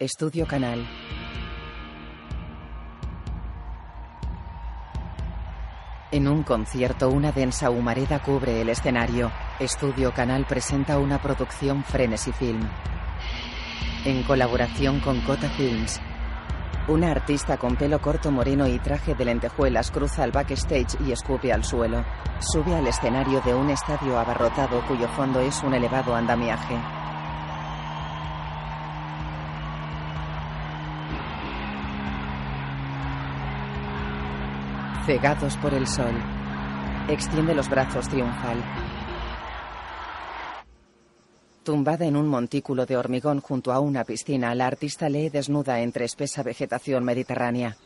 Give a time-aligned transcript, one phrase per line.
[0.00, 0.86] Estudio Canal.
[6.12, 9.32] En un concierto, una densa humareda cubre el escenario.
[9.58, 12.60] Estudio Canal presenta una producción Frenesy Film.
[14.04, 16.00] En colaboración con Cota Films.
[16.86, 21.52] Una artista con pelo corto moreno y traje de lentejuelas cruza el backstage y escupe
[21.52, 22.04] al suelo.
[22.38, 26.97] Sube al escenario de un estadio abarrotado cuyo fondo es un elevado andamiaje.
[35.08, 36.12] Cegados por el sol.
[37.08, 38.62] Extiende los brazos triunfal.
[41.64, 46.04] Tumbada en un montículo de hormigón junto a una piscina, la artista lee desnuda entre
[46.04, 47.78] espesa vegetación mediterránea.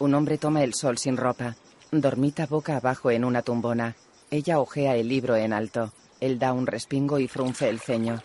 [0.00, 1.54] Un hombre toma el sol sin ropa.
[1.92, 3.94] Dormita boca abajo en una tumbona.
[4.28, 5.92] Ella ojea el libro en alto.
[6.18, 8.20] Él da un respingo y frunce el ceño.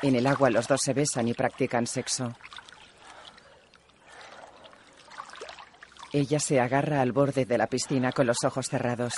[0.00, 2.32] En el agua los dos se besan y practican sexo.
[6.12, 9.14] Ella se agarra al borde de la piscina con los ojos cerrados.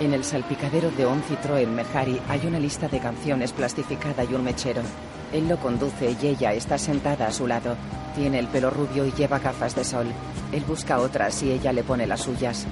[0.00, 4.42] En el salpicadero de Oncitro en Mejari hay una lista de canciones plastificada y un
[4.42, 4.82] mechero.
[5.32, 7.76] Él lo conduce y ella está sentada a su lado.
[8.16, 10.06] Tiene el pelo rubio y lleva gafas de sol.
[10.50, 12.66] Él busca otras y ella le pone las suyas.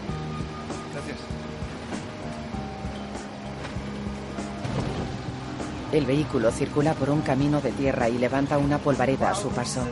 [5.93, 9.83] El vehículo circula por un camino de tierra y levanta una polvareda a su paso.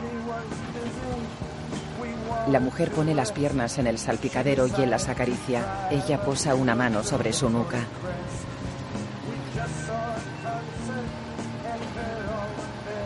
[2.47, 5.89] La mujer pone las piernas en el salpicadero y él las acaricia.
[5.91, 7.79] Ella posa una mano sobre su nuca.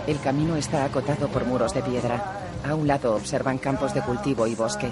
[0.05, 2.41] El camino está acotado por muros de piedra.
[2.63, 4.91] A un lado observan campos de cultivo y bosque.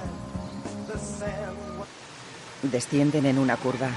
[2.63, 3.89] Descienden en una curva.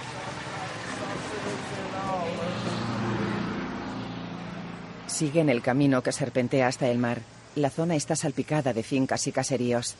[5.14, 7.20] Siguen el camino que serpentea hasta el mar.
[7.54, 9.94] La zona está salpicada de fincas y caseríos.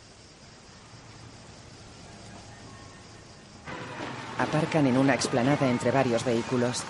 [4.40, 6.82] Aparcan en una explanada entre varios vehículos.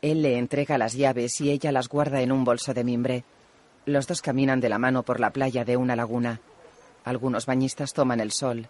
[0.00, 3.24] Él le entrega las llaves y ella las guarda en un bolso de mimbre.
[3.84, 6.40] Los dos caminan de la mano por la playa de una laguna.
[7.04, 8.68] Algunos bañistas toman el sol.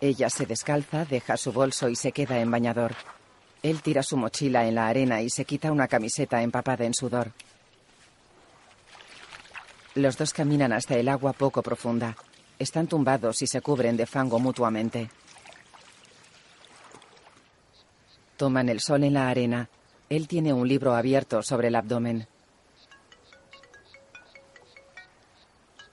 [0.00, 2.94] Ella se descalza, deja su bolso y se queda en bañador.
[3.62, 7.32] Él tira su mochila en la arena y se quita una camiseta empapada en sudor.
[9.94, 12.16] Los dos caminan hasta el agua poco profunda.
[12.58, 15.10] Están tumbados y se cubren de fango mutuamente.
[18.36, 19.68] Toman el sol en la arena.
[20.08, 22.26] Él tiene un libro abierto sobre el abdomen.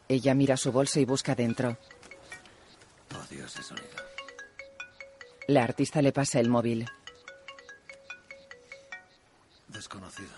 [0.08, 1.78] Ella mira su bolso y busca dentro.
[3.30, 3.88] Ese sonido.
[5.48, 6.90] La artista le pasa el móvil.
[9.78, 10.34] Desconocido.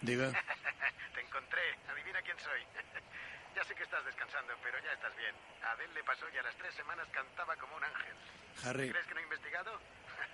[0.00, 0.26] Diga.
[1.14, 1.62] Te encontré.
[1.88, 2.58] Adivina quién soy.
[3.54, 5.32] ya sé que estás descansando, pero ya estás bien.
[5.62, 8.14] A Adele le pasó y a las tres semanas cantaba como un ángel.
[8.66, 8.90] Harry.
[8.90, 9.78] ¿Crees que no he investigado?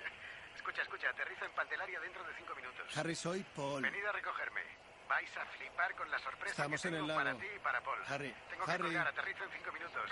[0.57, 1.11] escucha, escucha.
[1.11, 2.97] Aterrizo en Pantelaria dentro de cinco minutos.
[2.97, 3.83] Harry, soy Paul.
[3.83, 4.63] Venid a recogerme.
[5.07, 7.81] Vais a flipar con la sorpresa Estamos que en tengo el para ti y para
[7.85, 7.99] Paul.
[8.09, 8.83] Harry, Tengo que Harry.
[8.85, 9.09] colgar.
[9.09, 10.11] Aterrizo en cinco minutos.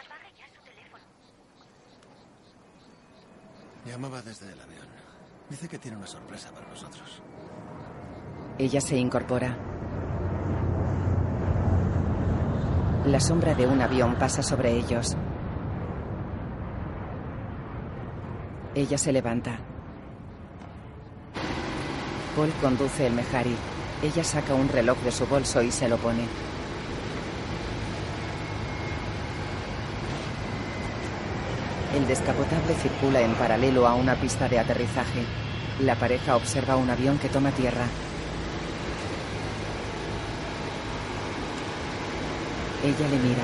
[3.86, 5.05] Llamaba desde el avión.
[5.48, 7.22] Dice que tiene una sorpresa para nosotros.
[8.58, 9.56] Ella se incorpora.
[13.06, 15.16] La sombra de un avión pasa sobre ellos.
[18.74, 19.58] Ella se levanta.
[22.34, 23.56] Paul conduce el Mejari.
[24.02, 26.26] Ella saca un reloj de su bolso y se lo pone.
[31.96, 35.24] El descapotable circula en paralelo a una pista de aterrizaje.
[35.80, 37.86] La pareja observa un avión que toma tierra.
[42.84, 43.42] Ella le mira.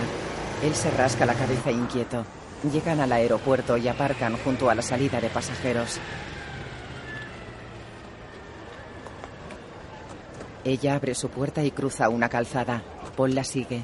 [0.63, 2.27] Él se rasca la cabeza inquieto.
[2.71, 5.99] Llegan al aeropuerto y aparcan junto a la salida de pasajeros.
[10.63, 12.83] Ella abre su puerta y cruza una calzada.
[13.17, 13.83] Paul la sigue.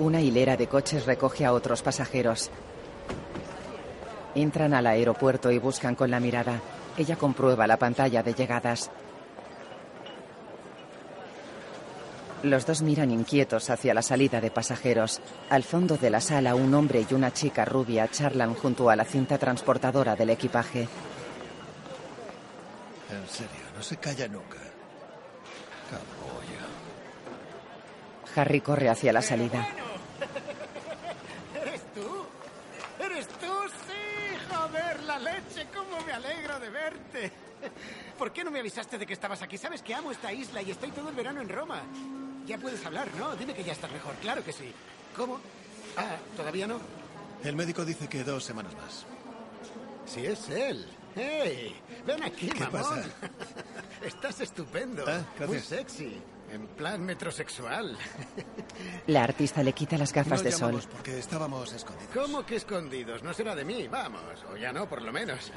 [0.00, 2.50] Una hilera de coches recoge a otros pasajeros.
[4.34, 6.58] Entran al aeropuerto y buscan con la mirada.
[6.96, 8.90] Ella comprueba la pantalla de llegadas.
[12.42, 15.20] Los dos miran inquietos hacia la salida de pasajeros.
[15.50, 19.04] Al fondo de la sala, un hombre y una chica rubia charlan junto a la
[19.04, 20.88] cinta transportadora del equipaje.
[23.10, 24.56] En serio, no se calla nunca.
[28.34, 29.68] Harry corre hacia la salida.
[33.86, 34.36] sí!
[34.48, 35.66] ¡Joder, la leche!
[35.74, 37.32] ¡Cómo me alegro de verte!
[38.20, 39.56] ¿Por qué no me avisaste de que estabas aquí?
[39.56, 41.80] Sabes que amo esta isla y estoy todo el verano en Roma.
[42.46, 43.34] Ya puedes hablar, ¿no?
[43.34, 44.14] Dime que ya estás mejor.
[44.16, 44.70] Claro que sí.
[45.16, 45.40] ¿Cómo?
[45.96, 46.78] Ah, ¿todavía no?
[47.42, 49.06] El médico dice que dos semanas más.
[50.04, 50.86] Sí, es él.
[51.16, 51.74] ¡Hey!
[52.06, 52.70] Ven aquí, ¿Qué mamón.
[52.82, 53.04] pasa?
[54.04, 55.02] Estás estupendo.
[55.08, 55.22] Ah.
[55.46, 56.20] Muy sexy.
[56.52, 57.96] En plan metrosexual.
[59.06, 60.82] La artista le quita las gafas No de sol.
[60.92, 62.12] porque estábamos escondidos.
[62.12, 63.22] ¿Cómo que escondidos?
[63.22, 64.20] No será de mí, vamos.
[64.52, 65.50] O ya no, por lo menos.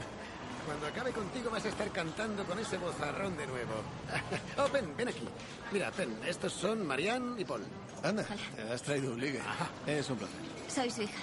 [0.65, 3.73] Cuando acabe contigo vas a estar cantando con ese bozarrón de nuevo.
[4.57, 5.27] Oh, ven, ven aquí.
[5.71, 7.63] Mira, ven, estos son Marianne y Paul.
[8.03, 8.23] Anda,
[8.55, 9.41] te has traído un ligue.
[9.87, 10.37] Es un placer.
[10.67, 11.19] Soy su hija.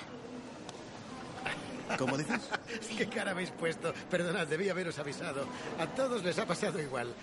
[1.99, 2.41] ¿Cómo dices?
[2.99, 3.93] ¿Qué cara habéis puesto?
[4.11, 5.47] Perdonad, debí haberos avisado.
[5.79, 7.15] A todos les ha pasado igual.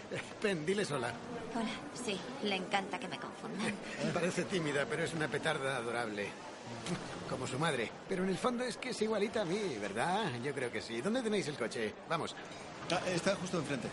[0.42, 1.14] Ven, diles hola.
[1.56, 1.70] Hola.
[1.94, 3.74] Sí, le encanta que me confundan.
[4.14, 6.30] Parece tímida, pero es una petarda adorable.
[7.30, 7.92] Como su madre.
[8.08, 10.32] Pero en el fondo es que es igualita a mí, ¿verdad?
[10.44, 11.02] Yo creo que sí.
[11.02, 11.94] ¿Dónde tenéis el coche?
[12.10, 12.36] Vamos.
[12.92, 13.90] Ah, está justo enfrente.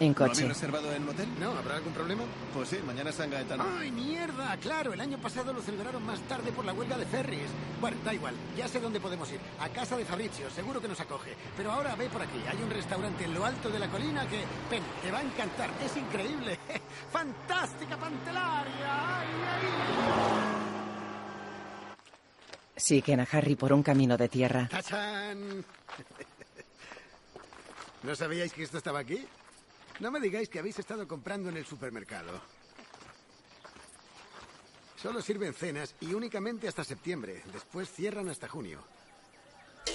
[0.00, 0.32] En ¿Lo coche.
[0.32, 1.28] habéis reservado en un hotel?
[1.38, 1.50] ¿No?
[1.50, 2.22] ¿Habrá algún problema?
[2.54, 3.64] Pues sí, mañana es San Gaetano.
[3.78, 4.56] ¡Ay, mierda!
[4.56, 7.50] Claro, el año pasado lo celebraron más tarde por la huelga de ferries.
[7.82, 9.40] Bueno, da igual, ya sé dónde podemos ir.
[9.60, 11.34] A casa de Fabrizio, seguro que nos acoge.
[11.54, 14.42] Pero ahora ve por aquí, hay un restaurante en lo alto de la colina que,
[14.70, 15.70] ven, te va a encantar.
[15.84, 16.58] Es increíble.
[17.12, 19.18] ¡Fantástica pantelaria!
[19.18, 20.59] ¡Ay, ay!
[22.80, 24.68] Siguen a Harry por un camino de tierra.
[24.68, 25.64] ¡Tachán!
[28.02, 29.26] ¿No sabíais que esto estaba aquí?
[30.00, 32.40] No me digáis que habéis estado comprando en el supermercado.
[34.96, 37.42] Solo sirven cenas y únicamente hasta septiembre.
[37.52, 38.82] Después cierran hasta junio.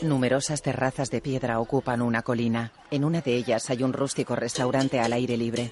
[0.02, 2.72] Numerosas terrazas de piedra ocupan una colina.
[2.92, 5.72] En una de ellas hay un rústico restaurante al aire libre.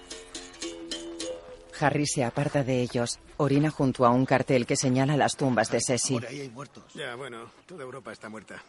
[1.83, 3.19] Harry se aparta de ellos.
[3.37, 6.13] Orina junto a un cartel que señala las tumbas de Ceci.
[6.13, 6.83] Por ahí hay muertos.
[6.93, 8.61] Ya, bueno, toda Europa está muerta.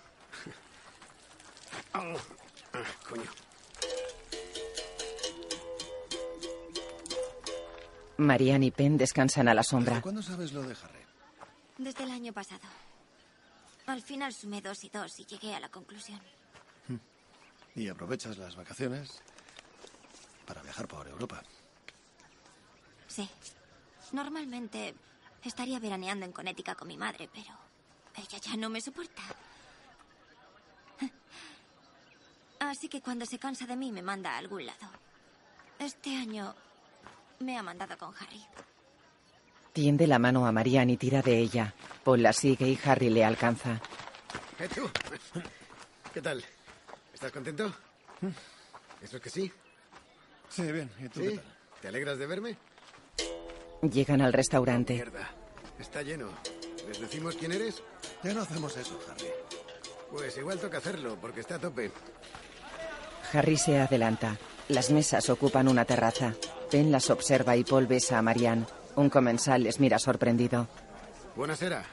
[1.96, 1.98] Oh,
[2.72, 2.78] ah,
[3.08, 3.24] coño.
[8.18, 10.00] Marianne y Penn descansan a la ¿Desde sombra.
[10.00, 11.00] cuándo sabes lo de Harry?
[11.78, 12.62] Desde el año pasado.
[13.86, 16.20] Al final sumé dos y dos y llegué a la conclusión.
[17.74, 19.20] Y aprovechas las vacaciones
[20.46, 21.42] para viajar por Europa.
[23.14, 23.28] Sí.
[24.10, 24.92] Normalmente
[25.44, 27.54] estaría veraneando en Connecticut con mi madre, pero
[28.16, 29.22] ella ya no me soporta.
[32.58, 34.88] Así que cuando se cansa de mí me manda a algún lado.
[35.78, 36.54] Este año
[37.38, 38.44] me ha mandado con Harry.
[39.72, 41.72] Tiende la mano a Marianne y tira de ella.
[42.02, 43.80] Paul la sigue y Harry le alcanza.
[44.58, 44.90] ¿Eh, tú?
[46.12, 46.44] ¿Qué tal?
[47.12, 47.72] ¿Estás contento?
[49.00, 49.52] ¿Eso es que sí?
[50.48, 50.90] Sí, bien.
[50.98, 51.44] ¿Y tú qué tal?
[51.80, 52.56] ¿Te alegras de verme?
[53.92, 54.94] Llegan al restaurante.
[54.94, 55.30] Mierda.
[55.78, 56.28] Está lleno.
[56.88, 57.82] ¿Les decimos quién eres?
[58.22, 59.28] Ya no hacemos eso, Harry.
[60.10, 61.90] Pues igual toca hacerlo, porque está a tope.
[63.32, 64.38] Harry se adelanta.
[64.68, 66.34] Las mesas ocupan una terraza.
[66.70, 68.66] Penn las observa y Paul besa a Marianne.
[68.96, 70.68] Un comensal les mira sorprendido.
[71.36, 71.84] Buenasera.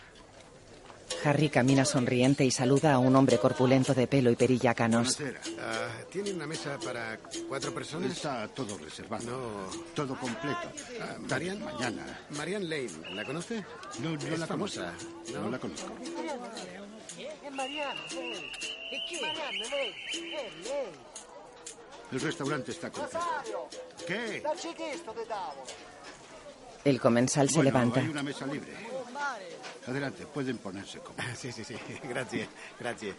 [1.23, 5.19] Harry camina sonriente y saluda a un hombre corpulento de pelo y perilla canos.
[5.59, 8.11] Ah, ¿Tienen una mesa para cuatro personas?
[8.11, 9.23] Está todo reservado.
[9.25, 9.69] No.
[9.93, 10.71] Todo completo.
[10.99, 12.19] Ah, Marian, Marian, mañana.
[12.31, 13.63] Marianne Lane, ¿la conoce?
[13.99, 15.33] No, no Es la famosa, conozco.
[15.33, 15.41] ¿no?
[15.41, 15.93] No la conozco.
[22.11, 23.19] El restaurante está completo.
[24.05, 24.43] ¿Qué?
[26.83, 27.99] El comensal se Bueno, levanta.
[28.01, 28.73] Hay una mesa libre.
[29.87, 31.25] Adelante, pueden ponerse cómodos.
[31.27, 31.75] Ah, Sí, sí, sí.
[32.03, 32.47] Gracias,
[32.79, 33.15] gracias.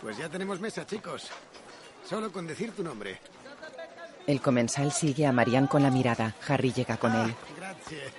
[0.00, 1.28] Pues ya tenemos mesa, chicos.
[2.08, 3.18] Solo con decir tu nombre.
[4.26, 6.34] El comensal sigue a Marianne con la mirada.
[6.48, 7.34] Harry llega con él.
[7.56, 8.12] Gracias.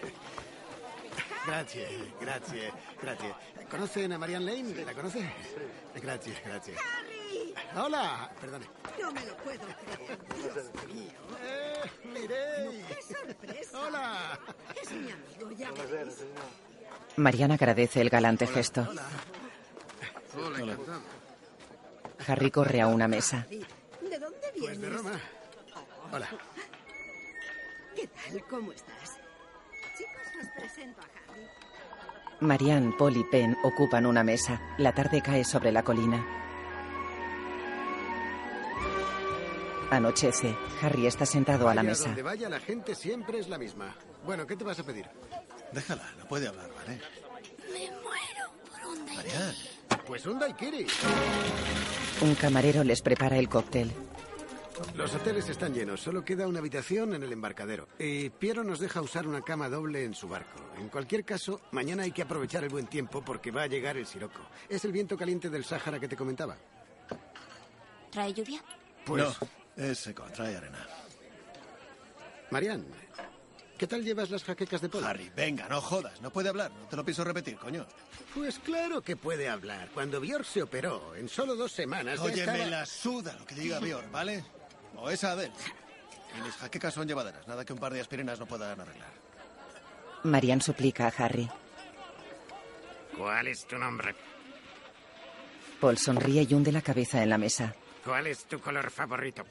[1.46, 3.36] Gracias, gracias, gracias.
[3.70, 4.86] ¿Conocen a Marianne Lane?
[4.86, 5.30] ¿La conoce?
[5.96, 6.78] Gracias, gracias.
[7.76, 8.66] Hola, perdone.
[9.02, 10.20] No me lo puedo creer.
[11.44, 11.82] ¡Eh,
[12.14, 12.86] Mireille!
[12.88, 13.80] ¡Qué sorpresa!
[13.80, 14.40] ¡Hola!
[14.82, 16.26] Es mi amigo, ya veréis.
[17.18, 18.88] Marianne agradece el galante gesto.
[20.38, 21.02] Hola, encantado.
[22.28, 23.48] Harry corre a una mesa.
[23.50, 24.82] ¿De dónde Pues vienes?
[24.82, 25.12] de Roma.
[26.12, 26.28] Hola.
[27.96, 28.44] ¿Qué tal?
[28.50, 29.18] ¿Cómo estás?
[29.98, 31.48] Chicos, os presento a Harry.
[32.40, 34.62] Marianne, Paul y Penn ocupan una mesa.
[34.78, 36.24] La tarde cae sobre la colina.
[39.90, 40.56] Anochece.
[40.84, 42.08] Harry está sentado a la mesa.
[42.08, 43.96] Donde vaya la gente siempre es la misma.
[44.26, 45.10] Bueno, ¿qué te vas a pedir?
[45.72, 47.02] Déjala, no puede hablar, ¿vale?
[47.72, 49.16] Me muero por un daiquiri.
[49.16, 49.58] Marianne.
[50.06, 50.88] Pues un daiquiri.
[52.22, 53.92] Un camarero les prepara el cóctel.
[54.96, 57.88] Los hoteles están llenos, solo queda una habitación en el embarcadero.
[57.98, 60.60] Y Piero nos deja usar una cama doble en su barco.
[60.78, 64.06] En cualquier caso, mañana hay que aprovechar el buen tiempo porque va a llegar el
[64.06, 64.40] siroco.
[64.70, 66.56] Es el viento caliente del Sáhara que te comentaba.
[68.12, 68.62] ¿Trae lluvia?
[69.04, 70.86] Pues, No, es seco, trae arena.
[72.52, 72.86] Marian,
[73.78, 75.06] ¿qué tal llevas las jaquecas de polo?
[75.08, 77.86] Harry, venga, no jodas, no puede hablar, no te lo pienso repetir, coño.
[78.34, 79.90] Pues claro que puede hablar.
[79.94, 83.56] Cuando Björk se operó, en solo dos semanas Oye, estaba- me la suda lo que
[83.56, 84.44] diga Bior, ¿vale?
[84.96, 85.54] O esa Adele.
[86.38, 89.12] Y mis jaquecas son llevaderas, nada que un par de aspirinas no puedan arreglar.
[90.24, 91.50] Marian suplica a Harry.
[93.16, 94.14] ¿Cuál es tu nombre?
[95.80, 97.74] Paul sonríe y hunde la cabeza en la mesa.
[98.04, 99.44] ¿Cuál es tu color favorito?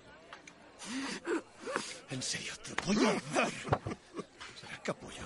[2.10, 3.50] En serio, te voy a dar.
[4.86, 5.22] Capullo.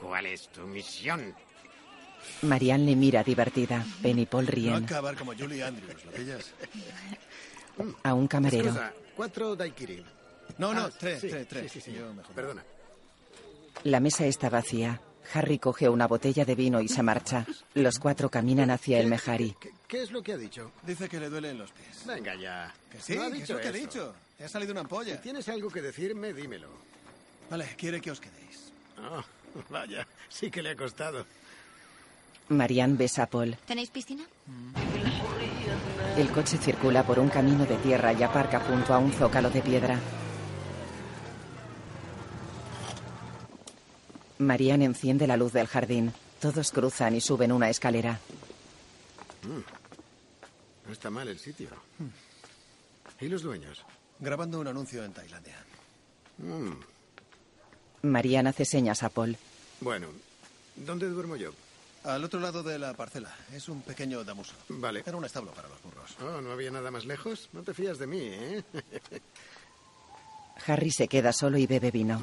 [0.00, 1.32] ¿Cuál es tu misión?
[2.42, 3.84] Marian le mira divertida.
[4.00, 4.84] Ben y Paul No ríen.
[4.84, 6.50] acabar como Julie Andrews, ¿lo pillas?
[8.02, 8.64] A un camarero.
[8.70, 10.04] Excusa, cuatro daiquiri.
[10.58, 11.70] No, no, Ah, tres, sí, tres, tres.
[11.72, 11.96] Sí, sí, sí.
[11.96, 12.34] Yo mejor.
[12.34, 12.64] Perdona.
[13.84, 15.00] La mesa está vacía.
[15.34, 17.46] Harry coge una botella de vino y se marcha.
[17.74, 19.54] Los cuatro caminan hacia el Mejari.
[19.60, 20.72] ¿Qué, qué es lo que ha dicho?
[20.82, 22.04] Dice que le duelen los pies.
[22.06, 22.72] Venga ya.
[22.90, 24.14] Que sí, No ha dicho lo que ha dicho.
[24.38, 25.20] Le ha salido una Si ampolla.
[25.20, 26.68] tienes algo que decirme, dímelo.
[27.50, 28.72] Vale, quiere que os quedéis.
[28.98, 29.22] Ah,
[29.70, 31.26] vaya, sí que le ha costado.
[32.48, 33.56] Marian besa a Paul.
[33.66, 34.24] ¿Tenéis piscina?
[36.16, 39.62] El coche circula por un camino de tierra y aparca junto a un zócalo de
[39.62, 39.98] piedra.
[44.38, 46.12] Marian enciende la luz del jardín.
[46.40, 48.20] Todos cruzan y suben una escalera.
[50.86, 51.68] No está mal el sitio.
[53.20, 53.84] ¿Y los dueños?
[54.20, 55.56] Grabando un anuncio en Tailandia.
[56.38, 56.72] Mm,
[58.10, 59.36] Marian hace señas a Paul.
[59.80, 60.08] Bueno,
[60.76, 61.52] ¿dónde duermo yo?
[62.04, 63.34] Al otro lado de la parcela.
[63.52, 64.54] Es un pequeño damuso.
[64.68, 65.02] Vale.
[65.04, 66.16] Era un establo para los burros.
[66.22, 67.48] Oh, ¿no había nada más lejos?
[67.52, 68.62] No te fías de mí, ¿eh?
[70.66, 72.22] Harry se queda solo y bebe vino.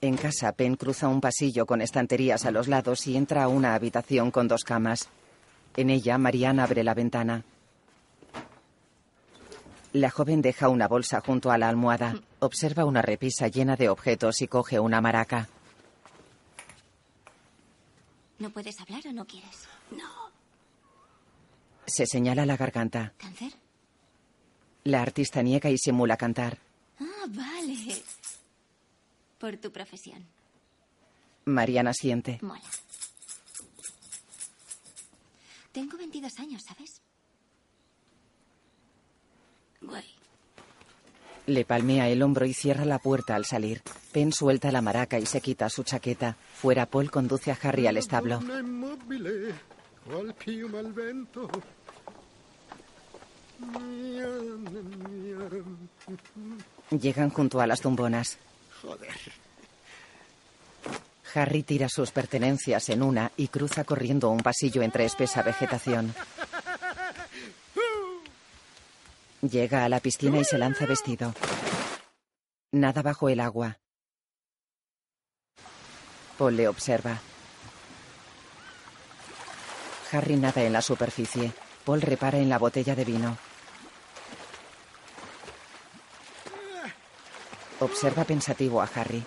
[0.00, 3.74] En casa, Penn cruza un pasillo con estanterías a los lados y entra a una
[3.74, 5.08] habitación con dos camas.
[5.76, 7.44] En ella, Marian abre la ventana.
[9.92, 12.20] La joven deja una bolsa junto a la almohada.
[12.44, 15.48] Observa una repisa llena de objetos y coge una maraca.
[18.38, 19.66] ¿No puedes hablar o no quieres?
[19.90, 20.30] No.
[21.86, 23.14] Se señala la garganta.
[23.16, 23.54] ¿Cáncer?
[24.84, 26.58] La artista niega y simula cantar.
[27.00, 28.02] Ah, vale.
[29.38, 30.26] Por tu profesión.
[31.46, 32.40] Marian asiente.
[32.42, 32.60] Mola.
[35.72, 37.00] Tengo 22 años, ¿sabes?
[39.80, 40.13] Guay.
[41.46, 43.82] Le palmea el hombro y cierra la puerta al salir.
[44.12, 46.36] Penn suelta la maraca y se quita su chaqueta.
[46.54, 48.40] Fuera, Paul conduce a Harry al establo.
[56.90, 58.38] Llegan junto a las tumbonas.
[58.82, 59.14] Joder.
[61.34, 66.14] Harry tira sus pertenencias en una y cruza corriendo un pasillo entre espesa vegetación.
[69.50, 71.34] Llega a la piscina y se lanza vestido.
[72.72, 73.78] Nada bajo el agua.
[76.38, 77.20] Paul le observa.
[80.12, 81.52] Harry nada en la superficie.
[81.84, 83.36] Paul repara en la botella de vino.
[87.80, 89.22] Observa pensativo a Harry.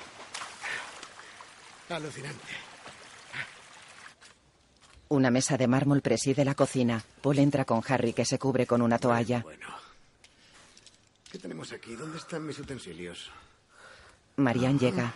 [1.90, 2.54] Alucinante.
[5.10, 7.04] Una mesa de mármol preside la cocina.
[7.22, 9.42] Paul entra con Harry que se cubre con una toalla.
[9.42, 9.87] Bueno.
[11.32, 11.96] ¿Qué tenemos aquí?
[11.96, 13.30] ¿Dónde están mis utensilios?
[14.38, 15.14] Marian llega.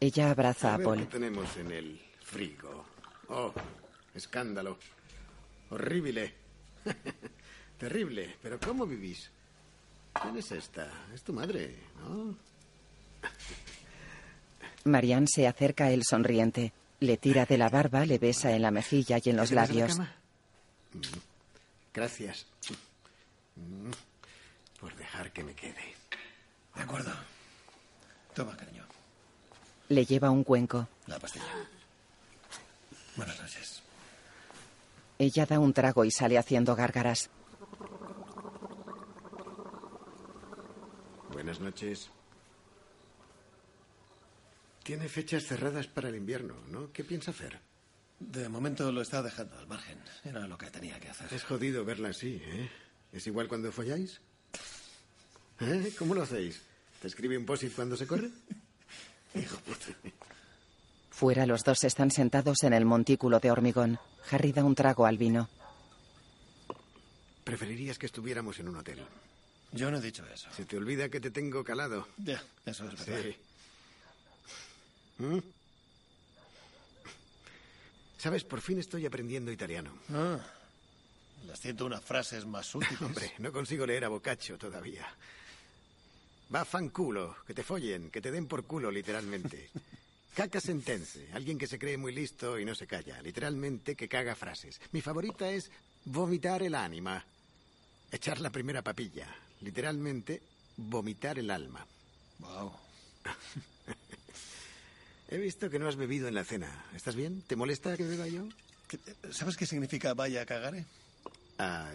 [0.00, 1.08] Ella abraza a ver qué Paul.
[1.08, 2.84] tenemos en el frigo.
[3.28, 3.52] Oh,
[4.14, 4.78] escándalo.
[5.70, 6.34] Horrible.
[7.78, 8.36] Terrible.
[8.42, 9.30] Pero ¿cómo vivís?
[10.20, 10.90] ¿Quién es esta?
[11.14, 12.36] Es tu madre, ¿no?
[14.84, 16.72] Marian se acerca a él sonriente.
[17.00, 19.70] Le tira de la barba, le besa en la mejilla y en los ¿Te quedas
[19.70, 19.96] en la labios.
[19.96, 20.14] cama?
[20.92, 21.00] Mm,
[21.94, 22.46] Gracias.
[25.12, 25.94] Dejar que me quede.
[26.74, 27.12] De acuerdo.
[28.34, 28.82] Toma, cariño.
[29.90, 30.88] Le lleva un cuenco.
[31.06, 31.44] La pastilla.
[33.16, 33.82] Buenas noches.
[35.18, 37.28] Ella da un trago y sale haciendo gárgaras.
[41.30, 42.08] Buenas noches.
[44.82, 46.90] Tiene fechas cerradas para el invierno, ¿no?
[46.90, 47.60] ¿Qué piensa hacer?
[48.18, 49.98] De momento lo está dejando al margen.
[50.24, 51.30] Era lo que tenía que hacer.
[51.34, 52.70] Es jodido verla así, ¿eh?
[53.12, 54.22] ¿Es igual cuando folláis?
[55.62, 55.92] ¿Eh?
[55.98, 56.60] ¿Cómo lo hacéis?
[57.00, 58.30] ¿Te escribe un post cuando se corre?
[59.34, 59.86] Hijo puta.
[61.10, 63.98] Fuera los dos están sentados en el montículo de hormigón.
[64.30, 65.48] Harry da un trago al vino.
[67.44, 69.04] preferirías que estuviéramos en un hotel.
[69.72, 70.48] Yo no he dicho eso.
[70.54, 72.06] Se te olvida que te tengo calado.
[72.18, 73.22] Ya, eso es verdad.
[73.22, 73.36] Sí.
[75.18, 75.38] ¿Mm?
[78.18, 79.92] Sabes, por fin estoy aprendiendo italiano.
[80.12, 80.38] Ah,
[81.46, 83.00] las 101 frases más útiles.
[83.00, 85.06] Hombre, no consigo leer a Boccaccio todavía.
[86.54, 89.70] Va fanculo, que te follen, que te den por culo, literalmente.
[90.36, 93.20] Caca sentense, alguien que se cree muy listo y no se calla.
[93.22, 94.80] Literalmente que caga frases.
[94.92, 95.70] Mi favorita es
[96.06, 97.24] vomitar el ánima.
[98.10, 99.28] Echar la primera papilla.
[99.60, 100.42] Literalmente,
[100.76, 101.86] vomitar el alma.
[102.38, 102.72] Wow.
[105.28, 106.84] He visto que no has bebido en la cena.
[106.94, 107.42] ¿Estás bien?
[107.46, 108.44] ¿Te molesta que beba yo?
[108.88, 108.98] ¿Qué-
[109.32, 110.74] ¿Sabes qué significa vaya a cagar?
[111.58, 111.90] Ah,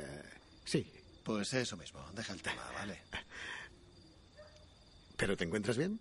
[0.65, 0.91] sí.
[1.23, 2.03] Pues eso mismo.
[2.13, 2.99] Deja el tema, ¿vale?
[5.17, 5.99] ¿Pero te encuentras bien?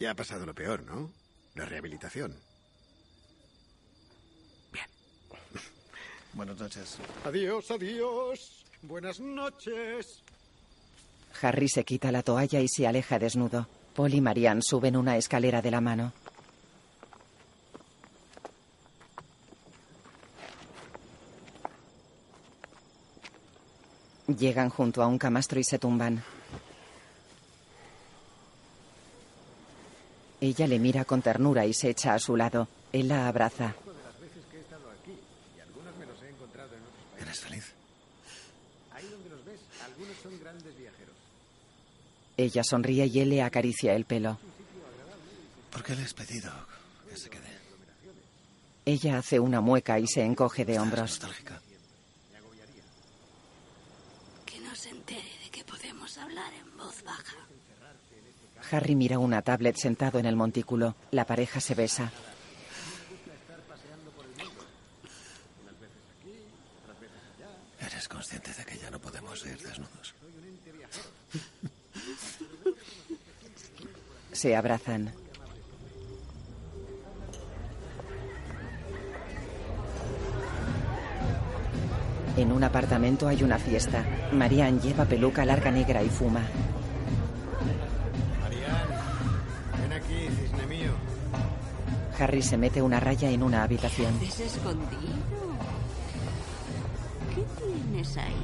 [0.00, 1.10] Ya ha pasado lo peor, ¿no?
[1.54, 2.36] La rehabilitación.
[6.34, 6.98] Buenas noches.
[7.24, 8.64] Adiós, adiós.
[8.82, 10.22] Buenas noches.
[11.40, 13.68] Harry se quita la toalla y se aleja desnudo.
[13.94, 16.12] Paul y Marianne suben una escalera de la mano.
[24.26, 26.24] Llegan junto a un camastro y se tumban.
[30.42, 32.66] Ella le mira con ternura y se echa a su lado.
[32.92, 33.76] Él la abraza.
[37.20, 37.72] ¿Eres feliz?
[38.92, 41.14] Ahí donde los ves, algunos son grandes viajeros.
[42.36, 44.36] Ella sonríe y él le acaricia el pelo.
[45.70, 46.50] ¿Por qué le has pedido
[47.08, 47.52] que se quede?
[48.84, 51.10] Ella hace una mueca y se encoge de ¿Estás hombros.
[51.10, 51.60] nostálgica?
[54.44, 57.36] Que no se entere de que podemos hablar en voz baja.
[58.72, 60.94] Harry mira una tablet sentado en el montículo.
[61.10, 62.10] La pareja se besa.
[67.78, 70.14] ¿Eres consciente de que ya no podemos ir desnudos?
[74.32, 75.12] Se abrazan.
[82.38, 84.02] En un apartamento hay una fiesta.
[84.32, 86.42] Marianne lleva peluca larga negra y fuma.
[92.22, 94.14] Harry se mete una raya en una habitación.
[94.22, 94.86] ¿Es escondido?
[97.34, 98.36] ¿Qué tienes ahí?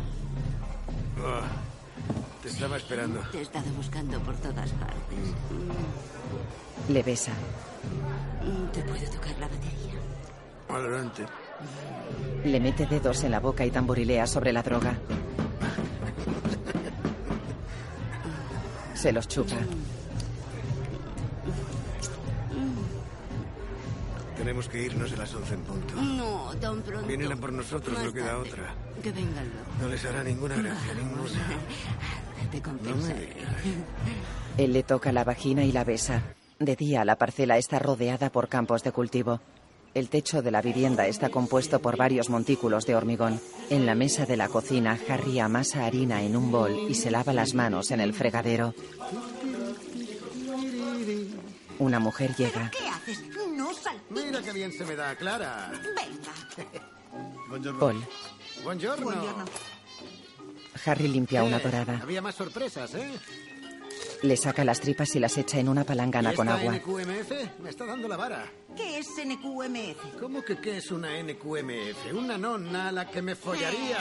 [1.21, 3.21] Oh, te estaba esperando.
[3.31, 5.19] Te he estado buscando por todas partes.
[6.89, 7.33] Le besa.
[8.43, 9.95] Mm, Te puedo tocar la batería.
[10.69, 11.25] Adelante.
[12.45, 14.95] Le mete dedos en la boca y tamborilea sobre la droga.
[18.95, 19.55] Se los chupa.
[24.49, 25.95] Tenemos que irnos a las 11 en punto.
[25.95, 27.07] No, tan pronto.
[27.07, 28.49] Vienen a por nosotros, Más no queda tarde.
[28.49, 28.75] otra.
[29.03, 29.69] Que vengan luego.
[29.83, 31.23] No les hará ninguna gracia, ninguna.
[32.51, 33.29] Te No me compensaré.
[34.57, 36.23] Él le toca la vagina y la besa.
[36.59, 39.43] De día, la parcela está rodeada por campos de cultivo.
[39.93, 43.43] El techo de la vivienda está compuesto por varios montículos de hormigón.
[43.69, 47.35] En la mesa de la cocina, Harry amasa harina en un bol y se lava
[47.35, 48.73] las manos en el fregadero.
[51.79, 52.71] Una mujer llega.
[52.71, 53.23] ¿Qué haces?
[53.55, 54.01] No sal.
[54.11, 55.71] Mira qué bien se me da, Clara.
[55.73, 56.71] Venga.
[57.49, 57.81] Buongiorno.
[57.81, 58.05] Paul.
[58.63, 59.05] Buongiorno.
[59.05, 59.45] Buongiorno.
[60.85, 62.01] Harry limpia una Eh, dorada.
[62.03, 63.11] Había más sorpresas, ¿eh?
[64.23, 66.75] Le saca las tripas y las echa en una palangana ¿Y con agua.
[66.75, 67.61] NQMF?
[67.61, 68.47] Me está dando la vara.
[68.77, 70.19] ¿Qué es NQMF?
[70.21, 72.13] ¿Cómo que qué es una NQMF?
[72.15, 73.99] Una nonna a la que me follaría.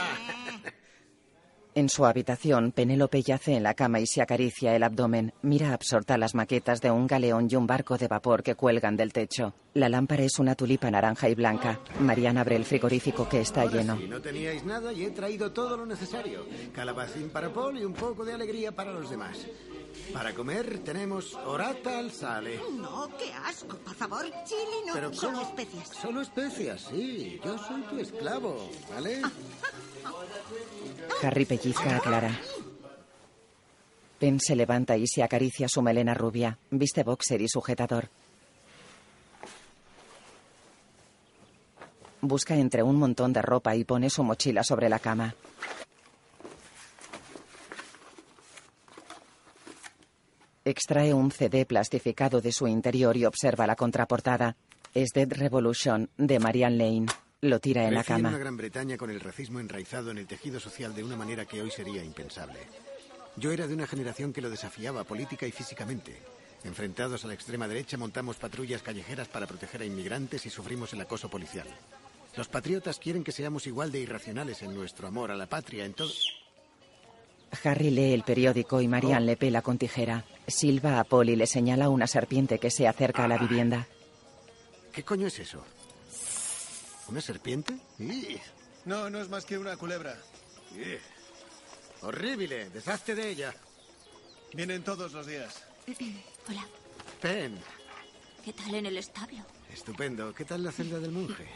[1.74, 5.32] En su habitación, Penélope yace en la cama y se acaricia el abdomen.
[5.42, 9.12] Mira absorta las maquetas de un galeón y un barco de vapor que cuelgan del
[9.12, 9.54] techo.
[9.74, 11.78] La lámpara es una tulipa naranja y blanca.
[12.00, 13.96] Mariana abre el frigorífico que está Ahora lleno.
[13.96, 16.46] sí, no teníais nada y he traído todo lo necesario.
[16.74, 19.38] Calabacín para Paul y un poco de alegría para los demás.
[20.12, 22.58] Para comer tenemos orata al sale.
[22.72, 23.76] No, qué asco.
[23.76, 24.94] Por favor, chile no.
[24.94, 25.88] Pero Solo especias.
[25.90, 27.40] Solo especias, sí.
[27.44, 29.22] Yo soy tu esclavo, ¿vale?
[31.22, 32.00] Harry pellizca
[34.40, 36.58] se levanta y se acaricia su melena rubia.
[36.70, 38.08] Viste boxer y sujetador.
[42.20, 45.34] Busca entre un montón de ropa y pone su mochila sobre la cama.
[50.64, 54.56] Extrae un CD plastificado de su interior y observa la contraportada.
[54.94, 57.27] Es Dead Revolution de Marianne Lane.
[57.40, 58.30] Lo tira en la cama.
[58.30, 61.62] una Gran Bretaña con el racismo enraizado en el tejido social de una manera que
[61.62, 62.58] hoy sería impensable.
[63.36, 66.20] Yo era de una generación que lo desafiaba política y físicamente.
[66.64, 71.00] Enfrentados a la extrema derecha montamos patrullas callejeras para proteger a inmigrantes y sufrimos el
[71.00, 71.68] acoso policial.
[72.36, 75.94] Los patriotas quieren que seamos igual de irracionales en nuestro amor a la patria, en
[75.94, 76.10] todo...
[77.62, 80.24] Harry lee el periódico y Marianne le pela con tijera.
[80.48, 83.86] Silva a Paul y le señala una serpiente que se acerca a la vivienda.
[84.92, 85.64] ¿Qué coño es eso?
[87.08, 87.78] ¿Una serpiente?
[87.98, 88.40] ¡Ih!
[88.84, 90.16] No, no es más que una culebra.
[90.74, 90.98] ¡Ih!
[92.02, 93.54] Horrible, deshazte de ella.
[94.52, 95.62] Vienen todos los días.
[96.48, 96.66] Hola.
[97.20, 97.58] Pen,
[98.44, 99.38] ¿Qué tal en el establo?
[99.72, 100.32] estupendo.
[100.34, 101.46] ¿Qué tal la celda del monje?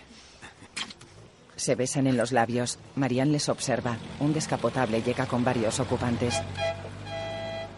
[1.57, 2.79] Se besan en los labios.
[2.97, 3.97] Marianne les observa.
[4.21, 6.35] Un descapotable llega con varios ocupantes.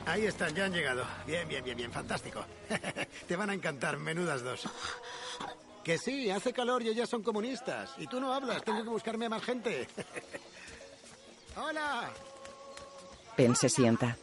[0.06, 1.04] Ahí están, ya han llegado.
[1.26, 2.44] Bien, bien, bien, bien, fantástico.
[3.28, 4.62] Te van a encantar, menudas dos.
[5.84, 7.92] Que sí, hace calor y ellas son comunistas.
[7.98, 9.86] Y tú no hablas, tengo que buscarme a más gente.
[11.56, 12.10] ¡Hola!
[13.36, 14.16] Pen se sienta.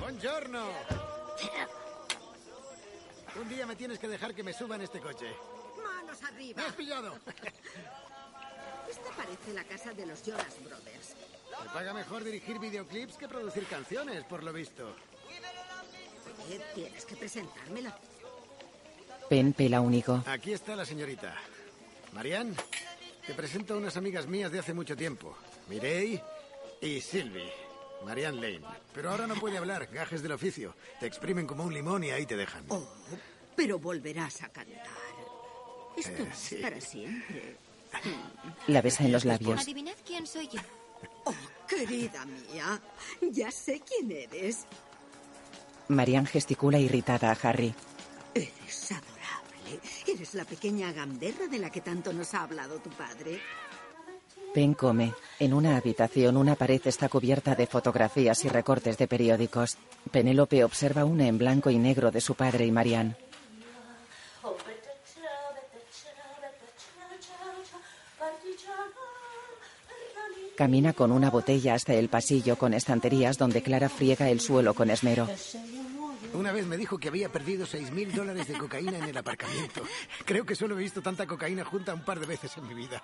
[0.00, 0.66] ¡Buongiorno!
[3.38, 5.26] Un día me tienes que dejar que me suba en este coche.
[5.84, 6.62] ¡Manos arriba!
[6.62, 7.14] ¡Me has pillado!
[8.88, 11.14] Esta parece la casa de los Jonas Brothers.
[11.62, 14.96] Me paga mejor dirigir videoclips que producir canciones, por lo visto.
[16.46, 17.94] Oye, tienes que presentármela.
[19.28, 20.22] Pen pela un higo.
[20.26, 21.34] Aquí está la señorita.
[22.12, 22.54] Marianne,
[23.26, 25.36] te presento a unas amigas mías de hace mucho tiempo.
[25.68, 26.22] Mireille
[26.80, 27.50] y Sylvie.
[28.04, 28.66] Marianne Lane.
[28.94, 30.74] Pero ahora no puede hablar, gajes del oficio.
[31.00, 32.64] Te exprimen como un limón y ahí te dejan.
[32.68, 32.86] Oh,
[33.56, 34.86] pero volverás a cantar.
[35.96, 36.56] Esto Eh, sí.
[36.56, 37.56] para siempre.
[38.66, 39.60] La besa en los labios.
[39.60, 40.60] Adivinad quién soy yo.
[41.24, 41.34] Oh,
[41.66, 42.80] querida mía,
[43.22, 44.66] ya sé quién eres.
[45.88, 47.74] Marianne gesticula irritada a Harry.
[48.34, 49.15] Eres adorable.
[50.16, 53.38] Eres la pequeña gamberra de la que tanto nos ha hablado tu padre.
[54.54, 55.12] Pen come.
[55.38, 59.76] En una habitación una pared está cubierta de fotografías y recortes de periódicos.
[60.10, 63.14] Penélope observa una en blanco y negro de su padre y Marianne.
[70.56, 74.88] Camina con una botella hasta el pasillo con estanterías donde Clara friega el suelo con
[74.88, 75.28] esmero.
[76.36, 79.82] Una vez me dijo que había perdido seis mil dólares de cocaína en el aparcamiento.
[80.26, 83.02] Creo que solo he visto tanta cocaína junta un par de veces en mi vida.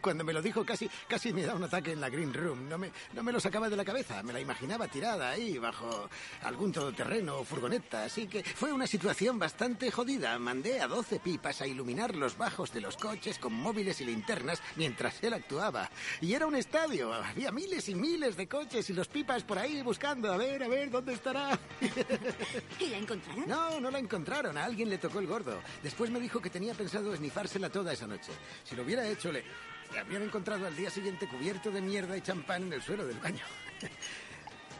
[0.00, 2.70] Cuando me lo dijo casi, casi me da un ataque en la Green Room.
[2.70, 4.22] No me, no me lo sacaba de la cabeza.
[4.22, 6.08] Me la imaginaba tirada ahí bajo
[6.42, 8.04] algún todoterreno o furgoneta.
[8.04, 10.38] Así que fue una situación bastante jodida.
[10.38, 14.62] Mandé a 12 pipas a iluminar los bajos de los coches con móviles y linternas
[14.76, 15.90] mientras él actuaba.
[16.22, 17.12] Y era un estadio.
[17.12, 20.32] Había miles y miles de coches y los pipas por ahí buscando.
[20.32, 21.58] A ver, a ver, ¿dónde estará?
[22.78, 23.48] ¿Y la encontraron?
[23.48, 24.56] No, no la encontraron.
[24.56, 25.60] A alguien le tocó el gordo.
[25.82, 28.32] Después me dijo que tenía pensado esnifársela toda esa noche.
[28.64, 29.44] Si lo hubiera hecho, le,
[29.92, 33.18] le habrían encontrado al día siguiente cubierto de mierda y champán en el suelo del
[33.18, 33.44] baño.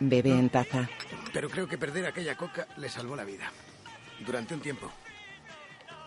[0.01, 0.89] Bebe en taza.
[1.33, 3.53] Pero creo que perder aquella coca le salvó la vida.
[4.25, 4.91] Durante un tiempo.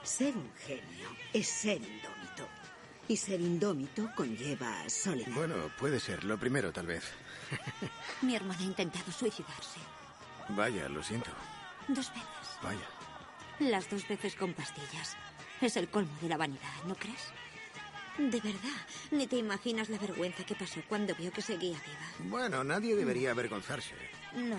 [0.04, 2.48] Ser un genio es ser indómito.
[3.08, 5.32] Y ser indómito conlleva soledad.
[5.34, 6.24] Bueno, puede ser.
[6.24, 7.04] Lo primero, tal vez.
[8.22, 9.80] Mi hermana ha intentado suicidarse.
[10.50, 11.30] Vaya, lo siento.
[11.88, 12.60] Dos veces.
[12.62, 12.88] Vaya.
[13.60, 15.16] Las dos veces con pastillas.
[15.62, 17.32] Es el colmo de la vanidad, ¿no crees?
[18.18, 22.30] De verdad, ni te imaginas la vergüenza que pasó cuando vio que seguía viva.
[22.30, 23.96] Bueno, nadie debería avergonzarse.
[24.36, 24.58] No.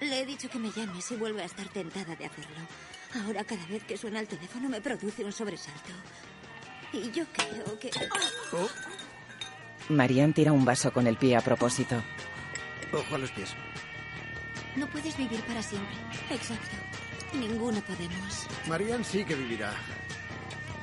[0.00, 2.56] Le he dicho que me llame si vuelve a estar tentada de hacerlo.
[3.24, 5.92] Ahora cada vez que suena el teléfono me produce un sobresalto.
[6.92, 7.90] Y yo creo que...
[8.52, 8.68] Oh,
[9.88, 12.02] Marianne tira un vaso con el pie a propósito.
[12.92, 13.54] ojo a los pies.
[14.76, 15.94] No puedes vivir para siempre.
[16.30, 16.76] Exacto.
[17.38, 18.46] Ninguno podemos.
[18.68, 19.72] Marianne sí que vivirá.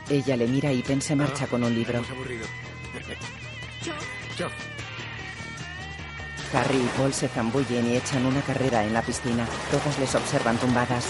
[0.10, 2.00] Ella le mira y Pen se marcha Ah, con un libro.
[2.10, 2.46] aburrido.
[4.38, 4.52] Chof.
[6.54, 9.48] Harry y Paul se zambullen y echan una carrera en la piscina.
[9.72, 11.06] Todas les observan tumbadas.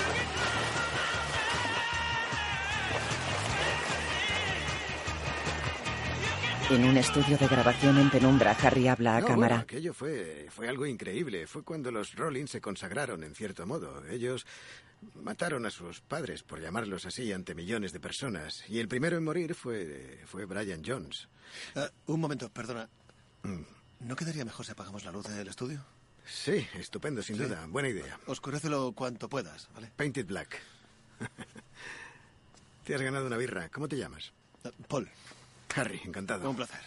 [6.71, 9.55] En un estudio de grabación en penumbra, Harry habla a No, cámara.
[9.55, 11.45] bueno, aquello fue, fue algo increíble.
[11.45, 14.05] Fue cuando los Rollins se consagraron, en cierto modo.
[14.07, 14.45] Ellos
[15.15, 18.63] mataron a sus padres, por llamarlos así, ante millones de personas.
[18.69, 21.27] Y el primero en morir fue, fue Brian Jones.
[21.75, 22.89] Ah, un momento, perdona.
[23.43, 23.61] Mm.
[24.07, 25.83] ¿No quedaría mejor si apagamos la luz del estudio?
[26.25, 27.43] Sí, estupendo, sin Sí.
[27.43, 27.65] duda.
[27.67, 28.17] Buena idea.
[28.27, 29.91] Oscurécelo cuanto puedas, ¿vale?
[29.97, 30.57] Painted Black.
[32.85, 33.69] Te has ganado una birra.
[33.69, 34.31] ¿Cómo te llamas?
[34.87, 35.09] Paul,
[35.75, 36.49] Harry, encantado.
[36.49, 36.81] un placer.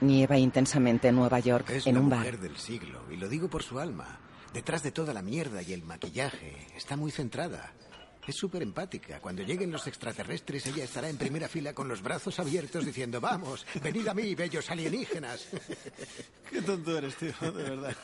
[0.00, 2.40] Nieva intensamente en Nueva York, Es en la un mujer bar.
[2.40, 4.20] del siglo, y lo digo por su alma.
[4.52, 7.72] Detrás de toda la mierda y el maquillaje, está muy centrada.
[8.26, 9.20] Es súper empática.
[9.20, 13.66] Cuando lleguen los extraterrestres, ella estará en primera fila con los brazos abiertos diciendo, vamos,
[13.82, 15.48] venid a mí, bellos alienígenas.
[16.50, 17.96] Qué tonto eres, tío, de verdad.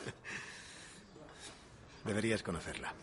[2.03, 2.93] Deberías conocerla.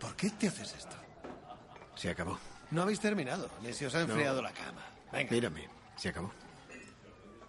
[0.00, 0.96] ¿Por qué te haces esto?
[1.96, 2.38] Se acabó.
[2.70, 4.84] No habéis terminado, ni se os ha enfriado la cama.
[5.12, 5.30] Venga.
[5.30, 6.30] Mírame, se acabó.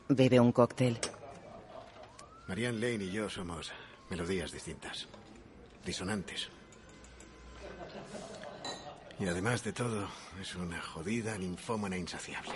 [0.08, 1.00] Bebe un cóctel.
[2.48, 3.72] Marianne Lane y yo somos
[4.10, 5.08] melodías distintas,
[5.86, 6.50] disonantes.
[9.20, 10.08] Y además de todo,
[10.42, 12.54] es una jodida ninfómana insaciable.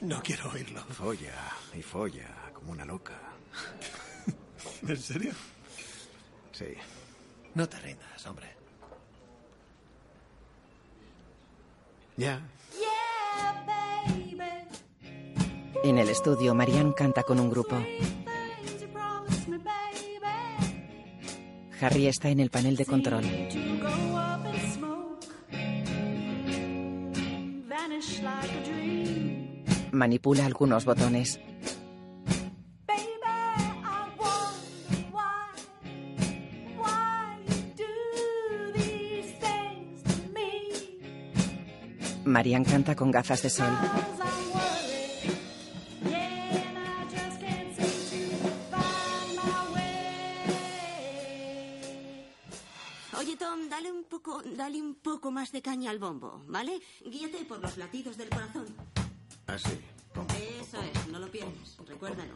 [0.00, 0.82] No quiero oírlo.
[0.84, 1.34] Folla
[1.74, 3.18] y folla como una loca.
[4.86, 5.32] ¿En serio?
[6.52, 6.74] Sí.
[7.54, 8.59] No te rindas, hombre.
[12.20, 12.38] Ya.
[15.82, 17.76] En el estudio, Marianne canta con un grupo.
[21.80, 23.24] Harry está en el panel de control.
[29.90, 31.40] Manipula algunos botones.
[42.30, 43.72] Marianne canta con gafas de sol.
[53.18, 56.80] Oye, Tom, dale un poco, dale un poco más de caña al bombo, ¿vale?
[57.04, 58.66] Guíate por los latidos del corazón.
[59.46, 59.78] Así.
[60.60, 62.34] Eso es, no lo pierdas, recuérdalo.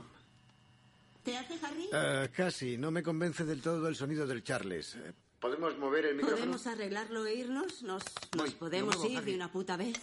[1.22, 1.88] ¿Te hace, Harry?
[1.92, 2.76] Ah, casi.
[2.76, 4.98] No me convence del todo el sonido del Charles.
[5.44, 6.38] ¿Podemos mover el micrófono?
[6.38, 7.83] ¿Podemos arreglarlo e irnos?
[7.83, 8.02] ¿Nos,
[8.35, 9.30] Voy, nos podemos lo muevo, ir Harry.
[9.33, 10.00] de una puta vez?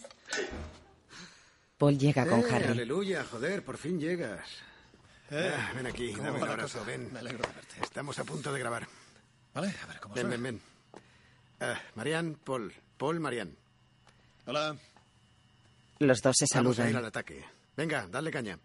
[1.80, 2.66] Paul llega con Eh, Harry.
[2.68, 4.48] Aleluya, joder, por fin llegas.
[5.32, 6.92] Eh, Ah, ven aquí, ¿cómo dame un abrazo, cosa?
[6.92, 7.12] ven.
[7.12, 7.76] Me alegro de verte.
[7.82, 8.88] Estamos a punto de grabar.
[9.56, 10.62] Vale, a ver cómo Ven, ven, ven.
[11.60, 12.72] Ah, Marianne, Paul.
[12.98, 13.56] Paul, Marianne.
[14.46, 14.78] Hola.
[15.98, 17.06] Los dos se Vamos a ir al saludan.
[17.06, 17.44] ataque.
[17.76, 18.60] Venga, dale caña.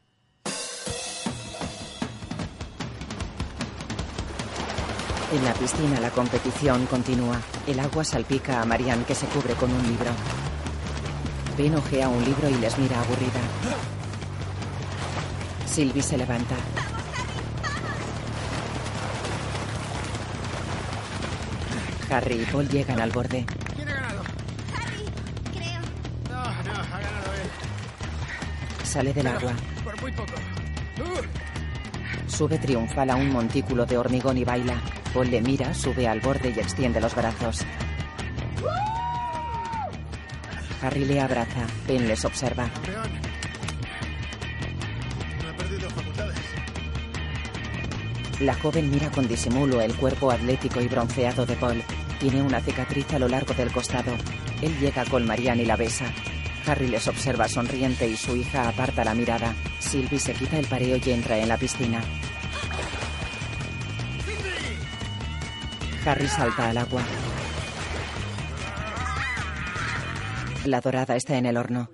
[5.33, 7.41] En la piscina la competición continúa.
[7.67, 10.11] El agua salpica a Marianne que se cubre con un libro.
[11.59, 13.41] Ben ojea un libro y les mira aburrida.
[15.67, 16.55] Sylvie se levanta.
[22.09, 23.45] Harry y Paul llegan al borde.
[23.75, 24.23] ¿Quién ha ganado?
[25.53, 25.81] Creo.
[26.31, 28.87] No, no, ha ganado él.
[28.87, 29.53] Sale del agua.
[29.83, 30.33] Por muy poco.
[30.99, 34.81] Uh, Sube triunfal a un montículo de hormigón y baila.
[35.17, 37.65] Paul le mira, sube al borde y extiende los brazos.
[40.83, 41.67] Harry le abraza.
[41.89, 42.69] Ben les observa.
[48.41, 51.83] La joven mira con disimulo el cuerpo atlético y bronceado de Paul.
[52.21, 54.13] Tiene una cicatriz a lo largo del costado.
[54.61, 56.13] Él llega con Marianne y la besa.
[56.67, 59.55] Harry les observa sonriente y su hija aparta la mirada.
[59.79, 62.03] Sylvie se quita el pareo y entra en la piscina.
[66.07, 67.03] Harry salta al agua.
[70.65, 71.89] La dorada está en el horno.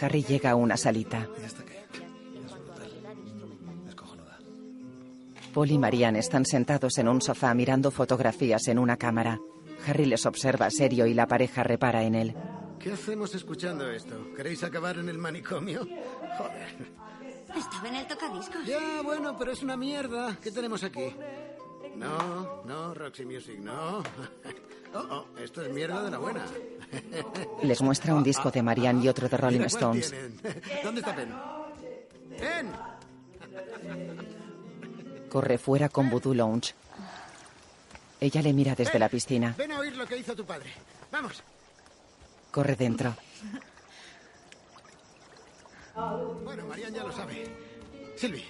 [0.00, 1.28] Harry llega a una salita.
[5.52, 9.38] Paul y Marianne están sentados en un sofá mirando fotografías en una cámara.
[9.86, 12.34] Harry les observa serio y la pareja repara en él.
[12.80, 14.32] ¿Qué hacemos escuchando esto?
[14.34, 15.80] ¿Queréis acabar en el manicomio?
[16.38, 16.92] Joder.
[17.54, 18.66] Estaba en el tocadiscos.
[18.66, 20.36] Ya, bueno, pero es una mierda.
[20.42, 21.14] ¿Qué tenemos aquí?
[21.96, 24.02] No, no, Roxy Music, no.
[24.92, 26.44] Oh, oh, esto es mierda de la buena.
[27.62, 30.10] Les muestra un disco de Marianne y otro de Rolling Stones.
[30.10, 30.40] tienen.
[30.82, 31.32] ¿Dónde está Ben?
[32.40, 32.72] ¡Ben!
[35.28, 36.74] Corre fuera con Voodoo Lounge.
[38.20, 39.54] Ella le mira desde la piscina.
[39.56, 40.72] Ven a oír lo que hizo tu padre.
[41.12, 41.42] Vamos.
[42.50, 43.14] Corre dentro.
[46.44, 47.44] Bueno, Marian ya lo sabe.
[48.16, 48.44] Silvi,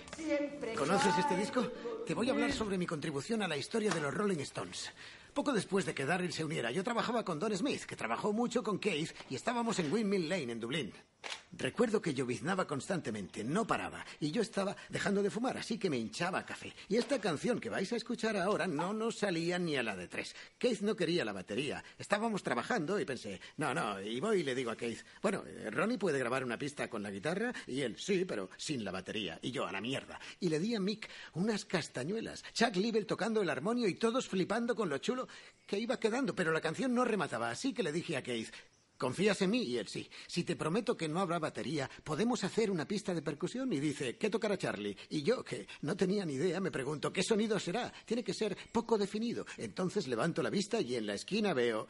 [0.77, 1.63] ¿conoces este disco?
[2.07, 4.91] Te voy a hablar sobre mi contribución a la historia de los Rolling Stones.
[5.33, 8.65] Poco después de que Darryl se uniera, yo trabajaba con Don Smith, que trabajó mucho
[8.65, 10.93] con Keith, y estábamos en Windmill Lane, en Dublín.
[11.53, 15.99] Recuerdo que lloviznaba constantemente, no paraba, y yo estaba dejando de fumar, así que me
[15.99, 16.73] hinchaba café.
[16.89, 20.09] Y esta canción que vais a escuchar ahora no nos salía ni a la de
[20.09, 20.35] tres.
[20.59, 21.83] Keith no quería la batería.
[21.99, 25.71] Estábamos trabajando y pensé, no, no, y voy y le digo a Keith, bueno, eh,
[25.71, 29.39] Ronnie puede grabar una pista con la guitarra, y él, sí, pero sin la batería,
[29.43, 30.21] y yo, a la mierda.
[30.39, 34.75] Y le di a Mick unas castañuelas, Chuck Liebel tocando el armonio y todos flipando
[34.75, 35.29] con lo chulo
[35.67, 38.53] que iba quedando, pero la canción no remataba, así que le dije a Keith,
[39.01, 39.63] ¿Confías en mí?
[39.63, 40.11] Y él sí.
[40.27, 43.73] Si te prometo que no habrá batería, podemos hacer una pista de percusión.
[43.73, 44.95] Y dice, ¿qué tocará Charlie?
[45.09, 47.91] Y yo, que no tenía ni idea, me pregunto, ¿qué sonido será?
[48.05, 49.47] Tiene que ser poco definido.
[49.57, 51.89] Entonces levanto la vista y en la esquina veo...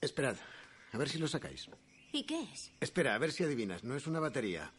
[0.00, 0.36] Esperad,
[0.92, 1.68] a ver si lo sacáis.
[2.12, 2.70] ¿Y qué es?
[2.78, 3.82] Espera, a ver si adivinas.
[3.82, 4.72] No es una batería.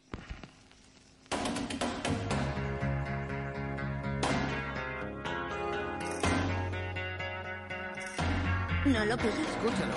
[8.86, 9.42] No lo pillo.
[9.42, 9.96] Escúchalo.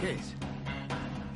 [0.00, 0.49] ¿Qué es?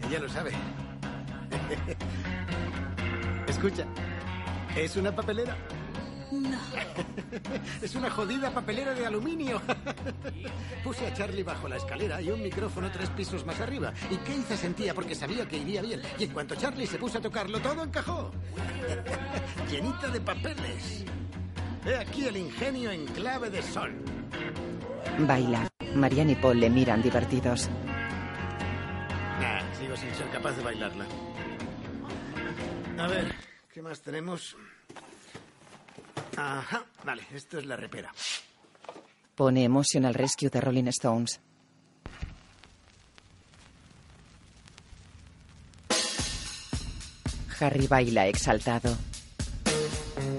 [0.09, 0.51] Ella lo sabe.
[3.49, 3.85] Escucha.
[4.77, 5.57] ¿Es una papelera?
[6.31, 6.59] No.
[7.83, 9.61] Es una jodida papelera de aluminio.
[10.85, 13.93] Puse a Charlie bajo la escalera y un micrófono tres pisos más arriba.
[14.11, 16.01] Y Keith sentía porque sabía que iría bien.
[16.19, 18.31] Y en cuanto Charlie se puso a tocarlo, todo encajó.
[19.71, 21.05] Llenita de papeles.
[21.87, 23.93] He aquí el ingenio en clave de sol.
[25.19, 25.69] Baila.
[25.95, 27.69] Marianne y Paul le miran divertidos.
[29.85, 31.05] Sigo sin ser capaz de bailarla.
[32.99, 33.35] A ver,
[33.71, 34.57] ¿qué más tenemos?
[36.39, 38.11] Ajá, vale, esto es la repera.
[39.35, 41.39] Pone Emotional Rescue de Rolling Stones.
[47.61, 48.97] Harry baila exaltado.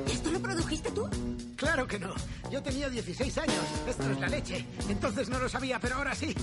[0.07, 1.07] ¿Esto lo produjiste tú?
[1.55, 2.15] Claro que no.
[2.49, 3.63] Yo tenía 16 años.
[3.87, 4.65] Esto es la leche.
[4.89, 6.33] Entonces no lo sabía, pero ahora sí.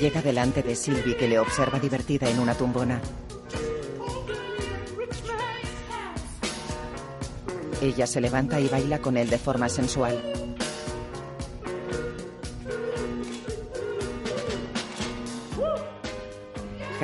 [0.00, 3.00] Llega delante de Sylvie que le observa divertida en una tumbona.
[7.82, 10.37] Ella se levanta y baila con él de forma sensual.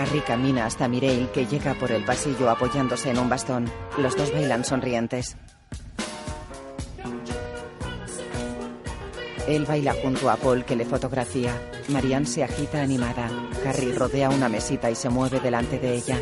[0.05, 3.73] Harry camina hasta Mireille que llega por el pasillo apoyándose en un bastón.
[3.97, 5.35] Los dos bailan sonrientes.
[9.49, 11.59] Él baila junto a Paul que le fotografía.
[11.89, 13.31] Marianne se agita animada.
[13.67, 16.21] Harry rodea una mesita y se mueve delante de ella.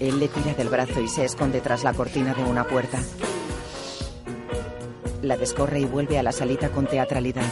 [0.00, 2.98] Él le tira del brazo y se esconde tras la cortina de una puerta.
[5.28, 7.44] La descorre y vuelve a la salita con teatralidad.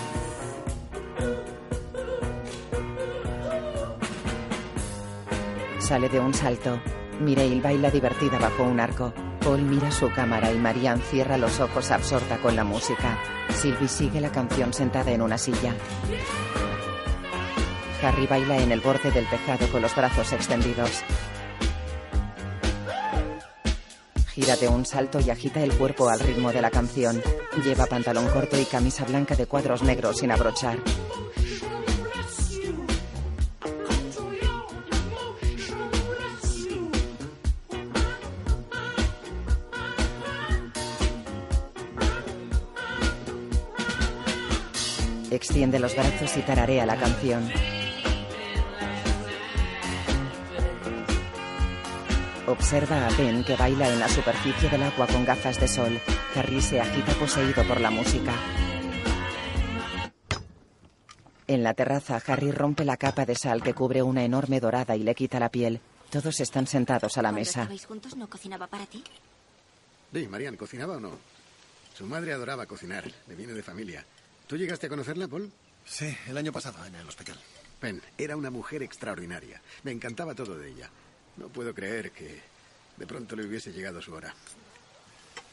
[5.79, 6.81] Sale de un salto.
[7.21, 9.12] Mireille baila divertida bajo un arco.
[9.45, 13.19] Paul mira su cámara y Marianne cierra los ojos absorta con la música.
[13.51, 15.75] Sylvie sigue la canción sentada en una silla.
[18.03, 21.05] Harry baila en el borde del tejado con los brazos extendidos.
[24.37, 27.22] Gira de un salto y agita el cuerpo al ritmo de la canción.
[27.64, 30.77] Lleva pantalón corto y camisa blanca de cuadros negros sin abrochar.
[45.31, 47.51] Extiende los brazos y tararea la canción.
[52.47, 56.01] Observa a Ben que baila en la superficie del agua con gafas de sol.
[56.37, 58.33] Harry se agita poseído por la música.
[61.49, 65.03] En la terraza, Harry rompe la capa de sal que cubre una enorme dorada y
[65.03, 65.81] le quita la piel.
[66.11, 67.69] Todos están sentados a la mesa.
[67.87, 69.03] juntos no cocinaba para ti?
[70.13, 71.19] Di, Marian, ¿cocinaba o no?
[71.97, 73.11] Su madre adoraba cocinar.
[73.27, 74.05] Le viene de familia.
[74.47, 75.51] ¿Tú llegaste a conocerla, Paul?
[75.85, 77.39] Sí, el año pasado en el hospital.
[77.81, 79.61] Ben, era una mujer extraordinaria.
[79.83, 80.91] Me encantaba todo de ella.
[81.37, 82.40] No puedo creer que
[82.96, 84.35] de pronto le hubiese llegado su hora.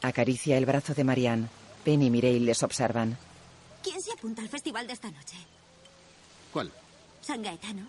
[0.01, 1.47] Acaricia el brazo de Marianne.
[1.85, 3.17] Ben y Mireille les observan.
[3.81, 5.35] ¿Quién se apunta al festival de esta noche?
[6.51, 6.71] ¿Cuál?
[7.21, 7.87] San Gaetano.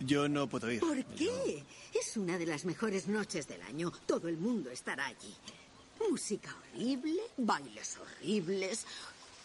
[0.00, 0.80] Yo no puedo ir.
[0.80, 1.62] ¿Por qué?
[1.94, 3.92] Es una de las mejores noches del año.
[4.06, 5.34] Todo el mundo estará allí.
[6.10, 8.86] Música horrible, bailes horribles,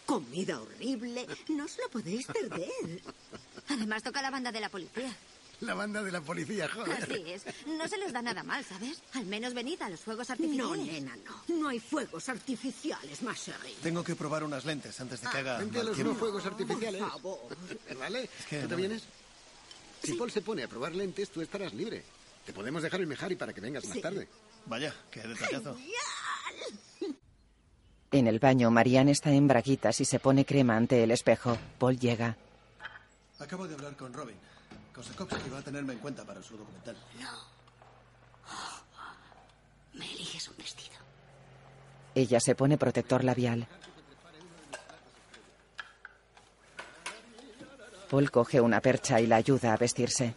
[0.06, 1.26] comida horrible.
[1.48, 3.02] No os lo podéis perder.
[3.68, 5.12] Además toca la banda de la policía.
[5.60, 7.02] La banda de la policía, joder.
[7.02, 7.44] Así es.
[7.66, 9.00] No se les da nada mal, ¿sabes?
[9.14, 10.86] Al menos venid a los fuegos No, artificiales.
[10.86, 11.56] nena, no.
[11.56, 13.50] No hay fuegos artificiales, más
[13.82, 17.00] Tengo que probar unas lentes antes de que haga Vente a los no fuegos artificiales.
[17.00, 17.40] Por favor.
[17.98, 18.28] ¿Vale?
[18.50, 19.02] que ¿Tú te no- vienes?
[20.02, 22.02] Si Paul se pone a probar lentes, tú estarás libre.
[22.44, 24.02] Te podemos dejar en Mejari para que vengas más Sí.
[24.02, 24.28] tarde.
[24.66, 25.76] Vaya, qué detallazo.
[28.12, 31.58] En el baño, Marianne está en braguitas y se pone crema ante el espejo.
[31.78, 32.36] Paul llega.
[33.40, 34.36] Acabo de hablar con Robin.
[34.94, 36.96] Kosakowski va a tenerme en cuenta para su documental.
[39.94, 40.96] Me eliges un vestido.
[42.14, 43.66] Ella se pone protector labial.
[48.08, 50.34] Paul coge una percha y la ayuda a vestirse.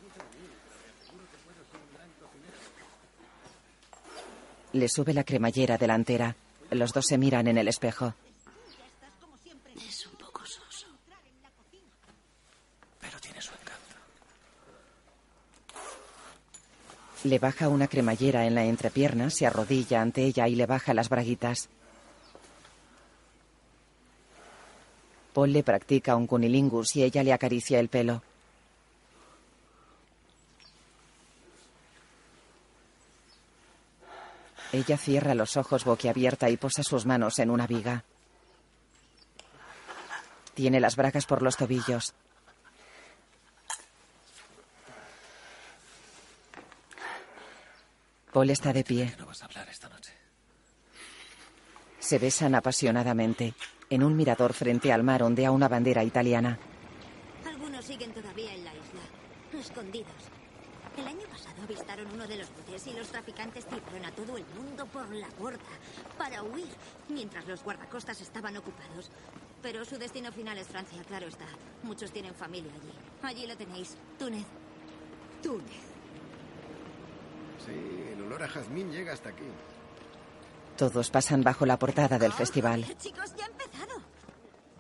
[4.74, 6.36] Le sube la cremallera delantera.
[6.72, 8.14] Los dos se miran en el espejo.
[9.76, 10.88] Es un poco soso.
[12.99, 13.95] Pero tiene su encanto.
[17.28, 21.10] Le baja una cremallera en la entrepierna, se arrodilla ante ella y le baja las
[21.10, 21.68] braguitas.
[25.34, 28.24] Paul le practica un cunilingus y ella le acaricia el pelo.
[34.72, 38.06] Ella cierra los ojos boquiabierta y posa sus manos en una viga.
[40.54, 42.14] Tiene las bragas por los tobillos.
[48.38, 49.16] Paul está de pie.
[49.18, 50.12] No vas a hablar esta noche.
[51.98, 53.56] Se besan apasionadamente.
[53.90, 56.60] En un mirador frente al mar ondea una bandera italiana.
[57.44, 60.22] Algunos siguen todavía en la isla, escondidos.
[60.98, 64.46] El año pasado avistaron uno de los botes y los traficantes tiraron a todo el
[64.56, 65.74] mundo por la borda
[66.20, 66.70] para huir,
[67.10, 69.10] mientras los guardacostas estaban ocupados.
[69.64, 71.48] Pero su destino final es Francia, claro está.
[71.82, 72.94] Muchos tienen familia allí.
[73.24, 74.46] Allí lo tenéis, Túnez.
[75.42, 75.97] Túnez.
[77.68, 79.43] Sí, el olor a jazmín llega hasta aquí.
[80.78, 82.86] Todos pasan bajo la portada del festival.
[82.97, 84.01] Chicos, ya ha empezado.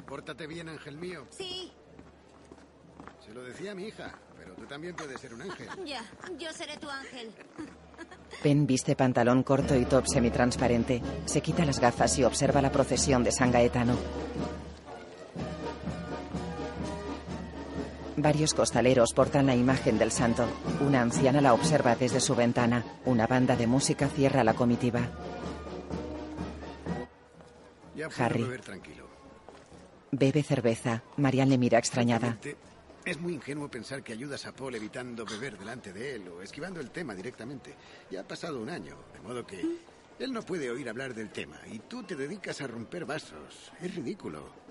[0.07, 1.25] Pórtate bien, ángel mío.
[1.31, 1.71] Sí,
[3.25, 5.67] Se lo decía a mi hija, pero tú también puedes ser un ángel.
[5.85, 6.01] ya.
[6.39, 7.31] Yo seré tu ángel.
[8.43, 11.01] Ben viste pantalón corto y top semitransparente.
[11.25, 13.95] Se quita las gafas y observa la procesión de San Gaetano.
[18.19, 20.47] Varios costaleros portan la imagen del santo.
[20.81, 22.83] Una anciana la observa desde su ventana.
[23.05, 25.01] Una banda de música cierra la comitiva.
[27.95, 28.43] Ya puedo Harry.
[28.43, 29.07] beber tranquilo.
[30.11, 31.03] Bebe cerveza.
[31.17, 32.37] Marianne le mira extrañada.
[33.05, 36.79] Es muy ingenuo pensar que ayudas a Paul evitando beber delante de él o esquivando
[36.79, 37.75] el tema directamente.
[38.09, 39.61] Ya ha pasado un año, de modo que
[40.19, 43.71] él no puede oír hablar del tema y tú te dedicas a romper vasos.
[43.79, 44.66] Es ridículo.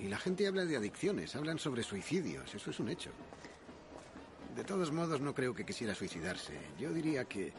[0.00, 3.10] Y la gente habla de adicciones, hablan sobre suicidios, eso es un hecho.
[4.56, 6.54] De todos modos, no creo que quisiera suicidarse.
[6.78, 7.52] Yo diría que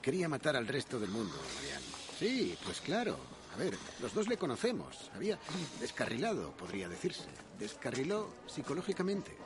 [0.00, 1.86] quería matar al resto del mundo, Marianne.
[2.18, 3.16] Sí, pues claro.
[3.54, 5.10] A ver, los dos le conocemos.
[5.14, 5.38] Había
[5.80, 7.28] descarrilado, podría decirse.
[7.58, 9.36] Descarriló psicológicamente.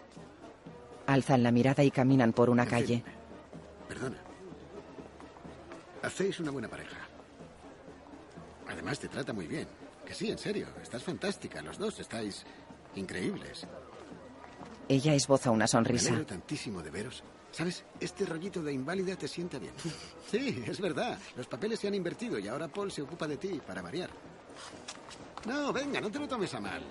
[1.06, 3.02] Alzan la mirada y caminan por una calle.
[3.88, 4.18] Perdona.
[6.02, 6.98] Hacéis una buena pareja.
[8.68, 9.66] Además, te trata muy bien.
[10.06, 10.66] Que sí, en serio.
[10.82, 11.62] Estás fantástica.
[11.62, 12.44] Los dos estáis
[12.94, 13.66] increíbles.
[14.88, 16.08] Ella esboza una Me sonrisa.
[16.08, 17.22] alegro tantísimo de veros.
[17.52, 17.84] ¿Sabes?
[18.00, 19.72] Este rollito de inválida te sienta bien.
[20.30, 21.18] Sí, es verdad.
[21.36, 24.10] Los papeles se han invertido y ahora Paul se ocupa de ti, para variar.
[25.46, 26.82] No, venga, no te lo tomes a mal.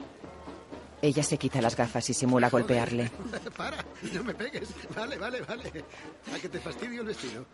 [1.01, 3.11] Ella se quita las gafas y simula golpearle.
[3.57, 3.83] Para,
[4.13, 4.69] no me pegues.
[4.95, 5.83] Vale, vale, vale.
[6.33, 7.45] A que te fastidio el vestido.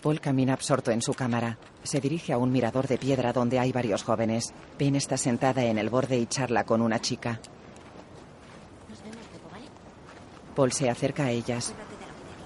[0.00, 1.58] Paul camina absorto en su cámara.
[1.82, 4.52] Se dirige a un mirador de piedra donde hay varios jóvenes.
[4.78, 7.40] Pen está sentada en el borde y charla con una chica.
[8.88, 9.66] Nos vemos luego, ¿vale?
[10.56, 11.70] Paul se acerca a ellas.
[11.70, 12.38] Acuérdate de lo que te he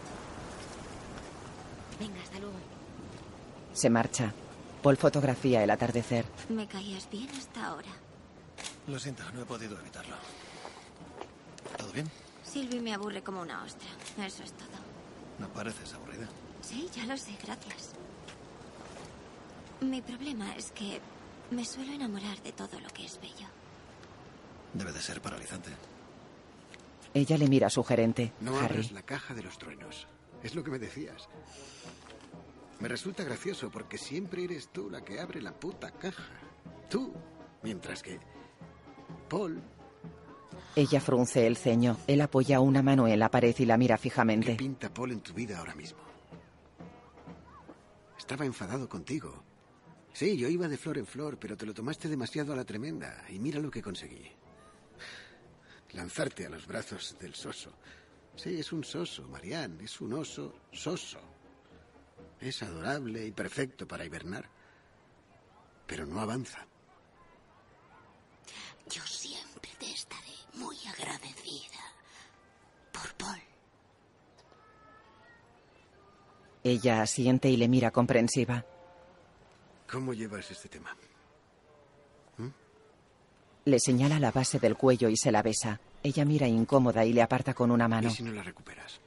[2.00, 2.12] dicho.
[2.12, 2.57] Venga, hasta luego.
[3.72, 4.32] Se marcha.
[4.82, 6.24] Paul fotografía el atardecer.
[6.48, 7.90] Me caías bien hasta ahora.
[8.88, 10.16] Lo siento, no he podido evitarlo.
[11.78, 12.11] ¿Todo bien?
[12.42, 13.88] Sylvie me aburre como una ostra.
[14.26, 14.68] Eso es todo.
[15.38, 16.28] No pareces aburrida.
[16.67, 17.93] Sí, ya lo sé, gracias.
[19.81, 21.01] Mi problema es que
[21.51, 23.47] me suelo enamorar de todo lo que es bello.
[24.73, 25.71] Debe de ser paralizante.
[27.12, 28.33] Ella le mira sugerente.
[28.41, 28.67] No Harry.
[28.77, 30.07] abras la caja de los truenos.
[30.43, 31.29] Es lo que me decías.
[32.81, 36.25] Me resulta gracioso porque siempre eres tú la que abre la puta caja.
[36.91, 37.12] Tú.
[37.62, 38.19] Mientras que...
[39.29, 39.62] Paul,
[40.77, 41.97] Ella frunce el ceño.
[42.07, 44.55] Él apoya una mano en la pared y la mira ¿qué fijamente.
[44.57, 45.99] pinta Paul en tu vida ahora mismo?
[48.25, 49.45] Estaba enfadado contigo.
[50.14, 53.22] Sí, yo iba de flor en flor, pero te lo tomaste demasiado a la tremenda.
[53.29, 54.33] Y mira lo que conseguí.
[55.93, 57.75] Lanzarte a los brazos del soso.
[58.35, 59.85] Sí, es un soso, Marianne.
[59.85, 61.20] Es un oso soso.
[62.41, 64.49] Es adorable y perfecto para hibernar.
[65.87, 66.66] Pero no avanza.
[68.89, 71.93] Yo siempre te estaré muy agradecida
[72.91, 73.43] por Paul.
[76.65, 78.65] Ella asiente y le mira comprensiva.
[79.91, 80.97] ¿Cómo llevas este tema?
[83.67, 85.81] Le señala la base del cuello y se la besa.
[86.03, 88.09] Ella mira incómoda y le aparta con una mano.
[88.09, 89.01] ¿Y si no la recuperas?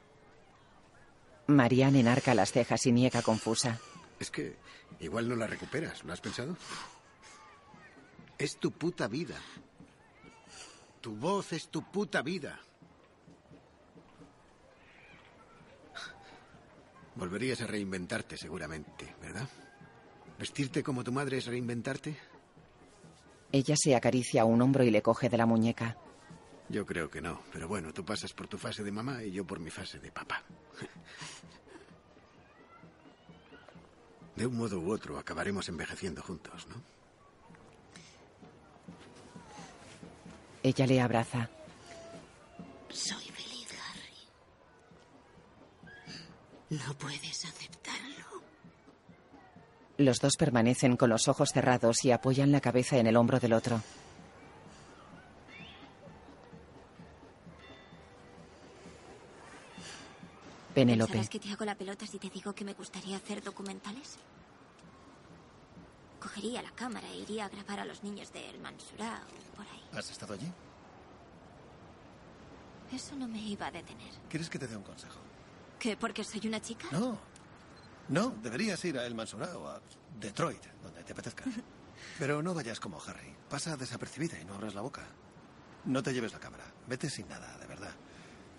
[1.48, 3.80] Marianne enarca las cejas y niega confusa.
[4.20, 4.56] Es que
[5.00, 6.04] igual no la recuperas.
[6.04, 6.58] ¿Lo has pensado?
[8.38, 9.36] Es tu puta vida.
[11.02, 12.60] Tu voz es tu puta vida.
[17.18, 19.48] Volverías a reinventarte seguramente, ¿verdad?
[20.38, 22.16] ¿Vestirte como tu madre es reinventarte?
[23.52, 25.98] Ella se acaricia un hombro y le coge de la muñeca.
[26.70, 29.46] Yo creo que no, pero bueno, tú pasas por tu fase de mamá y yo
[29.46, 30.44] por mi fase de papá.
[34.36, 36.76] De un modo u otro acabaremos envejeciendo juntos, ¿no?
[40.62, 41.50] Ella le abraza.
[42.90, 44.14] Soy feliz, Harry.
[46.70, 48.26] No puedes aceptarlo.
[49.98, 53.54] Los dos permanecen con los ojos cerrados y apoyan la cabeza en el hombro del
[53.54, 53.82] otro.
[60.76, 61.14] Penélope.
[61.14, 64.18] ¿Sabes que te hago la pelota si te digo que me gustaría hacer documentales?
[66.20, 69.66] Cogería la cámara e iría a grabar a los niños de El Mansurá o por
[69.66, 69.84] ahí.
[69.94, 70.52] ¿Has estado allí?
[72.92, 74.14] Eso no me iba a detener.
[74.30, 75.20] ¿Quieres que te dé un consejo?
[75.80, 75.96] ¿Qué?
[75.96, 76.88] ¿Porque soy una chica?
[76.92, 77.18] No.
[78.10, 79.82] No, deberías ir a El Mansurá o a
[80.20, 81.44] Detroit, donde te apetezca.
[82.20, 83.36] Pero no vayas como Harry.
[83.50, 85.04] Pasa desapercibida y no abras la boca.
[85.86, 86.66] No te lleves la cámara.
[86.88, 87.92] Vete sin nada, de verdad.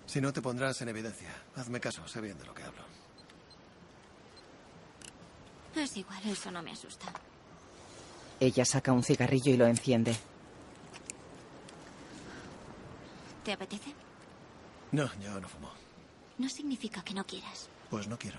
[0.06, 1.30] Si no, te pondrás en evidencia.
[1.56, 2.82] Hazme caso, sé bien de lo que hablo.
[5.74, 7.06] Es igual, eso no me asusta.
[8.40, 10.16] Ella saca un cigarrillo y lo enciende.
[13.44, 13.94] ¿Te apetece?
[14.92, 15.70] No, yo no fumo.
[16.38, 17.68] No significa que no quieras.
[17.90, 18.38] Pues no quiero.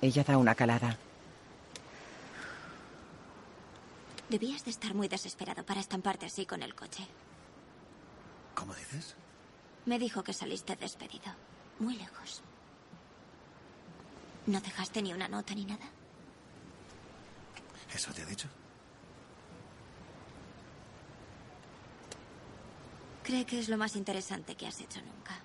[0.00, 0.96] Ella da una calada.
[4.30, 7.06] Debías de estar muy desesperado para estamparte así con el coche.
[8.54, 9.16] ¿Cómo dices?
[9.86, 11.34] Me dijo que saliste despedido.
[11.78, 12.42] Muy lejos.
[14.46, 15.86] ¿No dejaste ni una nota ni nada?
[17.92, 18.48] ¿Eso te ha dicho?
[23.24, 25.40] Cree que es lo más interesante que has hecho nunca.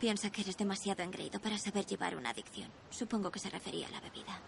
[0.00, 2.70] Piensa que eres demasiado engreído para saber llevar una adicción.
[2.88, 4.40] Supongo que se refería a la bebida.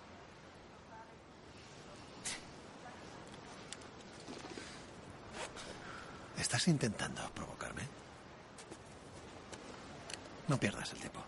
[6.39, 7.83] ¿Estás intentando provocarme?
[10.49, 11.21] No pierdas el tiempo.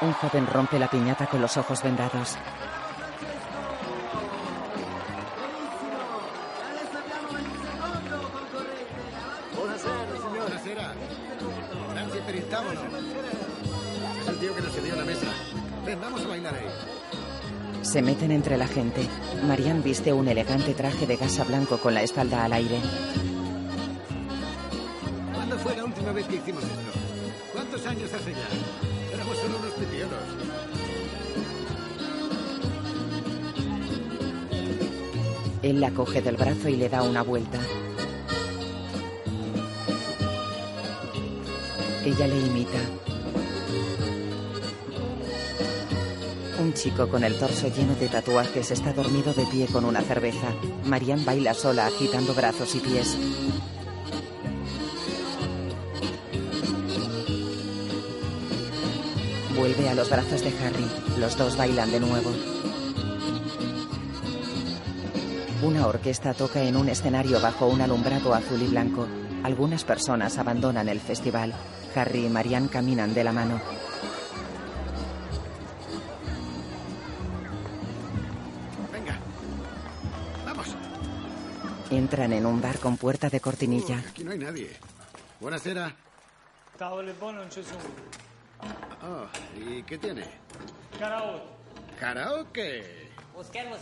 [0.00, 2.38] Un joven rompe la piñata con los ojos vendados.
[14.20, 14.62] Es el tío que
[14.96, 15.26] la mesa.
[17.82, 19.06] Se meten entre la gente.
[19.46, 22.80] Marianne viste un elegante traje de gasa blanco con la espalda al aire.
[27.52, 28.46] ¿Cuántos años hace ya?
[29.12, 30.12] Éramos solo unos pipiolos.
[35.62, 37.58] Él la coge del brazo y le da una vuelta.
[42.04, 42.78] Ella le imita.
[46.60, 50.54] Un chico con el torso lleno de tatuajes está dormido de pie con una cerveza.
[50.84, 53.16] Marianne baila sola agitando brazos y pies.
[59.66, 60.88] Vuelve a los brazos de Harry.
[61.18, 62.30] Los dos bailan de nuevo.
[65.60, 69.08] Una orquesta toca en un escenario bajo un alumbrado azul y blanco.
[69.42, 71.52] Algunas personas abandonan el festival.
[71.96, 73.60] Harry y Marianne caminan de la mano.
[78.92, 79.18] Venga.
[80.44, 80.76] Vamos.
[81.90, 83.98] Entran en un bar con puerta de cortinilla.
[84.10, 84.70] Aquí no hay nadie.
[85.40, 85.92] Buonasera.
[86.78, 88.85] Tavole buone non ci sono.
[89.02, 89.26] Oh,
[89.58, 90.24] ¿y qué tiene?
[90.98, 91.42] Karaoke.
[91.98, 93.06] Karaoke.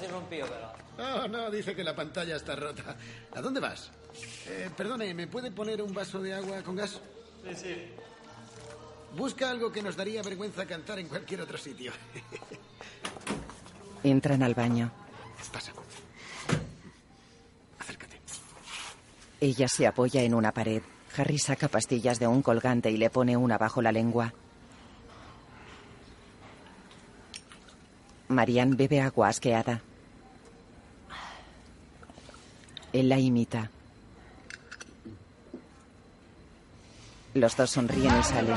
[0.00, 0.72] Si rompió però.
[0.98, 2.96] Oh, no, dice que la pantalla está rota.
[3.34, 3.90] ¿A dónde vas?
[4.46, 7.00] Eh, perdone, ¿me puede poner un vaso de agua con gas?
[7.44, 7.74] Sì, sì.
[9.16, 11.92] Busca algo que nos daría vergüenza cantar en cualquier otro sitio.
[14.02, 14.90] Entran al baño.
[15.52, 15.72] Pasa.
[17.78, 18.20] Acércate.
[19.40, 20.82] Ella se apoya en una pared.
[21.16, 24.34] Harry saca pastillas de un colgante y le pone una bajo la lengua.
[28.28, 29.80] Marianne bebe agua asqueada.
[32.92, 33.70] Él la imita.
[37.34, 38.56] Los dos sonríen y salen.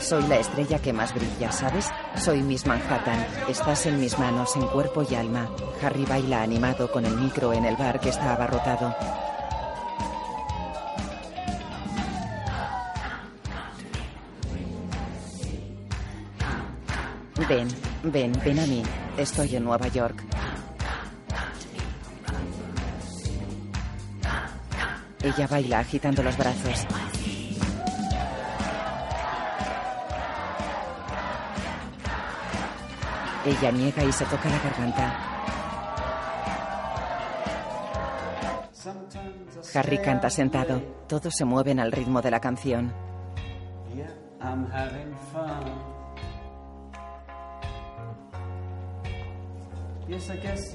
[0.00, 1.90] Soy la estrella que más brilla, ¿sabes?
[2.16, 3.26] Soy Miss Manhattan.
[3.46, 5.50] Estás en mis manos, en cuerpo y alma.
[5.82, 8.96] Harry baila animado con el micro en el bar que está abarrotado.
[17.48, 17.68] Ven,
[18.04, 18.82] ven, ven a mí.
[19.16, 20.22] Estoy en Nueva York.
[25.22, 26.86] Ella baila agitando los brazos.
[33.44, 35.30] Ella niega y se toca la garganta.
[39.74, 40.80] Harry canta sentado.
[41.06, 42.92] Todos se mueven al ritmo de la canción.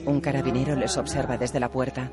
[0.05, 2.09] Un carabinero les observa desde la puerta.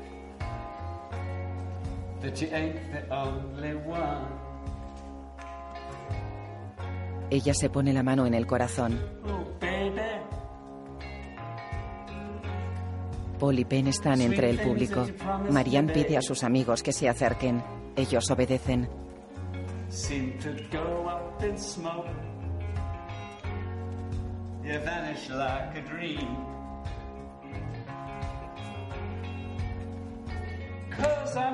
[7.29, 8.99] Ella se pone la mano en el corazón.
[13.39, 15.05] Paul y Penn están entre el público.
[15.49, 17.61] Marianne pide a sus amigos que se acerquen.
[17.95, 18.87] Ellos obedecen.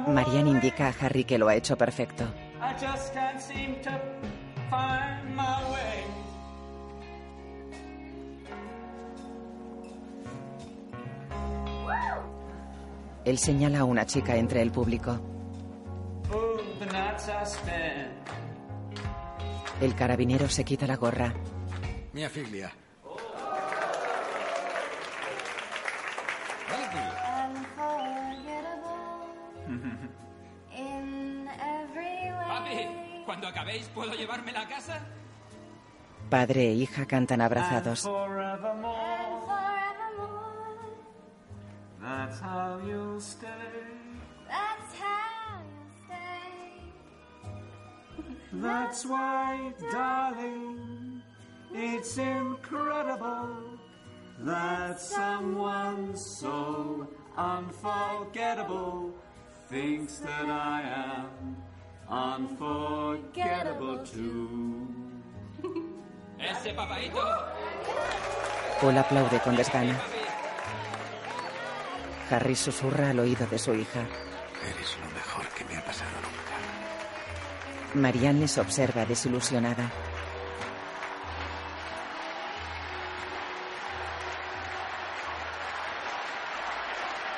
[0.07, 2.25] Marianne indica a Harry que lo ha hecho perfecto.
[13.25, 15.19] Él señala a una chica entre el público.
[19.81, 21.33] El carabinero se quita la gorra.
[22.13, 22.71] Mia figlia.
[32.47, 34.99] Papi, cuando acabéis, ¿puedo llevármela a casa?
[36.29, 38.01] Padre e hija cantan abrazados.
[38.01, 39.29] Forevermore.
[42.01, 43.47] That's how you'll stay.
[48.51, 51.21] That's why, darling,
[51.71, 53.79] it's incredible
[54.39, 57.07] that someone so
[57.37, 59.13] unforgettable
[59.69, 61.55] thinks that I am
[62.09, 64.87] unforgettable too.
[66.39, 67.21] ¡Ese papaito!
[68.81, 69.93] Paul aplaude con desgano.
[72.31, 74.01] Harry susurra al oído de su hija.
[74.65, 76.55] Eres lo mejor que me ha pasado nunca.
[77.93, 79.91] Marianne les observa desilusionada.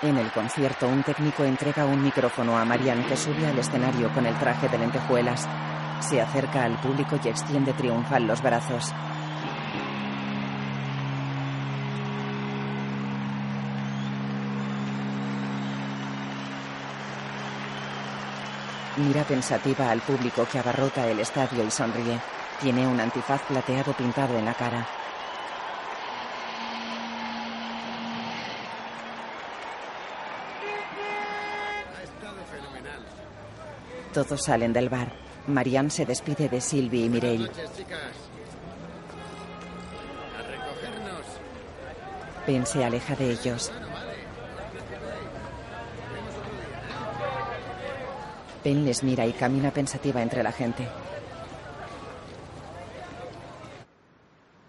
[0.03, 4.25] En el concierto, un técnico entrega un micrófono a Marianne que sube al escenario con
[4.25, 5.47] el traje de lentejuelas.
[5.99, 8.91] Se acerca al público y extiende triunfal los brazos.
[18.97, 22.19] Mira pensativa al público que abarrota el estadio y sonríe.
[22.59, 24.85] Tiene un antifaz plateado pintado en la cara.
[31.97, 33.01] Ha estado fenomenal.
[34.13, 35.13] Todos salen del bar.
[35.47, 37.49] Marianne se despide de Sylvie y Mireille.
[42.45, 43.71] Ben se aleja de ellos.
[48.63, 50.87] Ben les mira y camina pensativa entre la gente.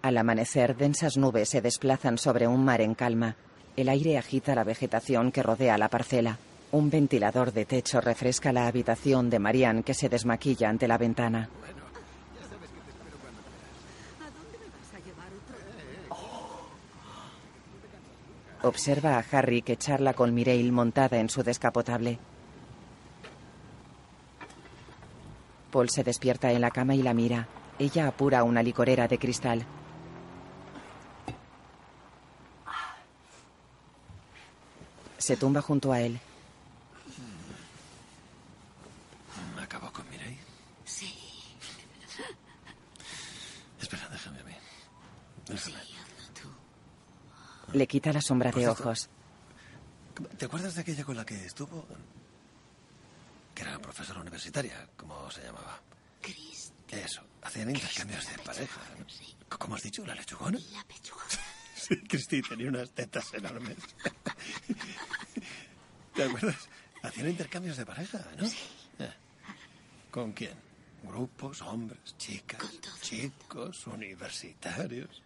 [0.02, 3.36] Al amanecer, densas nubes se desplazan sobre un mar en calma.
[3.76, 6.38] El aire agita la vegetación que rodea la parcela.
[6.72, 11.48] Un ventilador de techo refresca la habitación de Marianne que se desmaquilla ante la ventana.
[18.62, 22.18] Observa a Harry que charla con Mireille montada en su descapotable.
[25.72, 27.48] Paul se despierta en la cama y la mira.
[27.78, 29.66] Ella apura una licorera de cristal.
[35.18, 36.20] Se tumba junto a él.
[39.60, 40.38] ¿Acabó con Mireille?
[40.84, 41.12] Sí.
[43.80, 44.52] Espera, déjame a mí.
[45.46, 45.92] Déjame.
[47.82, 49.10] Le quita la sombra de cierto, ojos.
[50.38, 51.84] ¿Te acuerdas de aquella con la que estuvo?
[53.52, 55.82] Que era profesora universitaria, ¿cómo se llamaba?
[56.88, 58.80] Eso, hacían intercambios de pareja.
[58.96, 59.04] ¿no?
[59.58, 60.06] ¿Cómo has dicho?
[60.06, 60.60] ¿La lechugona?
[60.72, 61.24] La pechuga.
[61.74, 63.78] Sí, Cristi tenía unas tetas enormes.
[66.14, 66.68] ¿Te acuerdas?
[67.02, 68.46] Hacían intercambios de pareja, ¿no?
[68.46, 69.12] Eh.
[70.12, 70.54] ¿Con quién?
[71.02, 72.62] Grupos, hombres, chicas,
[73.00, 75.20] chicos, universitarios.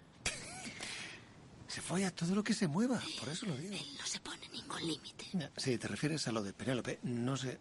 [1.77, 3.75] Se folla todo lo que se mueva, por eso lo digo.
[3.75, 5.27] Él no se pone ningún límite.
[5.59, 7.59] Si te refieres a lo de Penélope, no sé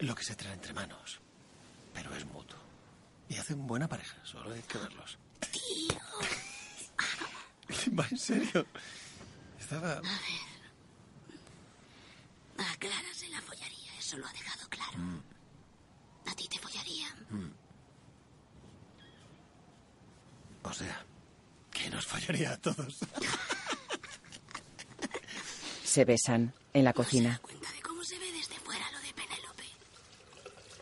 [0.00, 1.20] lo que se trae entre manos,
[1.94, 2.58] pero es mutuo.
[3.28, 5.16] Y hacen buena pareja, solo hay que verlos.
[5.52, 5.96] Tío.
[7.96, 8.66] Va, en serio.
[9.60, 9.92] Estaba...
[9.92, 10.10] A ver.
[12.66, 14.98] A Clara se la follaría, eso lo ha dejado claro.
[14.98, 15.20] Mm,
[16.30, 17.14] A ti te follaría.
[17.30, 17.50] mm.
[20.64, 21.06] O sea,
[21.76, 22.98] que nos fallaría a todos.
[25.84, 27.30] Se besan en la cocina.
[27.30, 29.64] No se da cuenta de cómo se ve desde fuera lo de Penélope.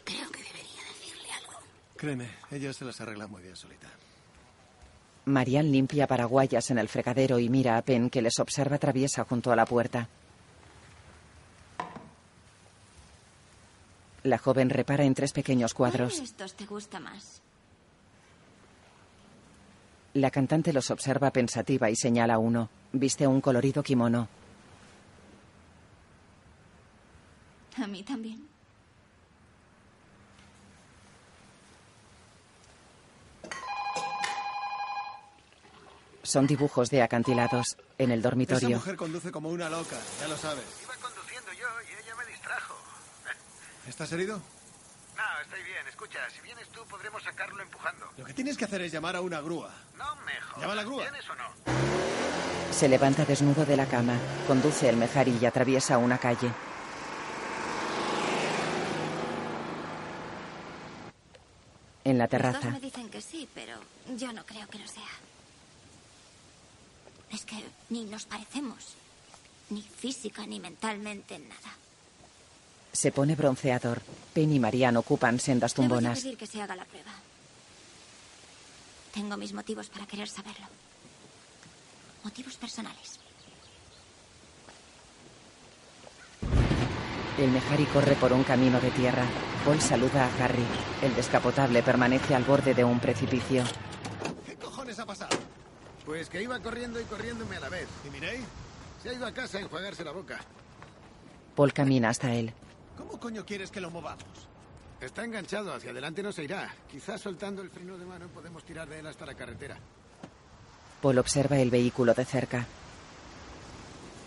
[0.05, 1.59] Creo que debería decirle algo.
[1.97, 3.89] Créeme, ella se las arregla muy bien solita.
[5.27, 9.53] Marian limpia paraguayas en el fregadero y mira a Penn que les observa traviesa junto
[9.53, 10.09] a la puerta.
[14.25, 16.15] La joven repara en tres pequeños cuadros.
[16.15, 17.41] ¿Cuál de estos te gusta más?
[20.15, 22.69] La cantante los observa pensativa y señala uno.
[22.93, 24.29] Viste un colorido kimono.
[27.77, 28.49] A mí también.
[36.23, 38.77] Son dibujos de acantilados en el Esa dormitorio.
[38.77, 40.65] mujer conduce como una loca, ya lo sabes.
[40.83, 42.75] Iba conduciendo yo y ella me distrajo.
[43.87, 44.41] ¿Estás herido?
[45.17, 45.87] No, estoy bien.
[45.89, 48.11] Escucha, si vienes tú podremos sacarlo empujando.
[48.17, 49.71] Lo que tienes que hacer es llamar a una grúa.
[49.97, 50.61] No me jodas.
[50.61, 51.03] Llama a la grúa.
[51.03, 52.73] ¿Vienes o no?
[52.73, 54.15] Se levanta desnudo de la cama,
[54.49, 56.51] conduce el Mejari y atraviesa una calle.
[62.03, 63.79] En la Los dos terraza, me dicen que sí, pero
[64.17, 65.03] yo no creo que lo sea.
[67.31, 68.95] Es que ni nos parecemos.
[69.71, 71.84] Ni física ni mentalmente en nada.
[72.95, 74.01] Se pone bronceador.
[74.33, 76.21] Penn y Marianne ocupan sendas Le voy a tumbonas.
[76.21, 77.11] pedir que se haga la prueba.
[79.13, 80.67] Tengo mis motivos para querer saberlo.
[82.25, 83.21] Motivos personales.
[87.39, 89.25] El Mejari corre por un camino de tierra.
[89.65, 90.65] Paul saluda a Harry.
[91.03, 93.65] El descapotable permanece al borde de un precipicio.
[94.47, 95.37] ¿Qué cojones ha pasado?
[96.07, 97.89] Pues que iba corriendo y corriéndome a la vez.
[98.07, 98.45] ¿Y Mireille?
[99.03, 100.39] Se ha ido a casa a enjuagarse la boca.
[101.57, 102.53] Paul camina hasta él.
[102.97, 104.25] ¿Cómo coño quieres que lo movamos?
[105.01, 106.75] Está enganchado, hacia adelante no se irá.
[106.91, 109.77] Quizás soltando el freno de mano podemos tirar de él hasta la carretera.
[111.03, 112.67] Paul observa el vehículo de cerca.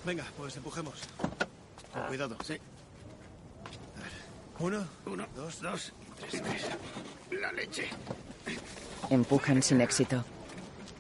[0.06, 1.02] Venga, pues empujemos.
[1.94, 2.38] Con cuidado.
[2.44, 2.54] Sí.
[2.54, 4.12] A ver.
[4.60, 6.66] Uno, Uno, dos, dos, tres, tres.
[7.32, 7.90] La leche.
[9.10, 10.24] Empujan sin éxito.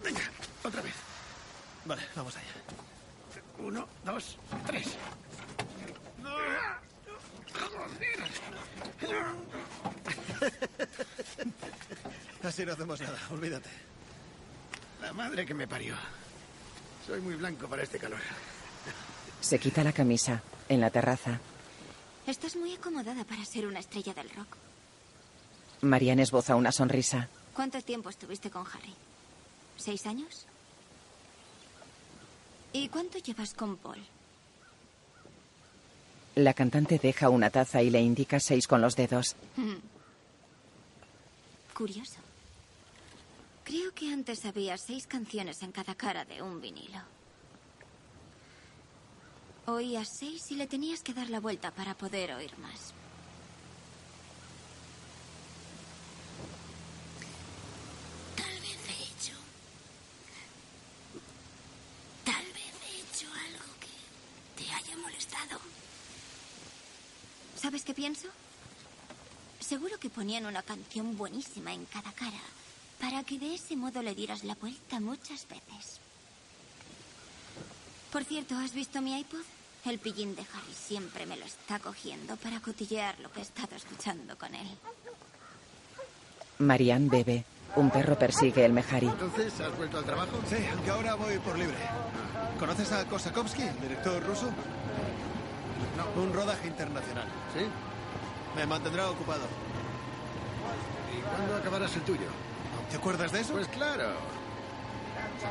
[0.04, 0.22] Venga,
[0.64, 0.96] otra vez.
[1.86, 2.46] Vale, vamos allá.
[3.60, 4.98] Uno, dos, tres.
[12.44, 13.70] Así no hacemos nada, olvídate.
[15.02, 15.96] La madre que me parió.
[17.06, 18.20] Soy muy blanco para este calor.
[19.42, 20.42] Se quita la camisa.
[20.70, 21.40] En la terraza,
[22.28, 24.58] Estás muy acomodada para ser una estrella del rock.
[25.80, 27.30] Marianne esboza una sonrisa.
[27.54, 28.94] ¿Cuánto tiempo estuviste con Harry?
[29.78, 30.46] ¿Seis años?
[32.74, 34.04] ¿Y cuánto llevas con Paul?
[36.38, 39.36] La cantante deja una taza y le indica seis con los dedos.
[41.74, 42.20] Curioso.
[43.64, 47.00] Creo que antes había seis canciones en cada cara de un vinilo.
[49.66, 52.94] Oías seis y le tenías que dar la vuelta para poder oír más.
[58.36, 59.34] Tal vez he hecho.
[62.24, 65.77] Tal vez he hecho algo que te haya molestado.
[67.62, 68.28] ¿Sabes qué pienso?
[69.60, 72.40] Seguro que ponían una canción buenísima en cada cara
[73.00, 76.00] para que de ese modo le dieras la vuelta muchas veces.
[78.12, 79.42] Por cierto, ¿has visto mi iPod?
[79.86, 83.76] El pillín de Harry siempre me lo está cogiendo para cotillear lo que he estado
[83.76, 84.68] escuchando con él.
[86.60, 87.46] Marianne bebe.
[87.76, 89.08] Un perro persigue el Mejari.
[89.08, 90.40] Entonces, ¿has vuelto al trabajo?
[90.50, 91.76] Sí, aunque ahora voy por libre.
[92.58, 94.50] ¿Conoces a Kosakovsky, el director ruso?
[95.98, 96.22] No.
[96.22, 97.26] Un rodaje internacional.
[97.54, 97.66] ¿Sí?
[98.56, 99.46] Me mantendrá ocupado.
[101.16, 102.28] ¿Y cuándo acabarás el tuyo?
[102.90, 103.54] ¿Te acuerdas de eso?
[103.54, 104.06] Pues claro.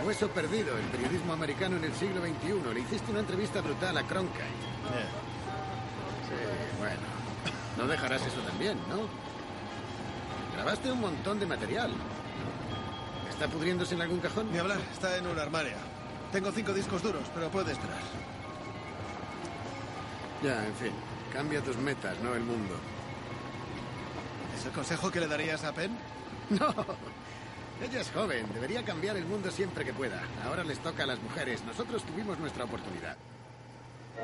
[0.04, 2.74] Hueso perdido, el periodismo americano en el siglo XXI.
[2.74, 4.44] Le hiciste una entrevista brutal a Cronkite.
[6.28, 7.00] Sí, bueno.
[7.76, 9.06] No dejarás eso también, ¿no?
[10.54, 11.92] Grabaste un montón de material.
[13.28, 14.50] ¿Está pudriéndose en algún cajón?
[14.50, 15.76] Ni hablar, está en un armario.
[16.32, 18.00] Tengo cinco discos duros, pero puede esperar.
[20.42, 20.92] Ya, en fin.
[21.32, 22.74] Cambia tus metas, no el mundo.
[24.58, 25.96] ¿Es el consejo que le darías a Penn?
[26.50, 26.72] No.
[27.82, 28.46] Ella es joven.
[28.54, 30.22] Debería cambiar el mundo siempre que pueda.
[30.46, 31.62] Ahora les toca a las mujeres.
[31.64, 33.16] Nosotros tuvimos nuestra oportunidad.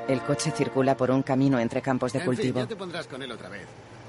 [0.07, 2.59] El coche circula por un camino entre campos de en fin, cultivo.
[2.61, 3.67] ya te pondrás con él otra vez.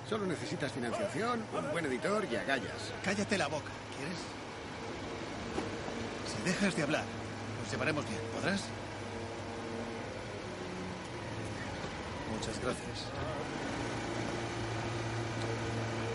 [0.08, 2.92] Solo necesitas financiación, un buen editor y agallas.
[3.04, 4.18] Cállate la boca, ¿quieres?
[6.30, 7.04] Si dejas de hablar,
[7.62, 8.62] nos llevaremos bien, ¿podrás?
[12.34, 13.08] Muchas gracias.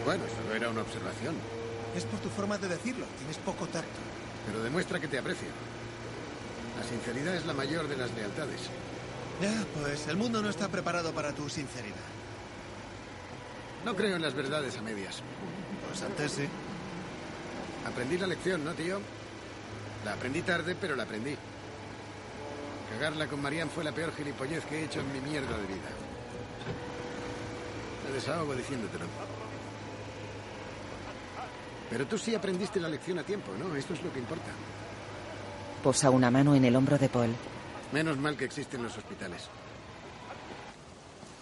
[0.05, 1.35] Bueno, solo era una observación.
[1.95, 3.99] Es por tu forma de decirlo, tienes poco tacto.
[4.45, 5.49] Pero demuestra que te aprecio.
[6.77, 8.61] La sinceridad es la mayor de las lealtades.
[9.41, 11.95] Ya, pues el mundo no está preparado para tu sinceridad.
[13.85, 15.21] No creo en las verdades a medias.
[15.87, 16.47] Pues antes sí.
[17.85, 18.99] Aprendí la lección, ¿no, tío?
[20.05, 21.35] La aprendí tarde, pero la aprendí.
[22.91, 26.08] Cagarla con Marianne fue la peor gilipollez que he hecho en mi mierda de vida.
[28.05, 29.05] Me desahogo diciéndotelo.
[31.89, 33.75] Pero tú sí aprendiste la lección a tiempo, ¿no?
[33.75, 34.51] Esto es lo que importa.
[35.83, 37.33] Posa una mano en el hombro de Paul.
[37.91, 39.49] Menos mal que existen los hospitales.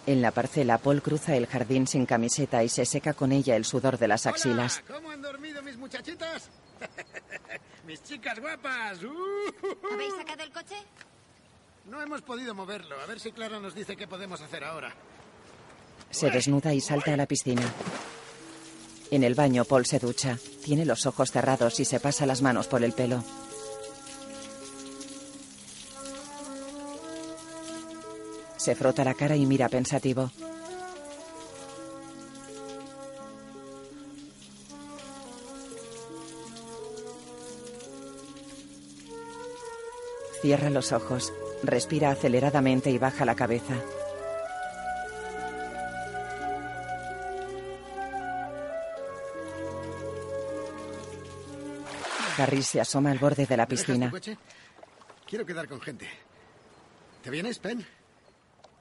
[0.06, 3.66] En la parcela, Paul cruza el jardín sin camiseta y se seca con ella el
[3.66, 4.82] sudor de las axilas.
[4.86, 6.48] Hola, ¿Cómo han dormido mis muchachitas?
[7.86, 9.02] mis chicas guapas.
[9.02, 9.92] Uh.
[9.92, 10.76] ¿Habéis sacado el coche?
[11.88, 13.00] No hemos podido moverlo.
[13.00, 14.94] A ver si Clara nos dice qué podemos hacer ahora.
[16.10, 17.62] Se desnuda y salta a la piscina.
[19.10, 20.38] En el baño, Paul se ducha.
[20.64, 23.24] Tiene los ojos cerrados y se pasa las manos por el pelo.
[28.56, 30.30] Se frota la cara y mira pensativo.
[40.42, 41.32] Cierra los ojos,
[41.62, 43.74] respira aceleradamente y baja la cabeza.
[52.38, 54.12] Harry se asoma al borde de la ¿Me dejas piscina.
[55.26, 56.08] Quiero quedar con gente.
[57.22, 57.84] ¿Te vienes, Pen?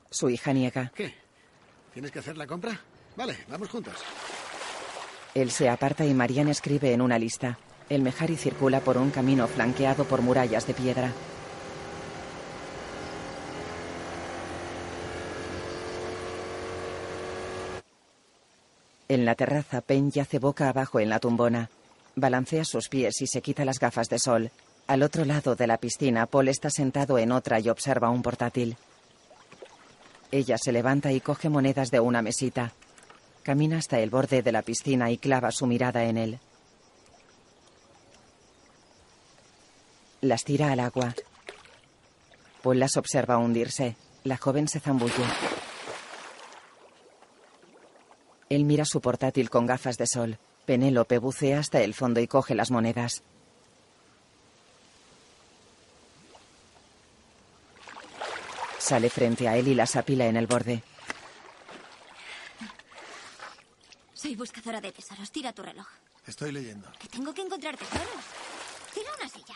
[0.10, 0.92] Su hija niega.
[0.96, 1.14] ¿Qué?
[1.94, 2.80] ¿Tienes que hacer la compra?
[3.16, 3.96] Vale, vamos juntos.
[5.34, 7.58] Él se aparta y Marianne escribe en una lista.
[7.90, 11.12] El Mejari circula por un camino flanqueado por murallas de piedra.
[19.10, 21.70] En la terraza, Pen yace boca abajo en la tumbona.
[22.16, 24.52] Balancea sus pies y se quita las gafas de sol.
[24.88, 28.76] Al otro lado de la piscina, Paul está sentado en otra y observa un portátil.
[30.32, 32.74] Ella se levanta y coge monedas de una mesita.
[33.44, 36.40] Camina hasta el borde de la piscina y clava su mirada en él.
[40.20, 41.16] Las tira al agua.
[42.62, 43.96] Paul las observa hundirse.
[44.26, 45.24] La joven se zambulle.
[48.50, 50.38] Él mira su portátil con gafas de sol.
[50.66, 53.24] Penélope bucea hasta el fondo y coge las monedas.
[58.80, 60.82] Sale frente a él y las apila en el borde.
[64.14, 65.30] Soy buscadora de tesoros.
[65.32, 65.88] Tira tu reloj.
[66.26, 66.90] Estoy leyendo.
[67.00, 68.08] Que tengo que encontrar tesoros.
[68.94, 69.56] Tira una silla.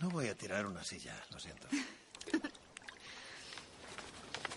[0.00, 1.66] No voy a tirar una silla, lo siento.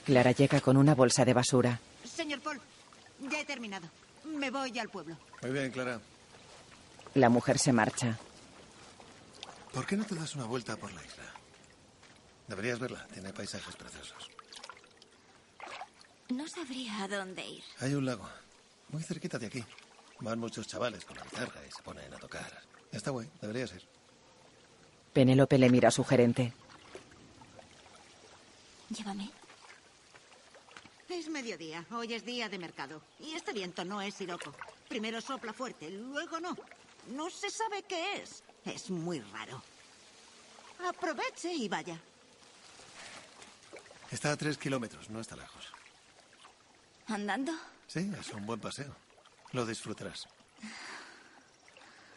[0.06, 1.80] Clara llega con una bolsa de basura.
[2.04, 2.60] Señor Paul,
[3.20, 3.88] ya he terminado.
[4.26, 5.18] Me voy al pueblo.
[5.42, 6.00] Muy bien, Clara.
[7.14, 8.18] La mujer se marcha.
[9.74, 11.24] ¿Por qué no te das una vuelta por la isla?
[12.48, 13.06] Deberías verla.
[13.14, 14.30] Tiene paisajes preciosos.
[16.30, 17.64] No sabría a dónde ir.
[17.80, 18.28] Hay un lago.
[18.90, 19.64] Muy cerquita de aquí.
[20.20, 22.62] Van muchos chavales con la guitarra y se ponen a tocar.
[22.92, 23.30] Está guay.
[23.42, 23.88] Deberías ir.
[25.14, 26.54] Penélope le mira sugerente.
[28.90, 29.30] Llévame.
[31.10, 33.02] Es mediodía, hoy es día de mercado.
[33.20, 34.54] Y este viento no es siroco.
[34.90, 36.56] Primero sopla fuerte, luego no.
[37.16, 38.44] No se sabe qué es.
[38.66, 39.64] Es muy raro.
[40.86, 41.98] Aproveche y vaya.
[44.12, 45.10] Está a tres kilómetros.
[45.10, 45.72] No está lejos.
[47.08, 47.54] ¿Andando?
[47.88, 48.94] Sí, es un buen paseo.
[49.54, 50.28] Lo disfrutarás.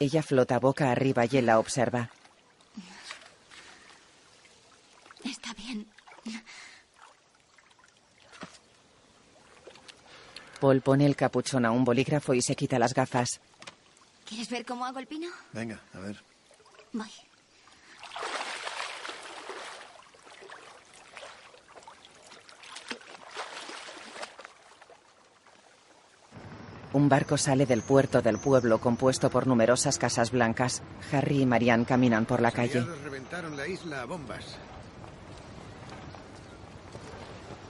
[0.00, 2.10] Ella flota boca arriba y él la observa.
[5.24, 5.86] Está bien.
[10.60, 13.40] Paul pone el capuchón a un bolígrafo y se quita las gafas.
[14.28, 15.28] ¿Quieres ver cómo hago el pino?
[15.52, 16.22] Venga, a ver.
[16.92, 17.10] Voy.
[26.92, 30.82] Un barco sale del puerto del pueblo compuesto por numerosas casas blancas.
[31.12, 32.80] Harry y Marianne caminan por la calle.
[32.80, 34.56] Los reventaron la isla a bombas.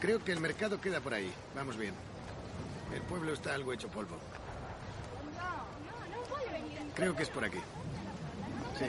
[0.01, 1.31] Creo que el mercado queda por ahí.
[1.55, 1.95] Vamos bien.
[2.95, 4.17] El pueblo está algo hecho polvo.
[6.95, 7.59] Creo que es por aquí.
[8.79, 8.87] Sí.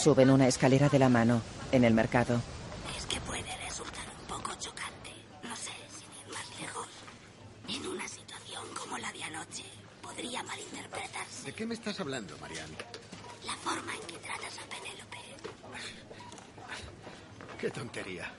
[0.00, 1.42] Suben una escalera de la mano
[1.72, 2.40] en el mercado.
[2.96, 5.10] Es que puede resultar un poco chocante.
[5.42, 6.86] No sé, sin ir más lejos.
[7.68, 9.64] En una situación como la de anoche,
[10.02, 12.76] podría malinterpretarse ¿De qué me estás hablando, Marianne?
[13.44, 15.18] la forma en que tratas a Penélope.
[17.58, 18.30] Qué tontería.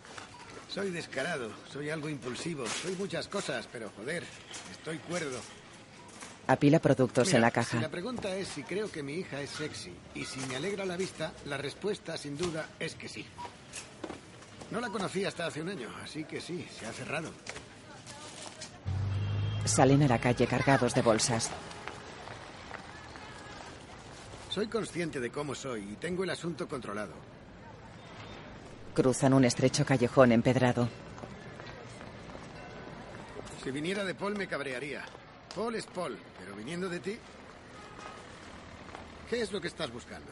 [0.74, 4.24] Soy descarado, soy algo impulsivo, soy muchas cosas, pero joder,
[4.72, 5.38] estoy cuerdo.
[6.48, 7.82] Apila productos Mira, en la Si caja.
[7.82, 10.96] la pregunta es si creo que mi hija es sexy y si me alegra la
[10.96, 13.26] vista, la respuesta sin duda es que sí.
[14.72, 17.32] No la conocí hasta hace un año, así que sí, se ha cerrado.
[19.66, 21.52] Salen a la calle cargados de bolsas.
[24.50, 27.14] Soy consciente de cómo soy y tengo el asunto controlado.
[28.94, 30.90] Cruzan un estrecho callejón empedrado.
[33.64, 35.04] Si viniera de Paul me cabrearía.
[35.56, 37.18] Paul es Paul, pero viniendo de ti...
[39.30, 40.30] ¿Qué es lo que estás buscando?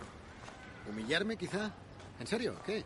[0.90, 1.72] ¿Humillarme quizá?
[2.20, 2.60] ¿En serio?
[2.66, 2.84] ¿Qué?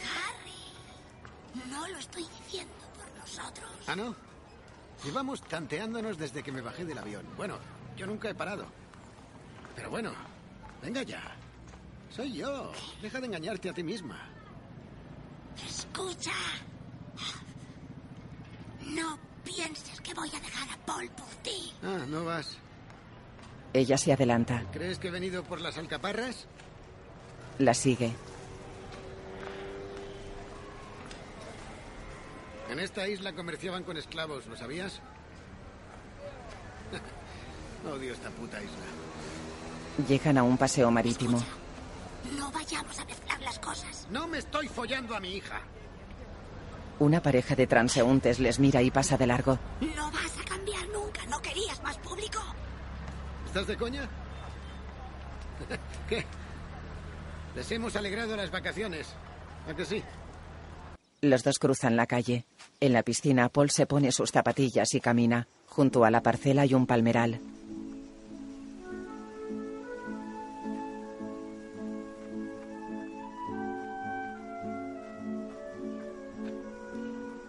[0.00, 3.70] Harry, no lo estoy diciendo por nosotros.
[3.86, 4.14] ¿Ah, no?
[5.04, 7.26] Llevamos tanteándonos desde que me bajé del avión.
[7.36, 7.58] Bueno,
[7.96, 8.64] yo nunca he parado.
[9.76, 10.12] Pero bueno,
[10.82, 11.36] venga ya.
[12.14, 12.70] Soy yo.
[13.02, 14.16] Deja de engañarte a ti misma.
[15.66, 16.32] Escucha.
[18.86, 21.72] No pienses que voy a dejar a Paul por ti.
[21.82, 22.56] Ah, no vas.
[23.72, 24.64] Ella se adelanta.
[24.72, 26.46] ¿Crees que he venido por las alcaparras?
[27.58, 28.12] La sigue.
[32.70, 35.00] En esta isla comerciaban con esclavos, ¿lo sabías?
[37.92, 40.08] Odio esta puta isla.
[40.08, 41.42] Llegan a un paseo marítimo.
[42.36, 44.06] No vayamos a mezclar las cosas.
[44.10, 45.60] No me estoy follando a mi hija.
[46.98, 49.58] Una pareja de transeúntes les mira y pasa de largo.
[49.96, 51.26] No vas a cambiar nunca.
[51.26, 52.40] ¿No querías más público?
[53.46, 54.08] ¿Estás de coña?
[56.08, 56.24] ¿Qué?
[57.54, 59.08] Les hemos alegrado las vacaciones.
[59.68, 60.02] ¿A que sí?
[61.20, 62.44] Los dos cruzan la calle.
[62.80, 65.46] En la piscina, Paul se pone sus zapatillas y camina.
[65.66, 67.40] Junto a la parcela hay un palmeral.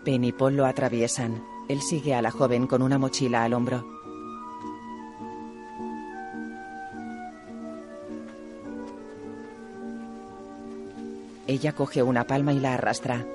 [0.05, 1.43] Penn y Paul lo atraviesan.
[1.67, 3.83] Él sigue a la joven con una mochila al hombro.
[11.47, 13.25] Ella coge una palma y la arrastra.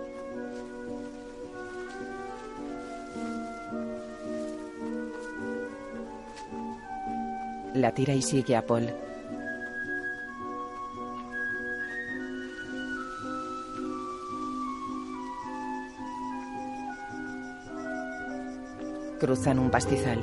[7.74, 9.09] La tira y sigue a Paul.
[19.20, 20.18] Cruzan un pastizal.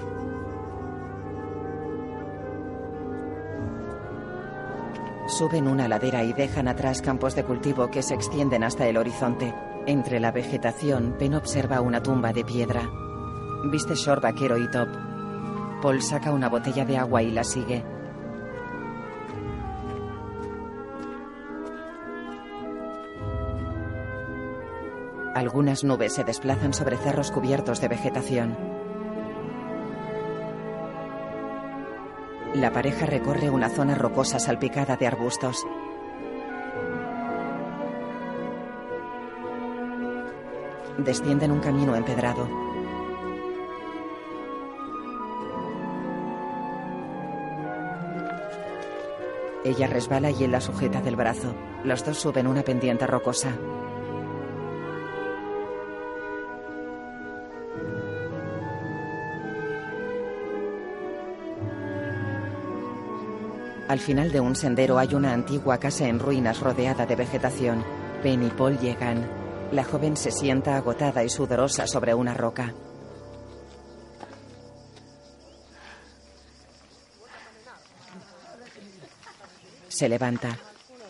[5.27, 9.53] Suben una ladera y dejan atrás campos de cultivo que se extienden hasta el horizonte.
[9.85, 12.89] Entre la vegetación, Penn observa una tumba de piedra.
[13.71, 14.87] Viste short vaquero y top.
[15.79, 17.85] Paul saca una botella de agua y la sigue.
[25.35, 28.76] Algunas nubes se desplazan sobre cerros cubiertos de vegetación.
[32.57, 35.63] La pareja recorre una zona rocosa salpicada de arbustos.
[40.97, 42.49] Descienden un camino empedrado.
[49.63, 51.53] Ella resbala y él la sujeta del brazo.
[51.83, 53.55] Los dos suben una pendiente rocosa.
[63.87, 67.85] Al final de un sendero hay una antigua casa en ruinas rodeada de vegetación.
[68.21, 69.29] Penn y Paul llegan.
[69.71, 72.73] La joven se sienta agotada y sudorosa sobre una roca.
[79.87, 80.59] Se levanta.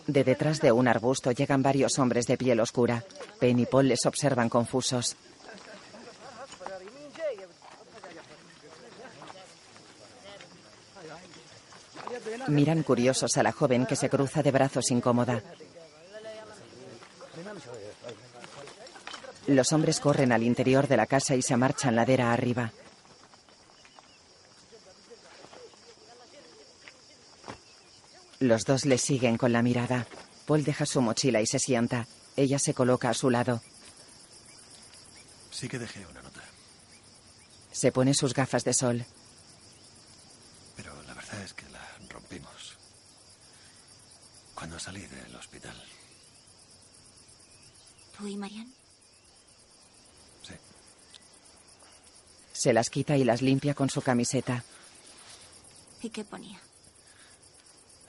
[0.06, 3.04] De detrás de un arbusto llegan varios hombres de piel oscura.
[3.40, 5.18] Penn y Paul les observan confusos.
[12.48, 15.44] Miran curiosos a la joven que se cruza de brazos incómoda.
[19.48, 22.72] Los hombres corren al interior de la casa y se marchan ladera arriba.
[28.40, 30.06] Los dos le siguen con la mirada.
[30.46, 32.08] Paul deja su mochila y se sienta.
[32.36, 33.62] Ella se coloca a su lado.
[35.50, 36.42] Sí que dejé una nota.
[37.72, 39.06] Se pone sus gafas de sol.
[40.76, 42.78] Pero la verdad es que la rompimos.
[44.68, 45.82] Cuando salí del hospital.
[48.18, 48.68] ¿Tú y Marian?
[50.44, 50.54] Sí.
[52.52, 54.66] Se las quita y las limpia con su camiseta.
[56.02, 56.60] ¿Y qué ponía?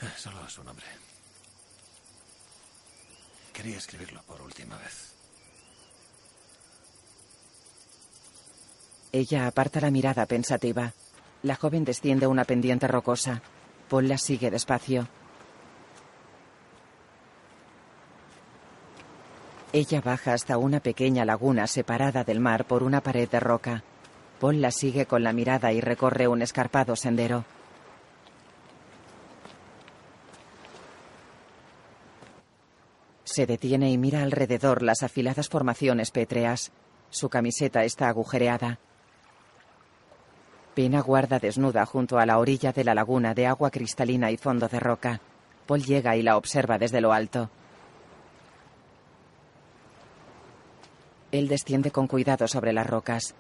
[0.01, 0.85] Eh, Solo su nombre.
[3.53, 5.13] Quería escribirlo por última vez.
[9.13, 10.93] Ella aparta la mirada pensativa.
[11.45, 13.43] La joven desciende una pendiente rocosa.
[13.89, 15.09] Paul la sigue despacio.
[19.73, 23.85] Ella baja hasta una pequeña laguna separada del mar por una pared de roca.
[24.41, 27.45] Paul la sigue con la mirada y recorre un escarpado sendero.
[33.25, 36.73] Se detiene y mira alrededor las afiladas formaciones pétreas.
[37.11, 38.79] Su camiseta está agujereada.
[40.75, 44.69] Pina guarda desnuda junto a la orilla de la laguna de agua cristalina y fondo
[44.69, 45.21] de roca.
[45.67, 47.51] Paul llega y la observa desde lo alto.
[51.31, 53.35] Él desciende con cuidado sobre las rocas.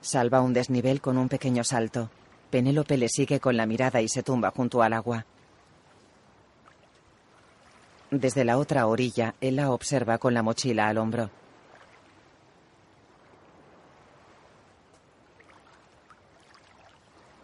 [0.00, 2.10] Salva un desnivel con un pequeño salto.
[2.50, 5.24] Penélope le sigue con la mirada y se tumba junto al agua.
[8.10, 11.30] Desde la otra orilla, él la observa con la mochila al hombro.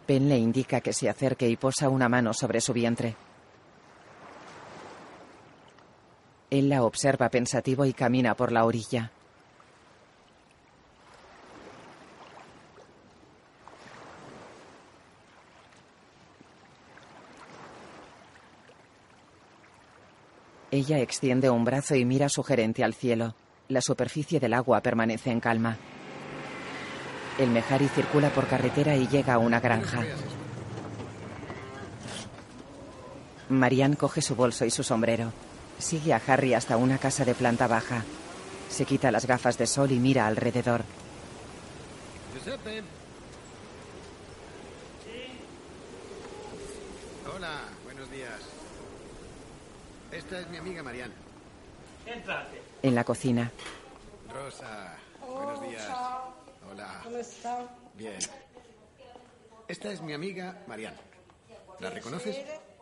[0.05, 3.15] Pen le indica que se acerque y posa una mano sobre su vientre.
[6.49, 9.11] Él la observa pensativo y camina por la orilla.
[20.71, 23.35] Ella extiende un brazo y mira sugerente al cielo.
[23.69, 25.77] La superficie del agua permanece en calma.
[27.39, 30.03] El Mejari circula por carretera y llega a una granja.
[33.49, 35.31] Marianne coge su bolso y su sombrero.
[35.79, 38.03] Sigue a Harry hasta una casa de planta baja.
[38.69, 40.83] Se quita las gafas de sol y mira alrededor.
[42.33, 42.83] Giuseppe.
[47.35, 48.39] Hola, buenos días.
[50.11, 51.13] Esta es mi amiga Marianne.
[52.05, 52.61] Entrate.
[52.81, 53.51] En la cocina,
[54.33, 55.87] Rosa, buenos días.
[56.71, 57.01] Hola.
[57.03, 57.67] ¿Cómo está?
[57.95, 58.17] Bien.
[59.67, 60.97] Esta es mi amiga Marianne.
[61.79, 62.35] ¿La reconoces?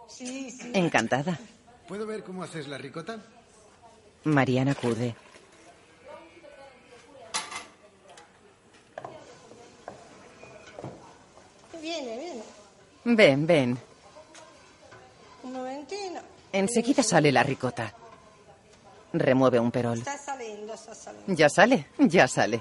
[0.07, 0.71] Sí, sí.
[0.73, 1.37] encantada.
[1.87, 3.17] ¿Puedo ver cómo haces la ricota?
[4.25, 5.15] Mariana acude.
[11.81, 12.43] Viene, viene.
[13.05, 13.77] Ven, ven.
[15.43, 16.19] Un momentino.
[16.51, 17.93] Enseguida sale la ricota.
[19.13, 19.99] Remueve un perol.
[19.99, 21.33] Está saliendo, está saliendo.
[21.33, 22.59] Ya sale, ya sale.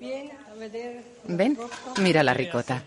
[0.00, 1.02] Viene a vedere.
[1.24, 1.56] Ven,
[2.04, 2.82] mira la ricota.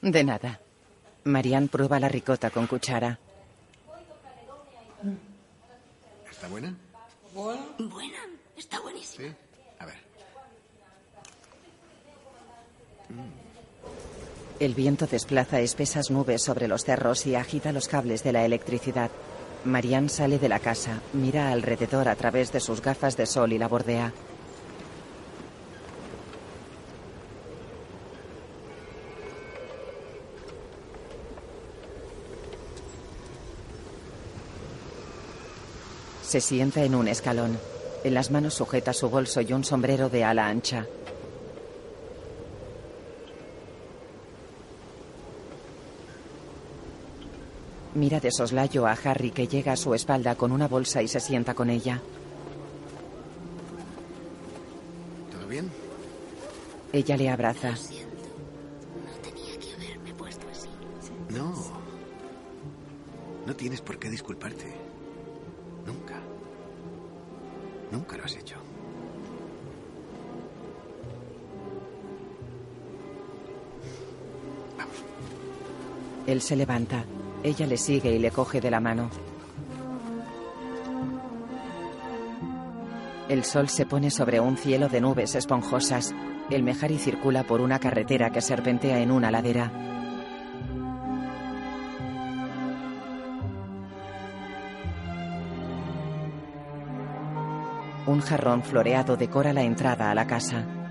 [0.00, 0.60] De nada.
[1.24, 3.18] Marianne prueba la ricota con cuchara.
[6.30, 6.46] ¿Está?
[6.46, 6.76] Buena.
[7.34, 8.18] Buena,
[8.56, 9.28] está buenísima.
[9.28, 9.34] Sí.
[9.80, 10.06] A ver.
[14.58, 19.10] El viento desplaza espesas nubes sobre los cerros y agita los cables de la electricidad.
[19.66, 23.58] Marianne sale de la casa, mira alrededor a través de sus gafas de sol y
[23.58, 24.14] la bordea.
[36.22, 37.58] Se sienta en un escalón.
[38.04, 40.86] En las manos sujeta su bolso y un sombrero de ala ancha.
[47.96, 51.18] Mira de soslayo a Harry que llega a su espalda con una bolsa y se
[51.18, 52.02] sienta con ella.
[55.32, 55.70] ¿Todo bien?
[56.92, 57.70] Ella le abraza.
[57.70, 57.76] No
[59.22, 60.68] tenía que haberme puesto así.
[61.30, 61.54] No.
[63.46, 64.74] No tienes por qué disculparte.
[65.86, 66.20] Nunca.
[67.90, 68.56] Nunca lo has hecho.
[76.26, 77.06] Él se levanta.
[77.46, 79.08] Ella le sigue y le coge de la mano.
[83.28, 86.12] El sol se pone sobre un cielo de nubes esponjosas.
[86.50, 89.70] El Mejari circula por una carretera que serpentea en una ladera.
[98.08, 100.85] Un jarrón floreado decora la entrada a la casa.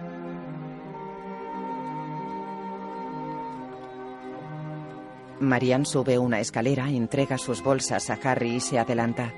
[5.45, 9.31] Marianne sube una escalera, entrega sus bolsas a Harry y se adelanta.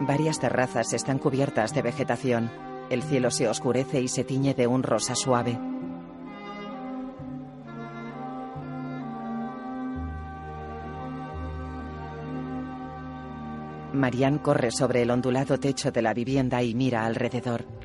[0.00, 2.50] Varias terrazas están cubiertas de vegetación.
[2.88, 5.58] El cielo se oscurece y se tiñe de un rosa suave.
[13.92, 17.77] Marianne corre sobre el ondulado techo de la vivienda y mira alrededor.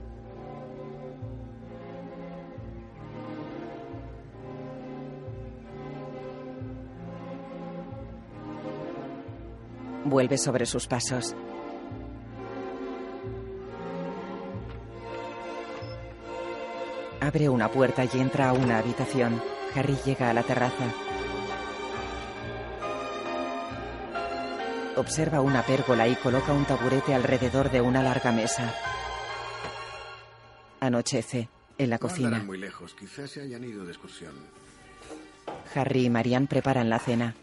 [10.14, 11.36] Vuelve sobre sus pasos.
[17.20, 19.42] Abre una puerta y entra a una habitación.
[19.74, 20.86] Harry llega a la terraza.
[24.98, 28.72] Observa una pérgola y coloca un taburete alrededor de una larga mesa.
[30.80, 31.50] Anochece.
[31.80, 32.94] En la cocina, muy lejos.
[32.94, 34.36] Quizás se hayan ido de excursión.
[35.74, 37.34] Harry y Marianne preparan la cena.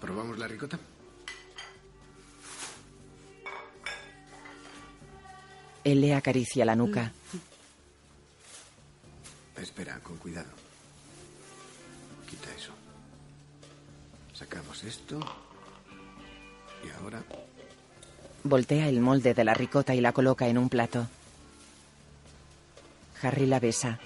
[0.00, 0.80] ¿Probamos la ricota?
[5.84, 7.12] Él le acaricia la nuca.
[9.56, 10.50] Espera, con cuidado.
[12.28, 12.72] Quita eso.
[14.32, 15.20] Sacamos esto.
[16.84, 17.22] Y ahora...
[18.44, 21.06] Voltea el molde de la ricota y la coloca en un plato.
[23.22, 24.00] Harry la besa.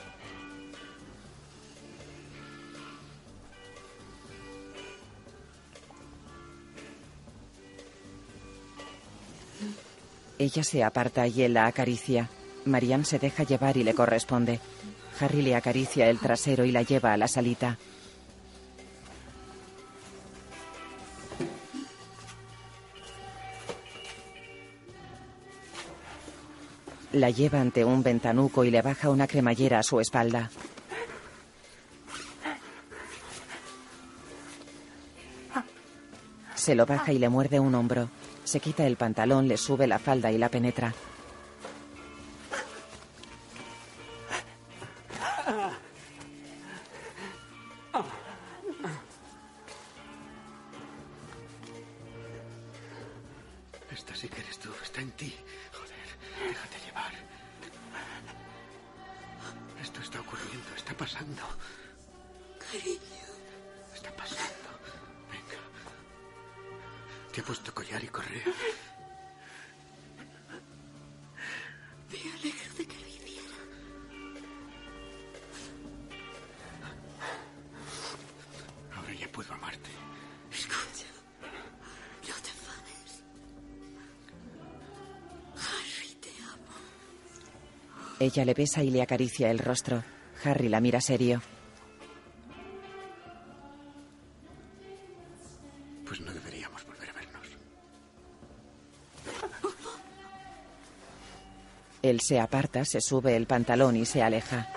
[10.47, 12.31] Ella se aparta y él la acaricia.
[12.67, 14.61] Marianne se deja llevar y le corresponde.
[15.19, 17.77] Harry le acaricia el trasero y la lleva a la salita.
[27.11, 30.49] La lleva ante un ventanuco y le baja una cremallera a su espalda.
[36.55, 38.09] Se lo baja y le muerde un hombro.
[38.47, 40.95] Se quita el pantalón, le sube la falda y la penetra.
[88.27, 90.03] Ella le besa y le acaricia el rostro.
[90.43, 91.41] Harry la mira serio.
[96.05, 97.47] Pues no deberíamos volver a vernos.
[102.03, 104.73] Él se aparta, se sube el pantalón y se aleja.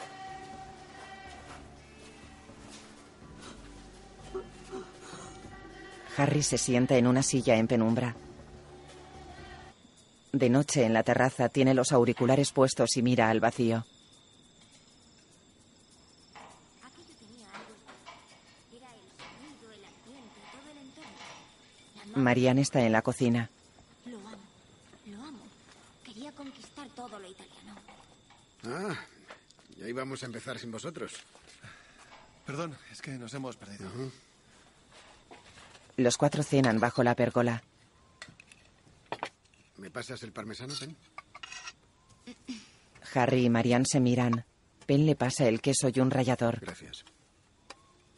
[6.17, 8.15] Harry se sienta en una silla en penumbra.
[10.39, 13.85] De noche en la terraza tiene los auriculares puestos y mira al vacío.
[16.81, 18.71] Aquello tenía algo especial.
[18.71, 21.11] Era el sonido, el ambiente, todo el entorno.
[21.93, 22.23] La magia.
[22.23, 23.49] Marianne está en la cocina.
[24.05, 24.37] Lo amo,
[25.07, 25.43] lo amo.
[26.05, 27.75] Quería conquistar todo lo italiano.
[28.63, 28.95] Ah,
[29.77, 31.15] ya íbamos a empezar sin vosotros.
[32.45, 33.89] Perdón, es que nos hemos perdido.
[35.97, 37.61] Los cuatro cenan bajo la pérgola.
[39.99, 40.95] ¿Me pasas el parmesano, Pen?
[43.15, 44.45] Harry y Marianne se miran.
[44.85, 46.61] Pen le pasa el queso y un rallador.
[46.61, 47.03] Gracias.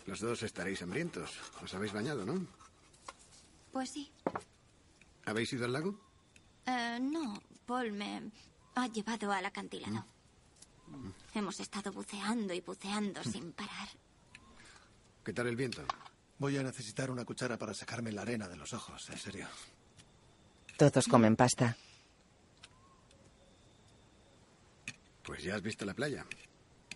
[0.05, 1.31] Los dos estaréis hambrientos.
[1.59, 2.45] Os habéis bañado, ¿no?
[3.71, 4.11] Pues sí.
[5.25, 5.99] ¿Habéis ido al lago?
[6.67, 8.29] Eh, no, Paul me
[8.75, 10.05] ha llevado al acantilado.
[11.33, 13.89] Hemos estado buceando y buceando sin parar.
[15.25, 15.83] ¿Qué tal el viento?
[16.37, 19.47] Voy a necesitar una cuchara para sacarme la arena de los ojos, en serio.
[20.81, 21.77] Todos comen pasta.
[25.21, 26.25] Pues ya has visto la playa.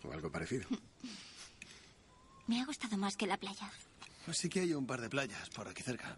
[0.01, 0.65] O algo parecido.
[2.47, 3.71] Me ha gustado más que la playa.
[4.31, 6.17] Sí que hay un par de playas por aquí cerca.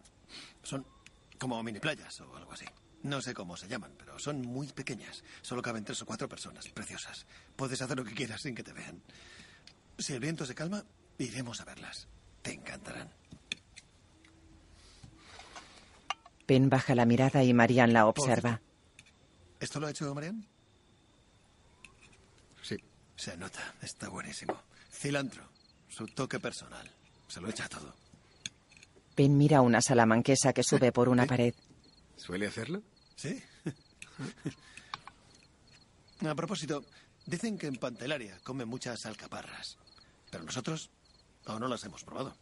[0.64, 0.86] Son
[1.38, 2.64] como mini playas o algo así.
[3.04, 5.22] No sé cómo se llaman, pero son muy pequeñas.
[5.42, 7.26] Solo caben tres o cuatro personas, preciosas.
[7.58, 9.04] Puedes hacer lo que quieras sin que te vean.
[9.98, 10.86] Si el viento se calma,
[11.18, 12.08] iremos a verlas.
[12.42, 13.12] Te encantarán.
[16.48, 18.62] Pen baja la mirada y Marianne la observa.
[19.60, 20.48] ¿Esto lo ha hecho Marian?
[22.64, 22.78] Sí.
[23.18, 24.58] Se nota, está buenísimo.
[24.90, 25.44] Cilantro,
[25.90, 26.90] su toque personal.
[27.28, 27.94] Se lo echa todo.
[29.14, 31.54] Pen mira una salamanquesa que sube por una pared.
[32.16, 32.82] ¿Suele hacerlo?
[33.18, 33.44] ¿Sí?
[36.26, 36.86] A propósito,
[37.26, 39.78] dicen que en Pantelaria comen muchas alcaparras.
[40.32, 40.92] Pero nosotros
[41.46, 42.38] aún no las hemos probado.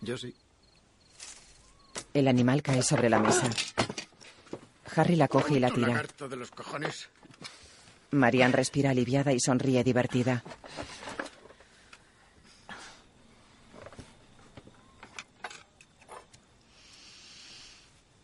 [0.00, 0.34] Yo sí.
[2.16, 3.46] El animal cae sobre la mesa.
[4.96, 6.02] Harry la coge y la tira.
[6.30, 7.10] de los cojones.
[8.12, 10.42] Marianne respira aliviada y sonríe divertida.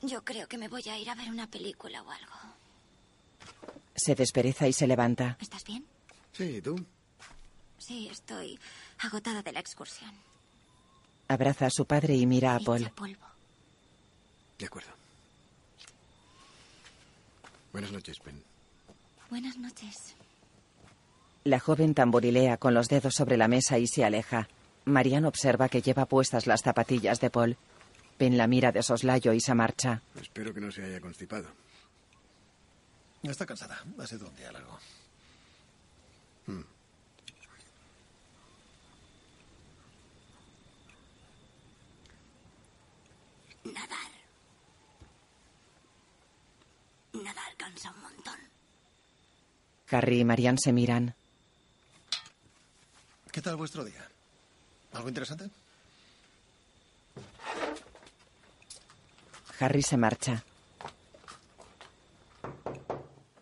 [0.01, 2.32] Yo creo que me voy a ir a ver una película o algo.
[3.94, 5.36] Se despereza y se levanta.
[5.39, 5.85] ¿Estás bien?
[6.32, 6.82] Sí, ¿tú?
[7.77, 8.59] Sí, estoy
[9.01, 10.14] agotada de la excursión.
[11.28, 12.90] Abraza a su padre y mira a Paul.
[12.97, 13.32] Polvo.
[14.63, 14.93] De acuerdo.
[17.73, 18.41] Buenas noches, Ben.
[19.29, 20.15] Buenas noches.
[21.43, 24.49] La joven tamborilea con los dedos sobre la mesa y se aleja.
[24.85, 27.57] Marianne observa que lleva puestas las zapatillas de Paul.
[28.21, 30.01] Ben la mira de soslayo y se marcha.
[30.15, 31.49] Espero que no se haya constipado.
[33.25, 33.83] Está cansada.
[33.99, 34.79] Ha sido un día largo.
[36.47, 36.63] Hmm.
[43.65, 44.12] Nadar.
[47.23, 48.39] Nadar cansa un montón.
[49.90, 51.15] Harry y Marianne se miran.
[53.31, 54.07] ¿Qué tal vuestro día?
[54.93, 55.51] ¿Algo interesante?
[59.59, 60.43] Harry se marcha.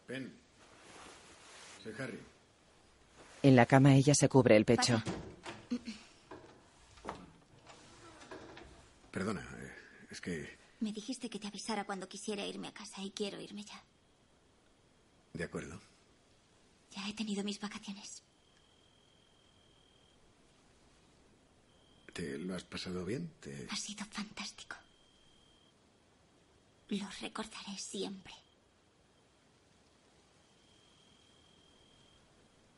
[0.07, 0.33] Ben.
[1.83, 2.21] Soy Harry.
[3.43, 5.03] En la cama ella se cubre el pecho.
[9.11, 9.73] Perdona, eh,
[10.11, 10.60] es que...
[10.81, 13.83] Me dijiste que te avisara cuando quisiera irme a casa y quiero irme ya.
[15.35, 15.79] De acuerdo.
[16.93, 18.23] Ya he tenido mis vacaciones.
[22.15, 23.31] ¿Te lo has pasado bien?
[23.41, 23.69] ¿Te...
[23.71, 24.77] Ha sido fantástico.
[26.89, 28.35] Lo recordaré siempre.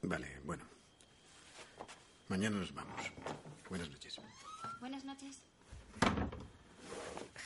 [0.03, 0.65] Vale, bueno.
[2.29, 3.01] Mañana nos vamos.
[3.69, 4.21] Buenas noches.
[4.81, 5.39] Buenas noches.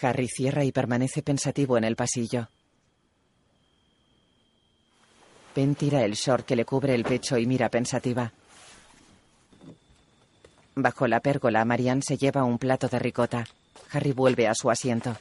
[0.01, 2.48] Harry cierra y permanece pensativo en el pasillo.
[5.55, 8.32] Ben tira el short que le cubre el pecho y mira pensativa.
[10.74, 13.47] Bajo la pérgola, Marianne se lleva un plato de ricota.
[13.90, 15.16] Harry vuelve a su asiento.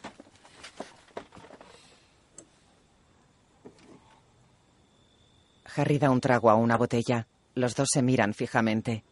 [5.77, 7.27] Harry da un trago a una botella.
[7.53, 9.03] Los dos se miran fijamente.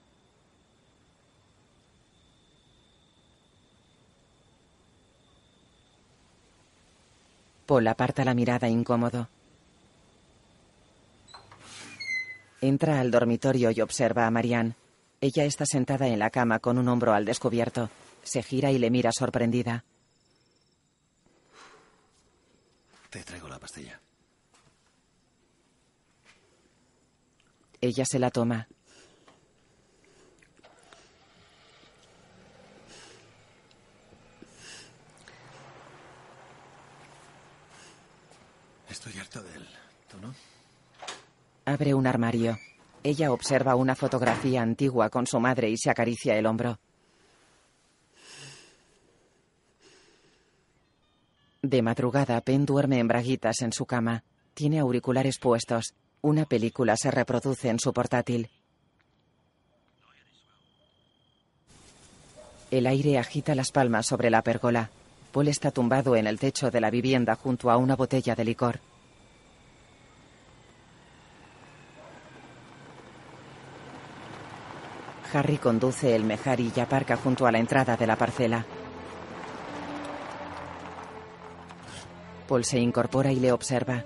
[7.66, 9.30] Paul aparta la mirada incómodo.
[12.62, 14.76] Entra al dormitorio y observa a Marianne.
[15.20, 17.90] Ella está sentada en la cama con un hombro al descubierto.
[18.24, 19.84] Se gira y le mira sorprendida.
[23.10, 24.00] Te traigo la pastilla.
[27.80, 28.68] Ella se la toma.
[38.94, 39.68] Estoy harto de él.
[40.08, 40.36] ¿Tú no?
[41.66, 42.60] Abre un armario.
[43.02, 46.78] Ella observa una fotografía antigua con su madre y se acaricia el hombro.
[51.64, 54.24] De madrugada, Penn duerme en braguitas en su cama.
[54.54, 55.96] Tiene auriculares puestos.
[56.22, 58.52] Una película se reproduce en su portátil.
[62.70, 64.92] El aire agita las palmas sobre la pérgola.
[65.34, 68.80] Paul está tumbado en el techo de la vivienda junto a una botella de licor.
[75.34, 78.64] Harry conduce el Mejari y aparca junto a la entrada de la parcela.
[82.48, 84.06] Paul se incorpora y le observa.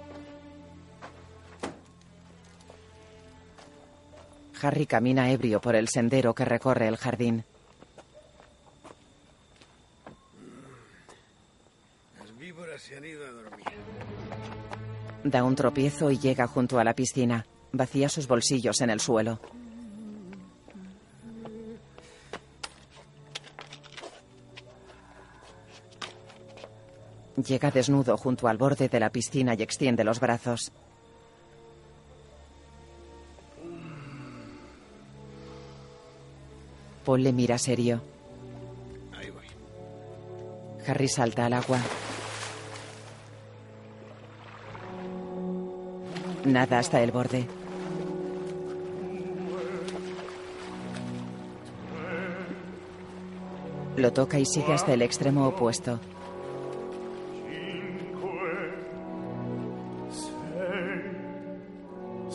[4.61, 7.43] Harry camina ebrio por el sendero que recorre el jardín.
[12.17, 13.67] Las víboras se han ido a dormir.
[15.23, 17.45] Da un tropiezo y llega junto a la piscina.
[17.73, 19.41] Vacía sus bolsillos en el suelo.
[27.35, 30.71] Llega desnudo junto al borde de la piscina y extiende los brazos.
[37.05, 38.01] Paul le mira serio.
[39.13, 39.45] Ahí voy.
[40.87, 41.79] Harry salta al agua.
[46.47, 47.45] Nada hasta el borde.
[53.97, 55.99] Lo toca y sigue hasta el extremo opuesto.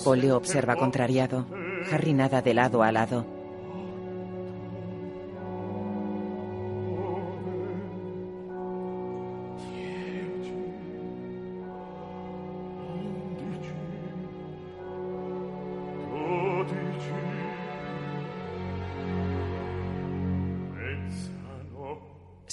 [0.05, 1.47] Paul le observa contrariado.
[1.91, 3.42] Harry nada de lado a lado.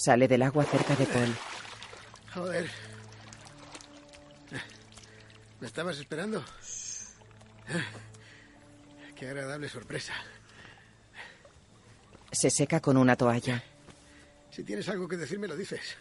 [0.09, 1.35] Sale del agua cerca de Paul.
[2.33, 2.67] Joder.
[5.59, 6.43] ¿Me estabas esperando?
[9.15, 10.15] Qué agradable sorpresa.
[12.31, 13.63] Se seca con una toalla.
[14.49, 15.95] Si tienes algo que decirme, lo dices.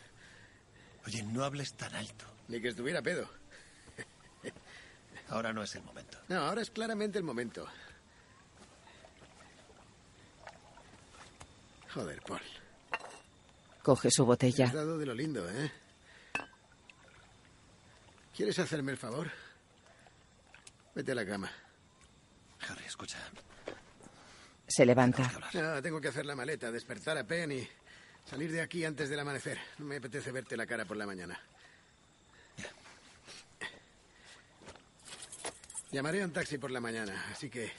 [1.07, 2.25] Oye, no hables tan alto.
[2.49, 3.29] Ni que estuviera pedo.
[5.29, 6.19] Ahora no es el momento.
[6.29, 7.69] No, ahora es claramente el momento.
[11.93, 12.41] Joder, Paul.
[13.83, 14.67] Coge su Te botella.
[14.67, 15.71] has dado de lo lindo, ¿eh?
[18.37, 19.31] ¿Quieres hacerme el favor?
[20.95, 21.51] Vete a la cama.
[22.69, 23.19] Harry, escucha.
[24.67, 25.31] Se levanta.
[25.55, 27.69] No, tengo que hacer la maleta, despertar a Penn y
[28.29, 29.59] salir de aquí antes del amanecer.
[29.79, 31.41] No me apetece verte la cara por la mañana.
[35.91, 37.73] Llamaré a un taxi por la mañana, así que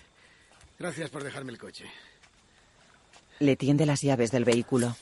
[0.79, 1.85] gracias por dejarme el coche.
[3.39, 4.95] Le tiende las llaves del vehículo.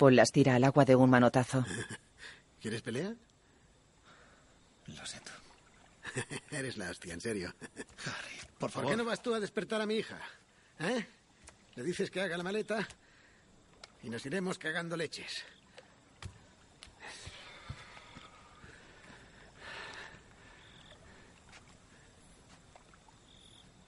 [0.00, 1.62] Paul las tira al agua de un manotazo.
[2.62, 3.14] ¿Quieres pelea?
[4.86, 5.30] Lo siento.
[6.50, 7.54] Eres la hostia, en serio.
[8.06, 8.90] Harry, por ¿Por favor.
[8.92, 10.18] qué no vas tú a despertar a mi hija?
[10.78, 11.06] ¿Eh?
[11.74, 12.88] Le dices que haga la maleta
[14.02, 15.44] y nos iremos cagando leches.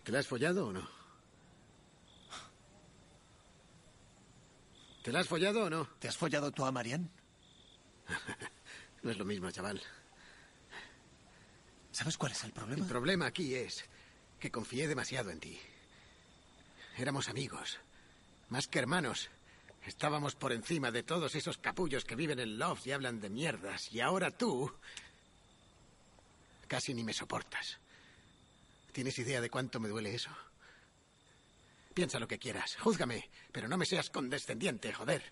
[0.04, 1.01] ¿Te la has follado o no?
[5.02, 5.86] ¿Te la has follado o no?
[5.98, 7.08] ¿Te has follado tú a Marianne?
[9.02, 9.82] No es lo mismo, chaval.
[11.90, 12.84] ¿Sabes cuál es el problema?
[12.84, 13.84] El problema aquí es
[14.38, 15.58] que confié demasiado en ti.
[16.96, 17.80] Éramos amigos,
[18.48, 19.28] más que hermanos.
[19.84, 23.92] Estábamos por encima de todos esos capullos que viven en Loft y hablan de mierdas.
[23.92, 24.72] Y ahora tú
[26.68, 27.78] casi ni me soportas.
[28.92, 30.30] ¿Tienes idea de cuánto me duele eso?
[31.94, 35.22] Piensa lo que quieras, júzgame, pero no me seas condescendiente, joder.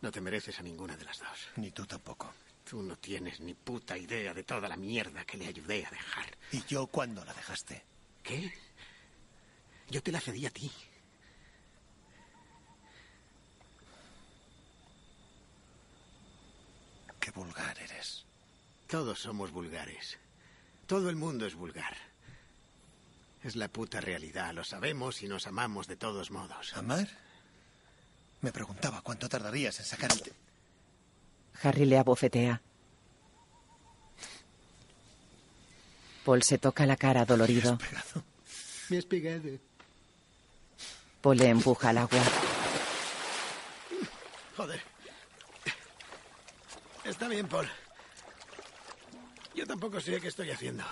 [0.00, 1.48] No te mereces a ninguna de las dos.
[1.56, 2.32] Ni tú tampoco.
[2.64, 6.36] Tú no tienes ni puta idea de toda la mierda que le ayudé a dejar.
[6.52, 7.84] ¿Y yo cuándo la dejaste?
[8.22, 8.52] ¿Qué?
[9.88, 10.70] Yo te la cedí a ti.
[17.18, 18.26] Qué vulgar eres.
[18.86, 20.18] Todos somos vulgares.
[20.86, 22.07] Todo el mundo es vulgar.
[23.44, 26.74] Es la puta realidad, lo sabemos y nos amamos de todos modos.
[26.74, 27.08] ¿Amar?
[28.40, 30.32] Me preguntaba cuánto tardarías en sacar el...
[31.62, 32.60] Harry le abofetea.
[36.24, 37.78] Paul se toca la cara dolorido.
[38.90, 39.58] Me has pegado.
[41.20, 42.22] Paul le empuja al agua.
[44.56, 44.82] Joder.
[47.04, 47.68] Está bien, Paul.
[49.54, 50.84] Yo tampoco sé qué estoy haciendo.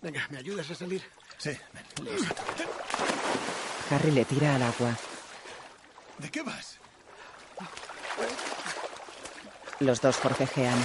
[0.00, 1.02] Venga, ¿me ayudas a salir?
[1.38, 2.06] Sí, ven.
[3.90, 4.96] Harry le tira al agua.
[6.18, 6.78] ¿De qué vas?
[9.80, 10.78] Los dos forcejean.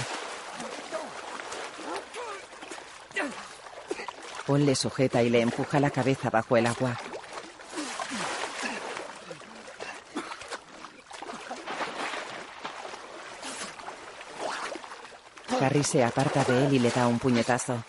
[4.46, 6.98] Paul le sujeta y le empuja la cabeza bajo el agua.
[15.60, 17.82] Harry se aparta de él y le da un puñetazo.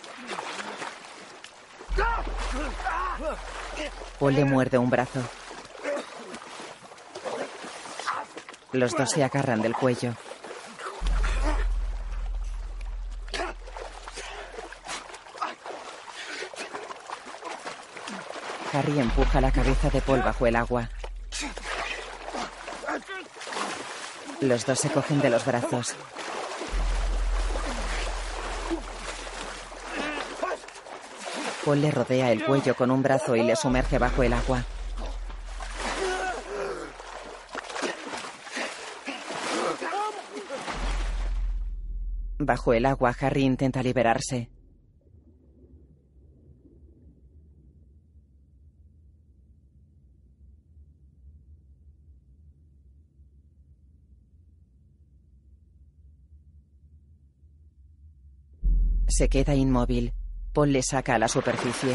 [4.18, 5.20] Paul le muerde un brazo.
[8.72, 10.14] Los dos se agarran del cuello.
[18.72, 20.90] Harry empuja la cabeza de Paul bajo el agua.
[24.40, 25.94] Los dos se cogen de los brazos.
[31.74, 34.64] Le rodea el cuello con un brazo y le sumerge bajo el agua.
[42.38, 44.48] Bajo el agua, Harry intenta liberarse.
[59.08, 60.12] Se queda inmóvil.
[60.56, 61.94] Paul le saca a la superficie.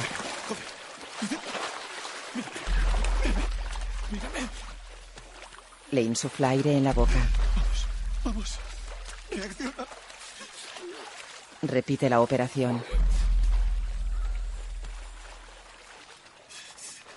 [5.89, 7.27] Le insufla aire en la boca.
[8.23, 8.59] Vamos.
[9.31, 9.87] Reacciona.
[11.63, 12.83] Repite la operación.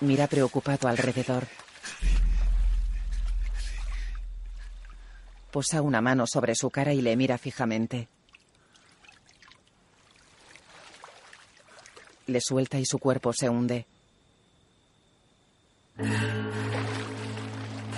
[0.01, 1.47] Mira preocupado alrededor.
[5.51, 8.14] Posa una mano sobre su cara y le mira fijamente.
[12.27, 13.87] Le suelta y su cuerpo se hunde.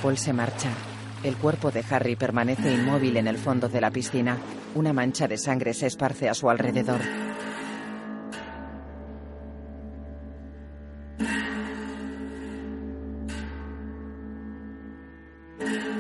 [0.03, 0.71] Paul se marcha.
[1.23, 4.39] El cuerpo de Harry permanece inmóvil en el fondo de la piscina.
[4.75, 7.01] Una mancha de sangre se esparce a su alrededor.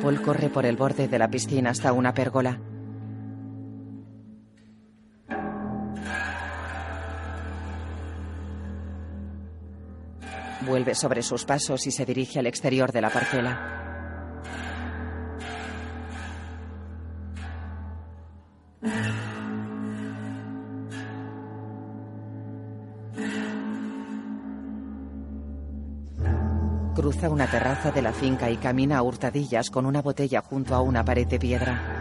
[0.02, 2.60] Paul corre por el borde de la piscina hasta una pérgola.
[10.62, 13.76] Vuelve sobre sus pasos y se dirige al exterior de la parcela.
[26.94, 30.80] Cruza una terraza de la finca y camina a hurtadillas con una botella junto a
[30.80, 31.95] una pared de piedra.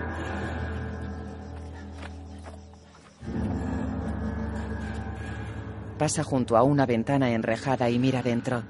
[6.06, 8.61] Pasa junto a una ventana enrejada y mira dentro.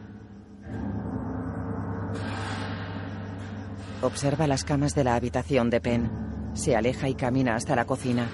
[4.02, 6.10] Observa las camas de la habitación de Penn.
[6.54, 8.30] Se aleja y camina hasta la cocina.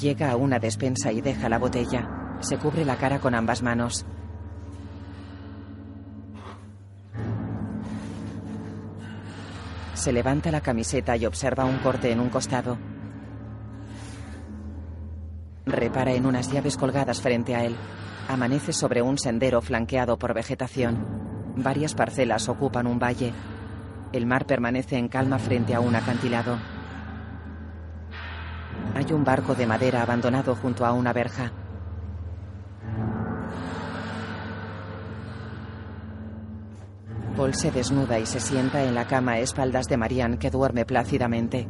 [0.00, 2.38] Llega a una despensa y deja la botella.
[2.42, 4.06] Se cubre la cara con ambas manos.
[10.06, 12.78] Se levanta la camiseta y observa un corte en un costado.
[15.64, 17.74] Repara en unas llaves colgadas frente a él.
[18.28, 21.52] Amanece sobre un sendero flanqueado por vegetación.
[21.56, 23.32] Varias parcelas ocupan un valle.
[24.12, 26.56] El mar permanece en calma frente a un acantilado.
[28.94, 31.50] Hay un barco de madera abandonado junto a una verja.
[37.52, 41.66] Se desnuda y se sienta en la cama a espaldas de Marianne que duerme plácidamente.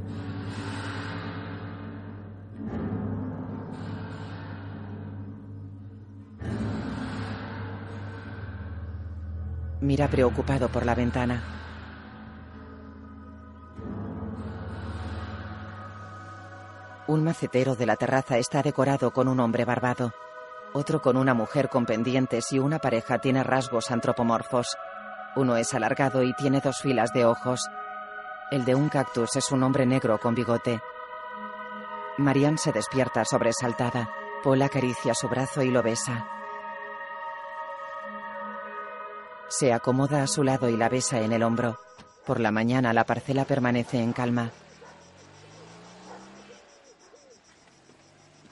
[9.80, 11.42] Mira preocupado por la ventana.
[17.06, 20.12] Un macetero de la terraza está decorado con un hombre barbado.
[20.72, 24.76] Otro con una mujer con pendientes y una pareja tiene rasgos antropomorfos.
[25.36, 27.68] Uno es alargado y tiene dos filas de ojos.
[28.50, 30.80] El de un cactus es un hombre negro con bigote.
[32.16, 34.10] Marianne se despierta sobresaltada.
[34.42, 36.26] Paul acaricia su brazo y lo besa.
[39.48, 41.78] Se acomoda a su lado y la besa en el hombro.
[42.24, 44.50] Por la mañana la parcela permanece en calma.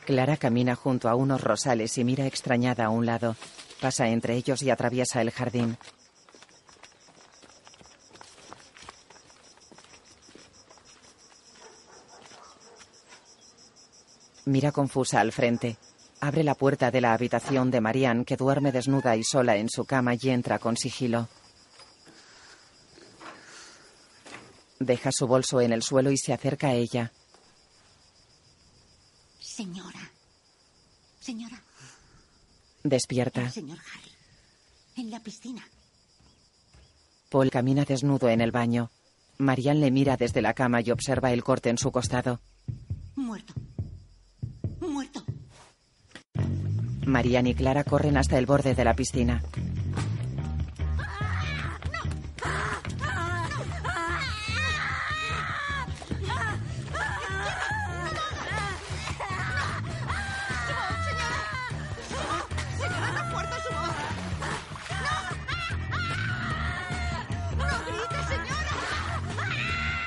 [0.05, 3.37] Clara camina junto a unos rosales y mira extrañada a un lado.
[3.81, 5.79] Pasa entre ellos y atraviesa el jardín.
[14.47, 15.79] Mira confusa al frente.
[16.21, 19.85] Abre la puerta de la habitación de Marianne, que duerme desnuda y sola en su
[19.85, 21.29] cama, y entra con sigilo.
[24.79, 27.13] Deja su bolso en el suelo y se acerca a ella.
[29.39, 30.13] Señora.
[31.21, 31.63] Señora.
[32.83, 33.43] Despierta.
[33.43, 34.11] El señor Harry.
[34.97, 35.67] En la piscina.
[37.31, 38.91] Paul camina desnudo en el baño.
[39.39, 42.41] Marianne le mira desde la cama y observa el corte en su costado.
[43.17, 43.55] Muerto.
[43.57, 43.64] Muerto.
[47.07, 49.43] Marianne y Clara corren hasta el borde de la piscina.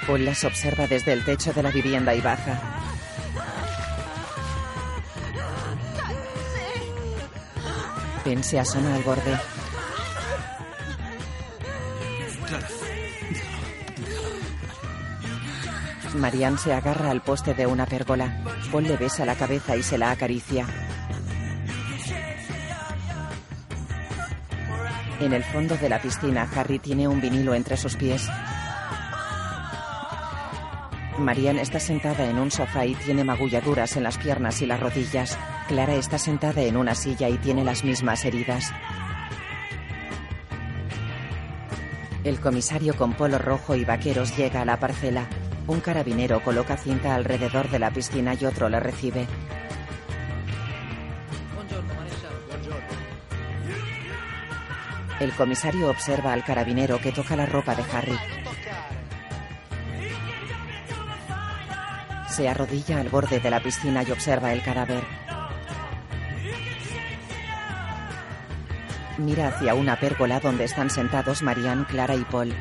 [0.07, 2.76] Paul las observa desde el techo de la vivienda y baja.
[8.27, 9.39] Se asoma al borde.
[16.15, 18.43] Marianne se agarra al poste de una pérgola.
[18.69, 20.65] Paul le besa la cabeza y se la acaricia.
[25.21, 28.27] En el fondo de la piscina, Harry tiene un vinilo entre sus pies.
[31.17, 35.37] Marianne está sentada en un sofá y tiene magulladuras en las piernas y las rodillas.
[35.67, 38.71] Clara está sentada en una silla y tiene las mismas heridas.
[42.23, 45.27] El comisario con polo rojo y vaqueros llega a la parcela.
[45.67, 49.27] Un carabinero coloca cinta alrededor de la piscina y otro le recibe.
[55.19, 58.17] El comisario observa al carabinero que toca la ropa de Harry.
[62.29, 65.03] Se arrodilla al borde de la piscina y observa el cadáver.
[69.17, 72.53] Mira hacia una pérgola donde están sentados Marianne, Clara y Paul.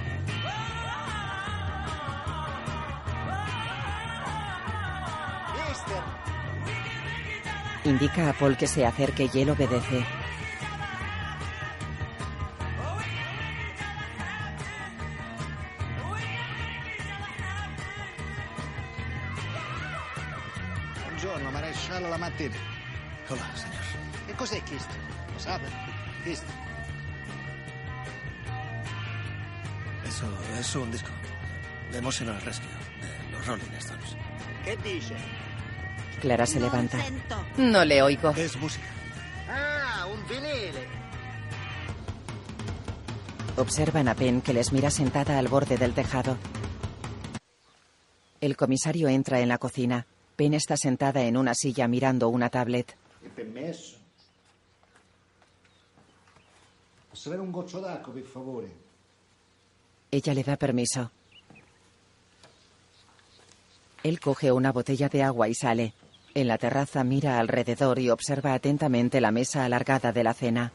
[7.84, 10.04] Indica a Paul que se acerque y él obedece.
[26.26, 26.52] Questo.
[30.04, 30.26] Eso
[30.58, 31.10] es un disco.
[31.92, 32.66] De Emotional Rescue,
[33.00, 34.16] de los Rolling Stones.
[34.64, 35.14] Che dice?
[36.20, 36.98] Clara se levanta.
[37.58, 38.30] No le oigo.
[38.30, 38.86] Es música.
[39.48, 40.88] Ah, un vinile.
[43.56, 46.36] Observan a Penn que les mira sentada al borde del tejado.
[48.40, 50.06] El comisario entra en la cocina.
[50.34, 52.96] Penn está sentada en una silla mirando una tablet.
[53.22, 53.96] Il permesso?
[60.10, 61.10] Ella le da permiso.
[64.02, 65.92] Él coge una botella de agua y sale.
[66.34, 70.72] En la terraza mira alrededor y observa atentamente la mesa alargada de la cena.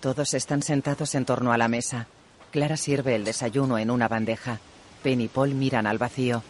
[0.00, 2.06] Todos están sentados en torno a la mesa.
[2.50, 4.58] Clara sirve el desayuno en una bandeja.
[5.02, 6.42] Penn y Paul miran al vacío.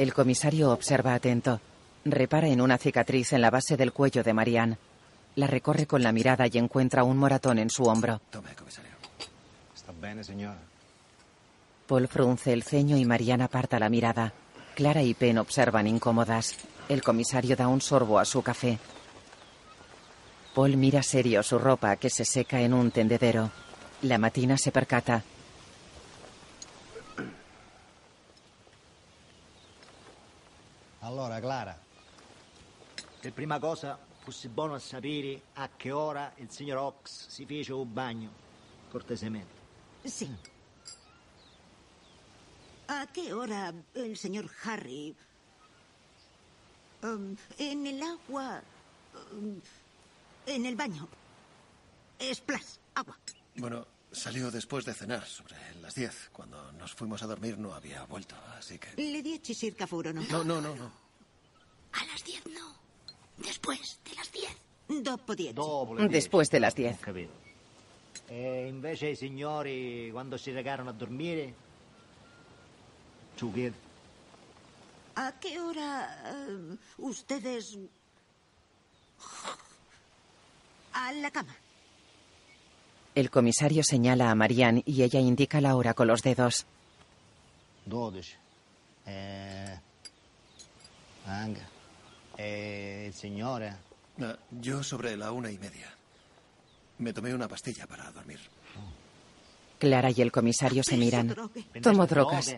[0.00, 1.60] El comisario observa atento.
[2.06, 4.78] Repara en una cicatriz en la base del cuello de Marianne.
[5.34, 8.18] La recorre con la mirada y encuentra un moratón en su hombro.
[8.30, 8.92] Tome, comisario.
[10.22, 10.56] Signora.
[11.86, 14.32] Paul frunce el ceño y Marianne aparta la mirada.
[14.74, 16.54] Clara y Penn observan incómodas.
[16.88, 18.78] El comisario da un sorbo a su café.
[20.54, 23.50] Paul mira serio su ropa que se seca en un tendedero.
[24.00, 25.24] La matina se percata.
[31.00, 31.78] Allora, Clara,
[33.20, 37.72] per prima cosa fosse buono a sapere a che ora il signor Ox si fece
[37.72, 38.30] un bagno,
[38.90, 39.58] cortesemente.
[40.04, 40.30] Sí.
[42.88, 45.14] ¿A qué hora el señor Harry...
[47.02, 48.62] um, en el agua...
[49.32, 49.60] um,
[50.46, 51.08] en el baño...
[52.20, 53.16] Splash, agua.
[53.56, 56.30] Bueno, salió después de cenar, sobre las 10.
[56.32, 58.94] Cuando nos fuimos a dormir no había vuelto, así que...
[58.96, 60.22] Le dieci circa furono.
[60.30, 60.92] No, no, no, no.
[61.92, 62.76] A las 10 no.
[63.38, 65.02] Después de las 10.
[65.02, 65.54] Dopo dieci.
[65.54, 66.96] Dopo le Después de las 10.
[66.96, 67.32] Ho capito.
[68.28, 71.52] E invece i signori, quando si recarono a dormire,
[73.34, 73.52] su
[75.16, 77.76] ¿A qué hora eh, ustedes...
[80.92, 81.56] a la cama?
[83.20, 86.64] El comisario señala a Marianne y ella indica la hora con los dedos.
[87.84, 88.34] 12.
[89.04, 89.78] Eh.
[92.38, 93.76] E il signore?
[94.22, 95.94] Ah, Yo sobre la una y media.
[96.96, 98.40] Me tomé una pastilla para dormir.
[99.78, 101.36] Clara y el comisario se miran.
[101.82, 102.56] Tomo drogas.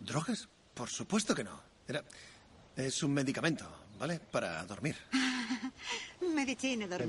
[0.00, 0.48] ¿Drogas?
[0.74, 1.60] Por supuesto que no.
[1.86, 2.02] Era...
[2.74, 3.64] Es un medicamento,
[3.96, 4.18] ¿vale?
[4.18, 4.96] Para dormir.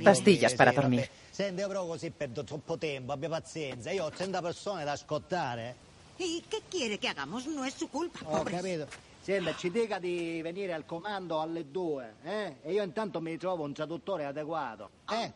[0.03, 1.09] Pastillas para dormir.
[1.31, 3.91] Senti, io però così perdo troppo tempo, abbia pazienza.
[3.91, 5.75] Io ho 30 persone da ascoltare.
[6.17, 7.45] ¿Y qué quiere que hagamos?
[7.47, 8.55] No es su culpa, Ho pobres.
[8.61, 8.87] capito.
[9.21, 12.55] Senta, ci dica di venire al comando alle due, eh?
[12.61, 14.89] E io intanto mi trovo un traduttore adeguato.
[15.09, 15.31] Eh?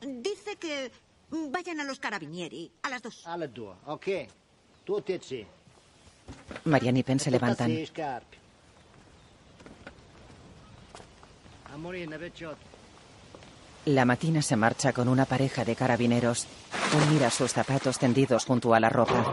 [0.00, 0.90] Dice que
[1.28, 3.20] vayan a los carabinieri a las dos.
[3.26, 4.26] Alle due, ok?
[4.82, 5.46] Tutti e sì.
[6.64, 7.68] Marianne y Penn se levantan.
[7.68, 7.88] Sì,
[13.86, 16.46] La matina se marcha con una pareja de carabineros.
[16.92, 19.24] Él mira sus zapatos tendidos junto a la ropa.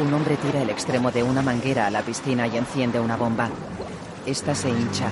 [0.00, 3.48] Un hombre tira el extremo de una manguera a la piscina y enciende una bomba.
[4.26, 5.08] Esta se hincha.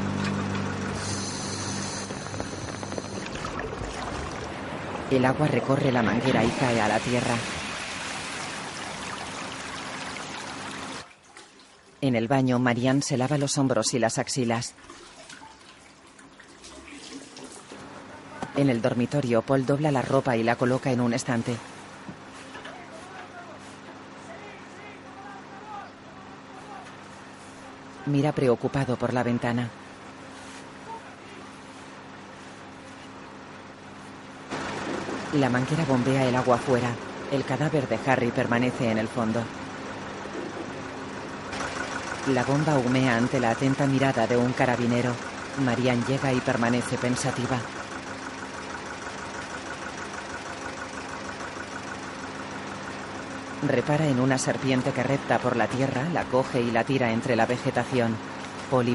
[5.12, 7.36] El agua recorre la manguera y cae a la tierra.
[12.01, 14.74] En el baño, Marianne se lava los hombros y las axilas.
[18.61, 21.57] En el dormitorio, Paul dobla la ropa y la coloca en un estante.
[28.05, 29.70] Mira preocupado por la ventana.
[35.32, 36.91] La manguera bombea el agua fuera.
[37.32, 39.43] El cadáver de Harry permanece en el fondo.
[42.35, 45.15] La bomba humea ante la atenta mirada de un carabinero.
[45.65, 47.59] Marianne llega y permanece pensativa.
[53.62, 57.37] Repara en una serpiente que repta por la tierra, la coge y la tira entre
[57.37, 58.16] la vegetación.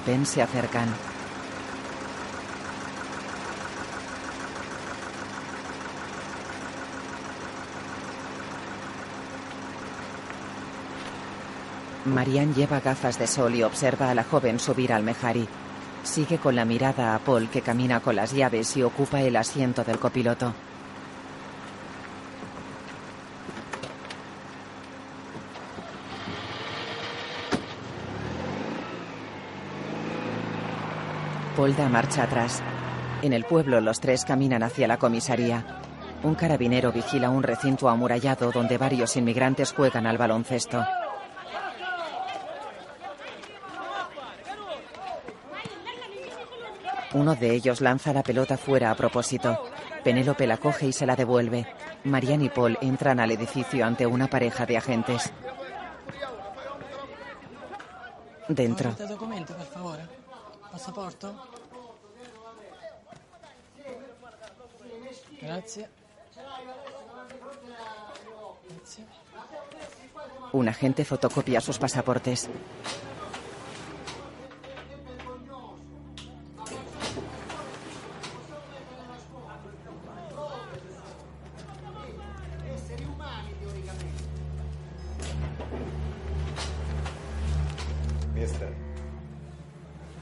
[0.06, 0.88] Penn se acercan.
[12.06, 15.48] Marianne lleva gafas de sol y observa a la joven subir al Mejari.
[16.04, 19.84] Sigue con la mirada a Paul que camina con las llaves y ocupa el asiento
[19.84, 20.54] del copiloto.
[31.74, 32.62] Marcha atrás.
[33.24, 35.66] En el pueblo los tres caminan hacia la comisaría.
[36.22, 40.86] Un carabinero vigila un recinto amurallado donde varios inmigrantes juegan al baloncesto.
[47.16, 49.58] Uno de ellos lanza la pelota fuera a propósito.
[50.04, 51.66] Penélope la coge y se la devuelve.
[52.04, 55.34] Marianne y Paul entran al edificio ante una pareja de agentes.
[58.48, 58.96] Dentro.
[60.76, 61.34] Passaporto.
[65.40, 65.90] Grazie.
[68.74, 69.08] Grazie.
[70.52, 72.50] Un agente fotocopia sus pasaportes.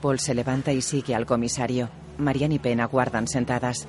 [0.03, 1.89] Paul se levanta y sigue al comisario.
[2.17, 3.87] Marianne y Penn aguardan sentadas.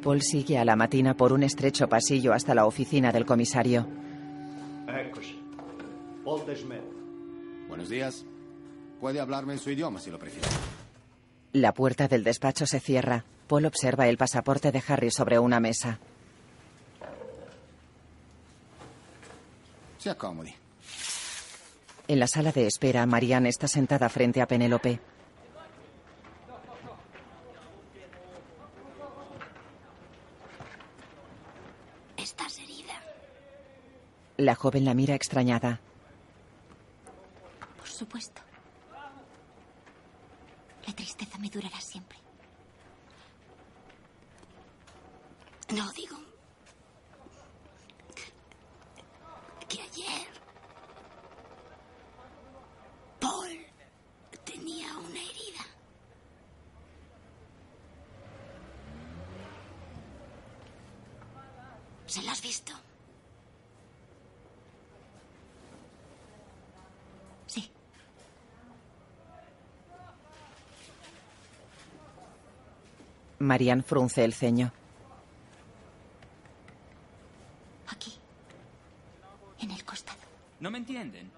[0.00, 3.84] Paul sigue a la matina por un estrecho pasillo hasta la oficina del comisario.
[7.66, 8.24] Buenos días.
[9.00, 10.46] Puede hablarme en su idioma si lo prefiere.
[11.52, 13.24] La puerta del despacho se cierra.
[13.48, 15.98] Paul observa el pasaporte de Harry sobre una mesa.
[19.98, 20.54] Se accomodi.
[22.06, 25.00] En la sala de espera, Marianne está sentada frente a Penélope.
[32.16, 32.94] ¿Estás herida?
[34.38, 35.80] La joven la mira extrañada.
[37.78, 38.40] Por supuesto.
[40.86, 42.18] La tristeza me durará siempre.
[45.76, 46.16] No digo
[49.68, 50.26] que ayer
[53.20, 53.66] Paul
[54.44, 55.64] tenía una herida.
[62.06, 62.72] ¿Se la has visto?
[67.46, 67.70] Sí.
[73.38, 74.72] Marianne frunce el ceño.
[77.88, 78.18] Aquí.
[79.60, 80.18] En el costado.
[80.60, 81.30] No me entienden.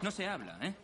[0.00, 0.74] No se habla, ¿eh?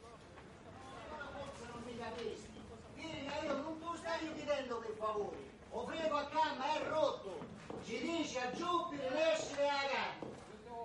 [6.09, 7.26] O a camma è rotto.
[7.87, 10.35] Ci dice a Giuppire l'essere a gamba.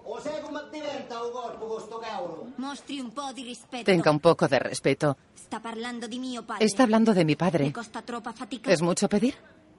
[0.04, 2.52] O sai come diventa un corpo con sto cavolo?
[2.58, 3.84] Mostri un po' di rispetto.
[3.84, 5.16] Tenga un poco de respeto.
[5.34, 6.66] Sta parlando di mio padre.
[6.66, 7.72] Está hablando de mi padre.
[7.72, 8.72] costa troppa fatica.
[8.72, 9.36] ¿Es mucho pedir?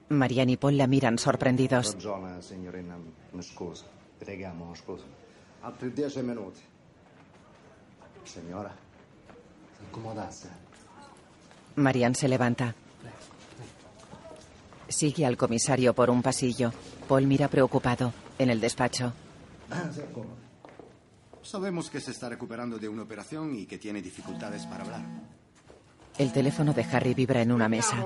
[0.09, 1.93] Marianne y Paul la miran sorprendidos.
[1.93, 2.97] Ragione, signorina.
[3.31, 3.85] Mi scusa.
[4.17, 5.05] Preghiamo, scusa.
[5.61, 6.59] Altri dieci minuti.
[8.23, 8.73] Signora,
[9.77, 10.49] si accomodase.
[11.75, 12.73] Marianne se levanta.
[14.87, 16.71] Sigue al comisario por un pasillo.
[17.13, 18.11] Paul mira preocupado.
[18.39, 19.13] En el despacho.
[21.43, 25.01] Sabemos que se está recuperando de una operación y que tiene dificultades para hablar.
[26.17, 28.03] El teléfono de Harry vibra en una mesa.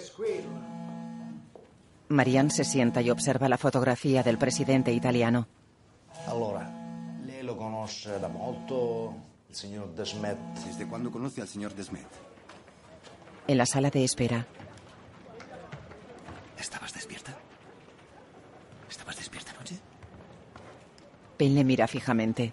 [0.00, 0.42] Squilla.
[2.08, 5.46] Marianne se sienta y observa la fotografía del presidente italiano.
[6.26, 6.68] Allora,
[7.24, 9.14] lei lo conosce da molto,
[9.48, 10.36] il signor Desmet?
[10.66, 12.08] ¿Desde cuándo conoce al señor Desmet?
[13.46, 14.44] En la sala de espera.
[16.60, 17.34] ¿Estabas despierta?
[18.88, 19.80] ¿Estabas despierta anoche?
[21.36, 22.52] Penn le mira fijamente.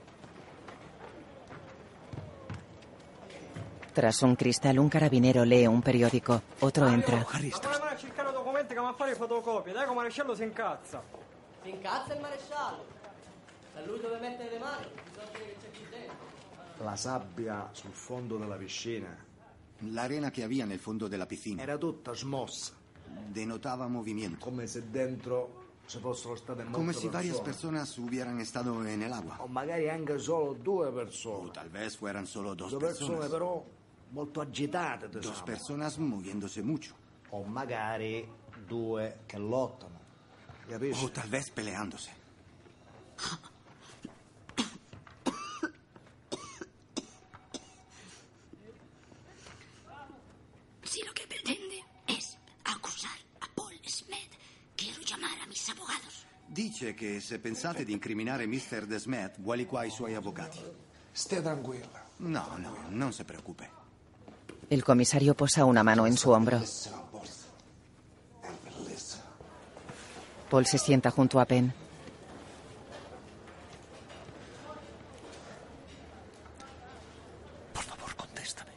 [3.94, 6.42] Tras un cristal, un carabinero lee un periódico.
[6.62, 7.26] Otro entra.
[7.32, 9.74] Harry, Ma come vai a cercare documenti che mi a fare fotocopie?
[9.74, 11.04] Dai, come maresciallo si incazza.
[11.64, 12.86] Si incazza il maresciallo.
[13.76, 14.86] È lui dove mettere le mani.
[15.10, 16.86] Bisogna vedere che c'è qui dentro.
[16.86, 19.26] La sabbia sul fondo della piscina
[19.82, 22.74] La arena que había en el fondo de la piscina era tutta smossa,
[23.32, 24.44] denotaba movimiento.
[24.44, 27.78] come se dentro ci fossero state molte Como si varias persone.
[27.78, 29.38] personas hubieran estado en el agua.
[29.42, 31.52] O magari anche solo due O persone.
[31.52, 33.64] tal vez fueran solo dos Due persone però
[34.10, 35.44] molto agitate, Dos diciamo.
[35.46, 36.94] personas moviéndose mucho.
[37.30, 38.28] O magari
[38.66, 40.00] due che lottano.
[40.68, 41.06] Capisci?
[41.06, 42.12] O tal vez peleándose.
[55.68, 56.26] llamar a mis abogados.
[56.48, 58.86] Dice che se pensate di incriminare Mr.
[58.86, 60.60] Desmet, vuole qua i suoi avvocati.
[61.12, 62.06] Stia tranquilla.
[62.18, 63.70] No, no, non se preocupe.
[64.70, 66.62] El comisario posa una mano en su hombro.
[70.50, 71.70] Paul se sienta junto a Penn.
[77.74, 78.72] Por favor, contéstame.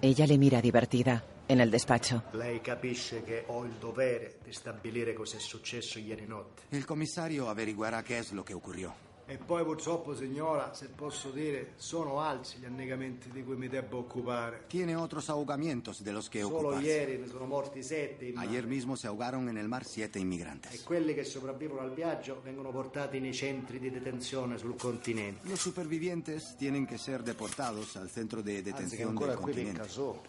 [0.00, 2.22] Ella le mira divertida en el despacho.
[2.32, 6.62] Lei capisce che ho il dovere di stabilire cos'è successo ieri notte.
[6.76, 9.06] Il commissario averiguerà qué es lo que ocurrió.
[9.30, 13.98] E poi purtroppo, signora, se posso dire, sono alti gli annegamenti di cui mi devo
[13.98, 14.64] occupare.
[14.68, 16.86] Tiene otros ahogamientos de los que Solo ocuparse.
[16.86, 18.46] ieri ne sono morti sette in mare.
[18.48, 20.82] Ayer mismo se ahogaron en el mar siete E inmigrantes.
[20.82, 25.46] quelli che sopravvivono al viaggio vengono portati nei centri di detenzione sul continente.
[25.46, 29.80] Los supervivientes tienen que ser deportados al centro de Anzi, detención ancora del qui continente.
[29.82, 30.22] picca solo.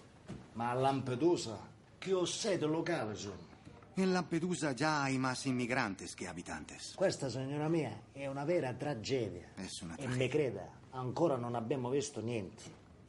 [0.60, 1.58] Ma a Lampedusa,
[1.98, 3.48] che ho sede locale sono.
[3.96, 6.96] En Lampedusa ya hay más inmigrantes que habitantes.
[6.96, 9.48] Questa, signora mia, è una vera tragedia.
[9.56, 10.18] Es una E tragedia.
[10.18, 12.64] mi creda, ancora non abbiamo visto niente.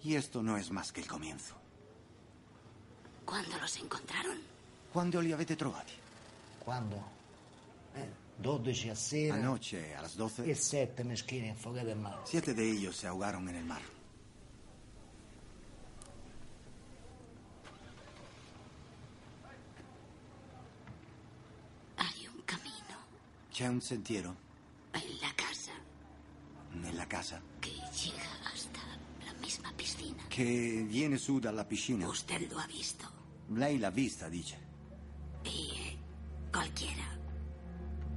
[0.05, 1.57] Y esto no es más que el comienzo.
[3.25, 4.39] ¿Cuándo los encontraron?
[4.93, 5.93] ¿Cuándo li avete trovati?
[6.65, 7.03] Quando?
[7.97, 10.45] Eh, 12 a sera Anoche, a las 12.
[10.49, 12.21] e 7 meschini affogati in mare.
[12.27, 13.83] Siete de ellos se ahogaron en el mar.
[21.97, 22.97] Hay un camino
[23.61, 24.37] C'è un sentiero
[24.93, 25.73] en la casa
[26.81, 28.81] nella casa que llega hasta
[29.23, 30.25] la misma piscina.
[30.29, 32.09] che viene su dalla piscina.
[32.09, 33.07] Usted lo ha visto.
[33.49, 34.57] Lei l'ha vista, dice.
[35.45, 35.99] Y eh,
[36.51, 37.05] cualquiera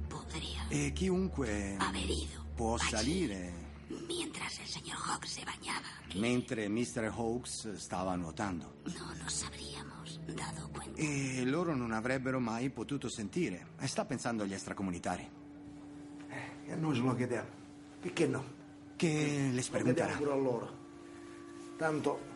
[0.08, 3.52] podría E chiunque haber ido può allí salire
[4.08, 5.86] mientras el señor Hawk se bañaba.
[6.14, 7.12] mentre Mr.
[7.14, 8.76] Hawks stava nuotando.
[8.86, 10.03] No dado cuenta.
[10.96, 13.66] E loro non avrebbero mai potuto sentire.
[13.78, 15.28] E sta pensando agli extracomunitari.
[16.66, 17.48] E a noi ce lo chiediamo.
[18.00, 18.44] Perché no?
[18.96, 20.16] Che pregunterà.
[20.16, 20.78] chiediamo pure a loro.
[21.76, 22.32] Tanto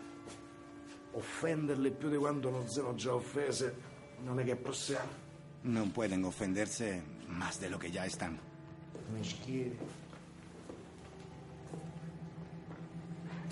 [1.12, 3.86] offenderli più di quanto non siano già offese
[4.22, 5.26] non è che possiamo.
[5.62, 8.38] Non pueden ofenderse más de lo que ya están.
[9.12, 9.76] Meschieri.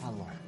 [0.02, 0.38] Allora,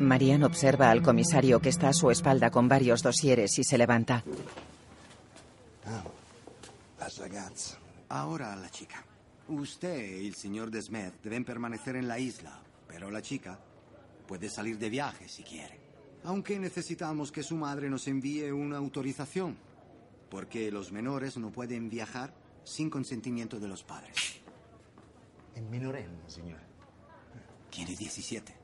[0.00, 4.24] Marianne observa al comisario que está a su espalda con varios dosieres y se levanta.
[6.98, 7.78] La ragazza.
[8.08, 9.04] Ahora la chica.
[9.48, 13.58] Usted y el señor Desmet deben permanecer en la isla, pero la chica
[14.26, 15.78] puede salir de viaje si quiere.
[16.24, 19.56] Aunque necesitamos que su madre nos envíe una autorización,
[20.30, 22.34] porque los menores no pueden viajar
[22.64, 24.38] sin consentimiento de los padres.
[25.58, 26.66] è minorenne, signore.
[27.68, 28.57] Tiene 17.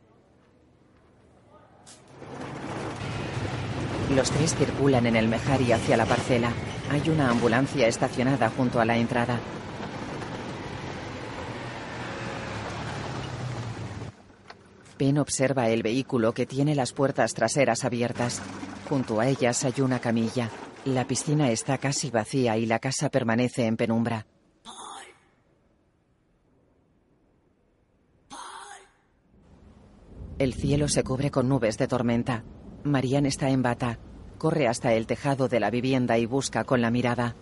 [4.15, 6.53] Los tres circulan en el Mejari hacia la parcela.
[6.91, 9.41] Hay una ambulancia estacionada junto a la entrada.
[14.97, 18.41] Penn observa el vehículo que tiene las puertas traseras abiertas.
[18.89, 20.51] Junto a ellas hay una camilla.
[20.85, 24.27] La piscina está casi vacía y la casa permanece en penumbra.
[30.39, 32.43] El cielo se cubre con nubes de tormenta.
[32.83, 33.99] Marianne está en bata.
[34.37, 37.37] Corre hasta el tejado de la vivienda y busca con la mirada.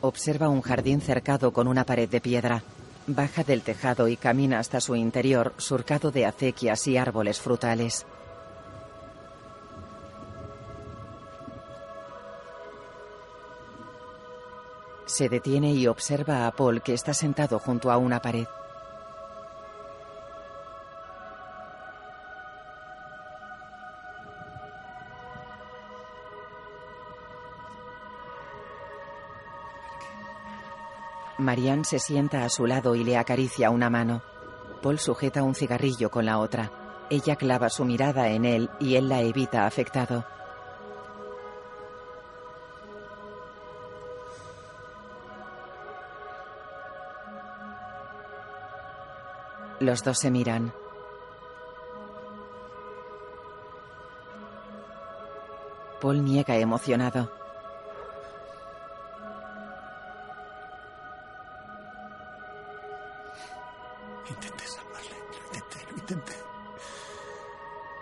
[0.00, 2.62] Observa un jardín cercado con una pared de piedra.
[3.06, 8.06] Baja del tejado y camina hasta su interior, surcado de acequias y árboles frutales.
[15.18, 18.46] Se detiene y observa a Paul que está sentado junto a una pared.
[31.38, 34.22] Marianne se sienta a su lado y le acaricia una mano.
[34.80, 36.70] Paul sujeta un cigarrillo con la otra.
[37.10, 40.37] Ella clava su mirada en él y él la evita afectado.
[49.88, 50.70] Los dos se miran.
[55.98, 57.32] Paul niega emocionado.
[64.28, 66.34] Intenté salvarle, lo intenté, lo intenté.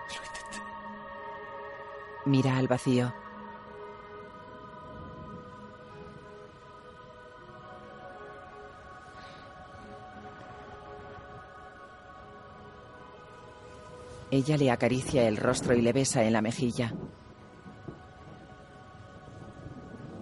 [0.09, 0.63] Lo intenté.
[2.25, 3.26] Mira al vacío.
[14.37, 16.93] Ella le acaricia el rostro y le besa en la mejilla.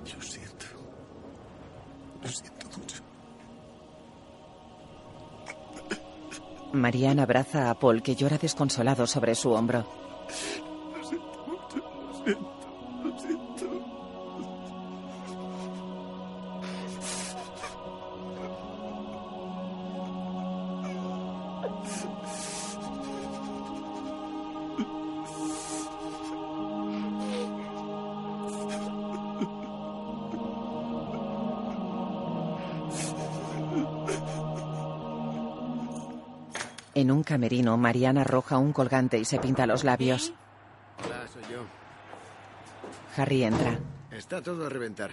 [0.05, 0.67] Lo siento.
[2.23, 3.03] Lo siento mucho.
[6.75, 10.04] Marianne abraza a Paul que llora desconsolado sobre su hombro.
[37.85, 40.33] Mariana arroja un colgante y se pinta los labios.
[41.05, 41.65] Hola, soy yo.
[43.15, 43.79] Harry entra.
[44.11, 45.11] Está todo a reventar.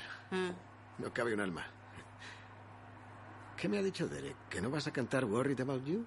[0.98, 1.66] No cabe un alma.
[3.58, 4.38] ¿Qué me ha dicho Derek?
[4.50, 6.06] ¿Que no vas a cantar Worried About You?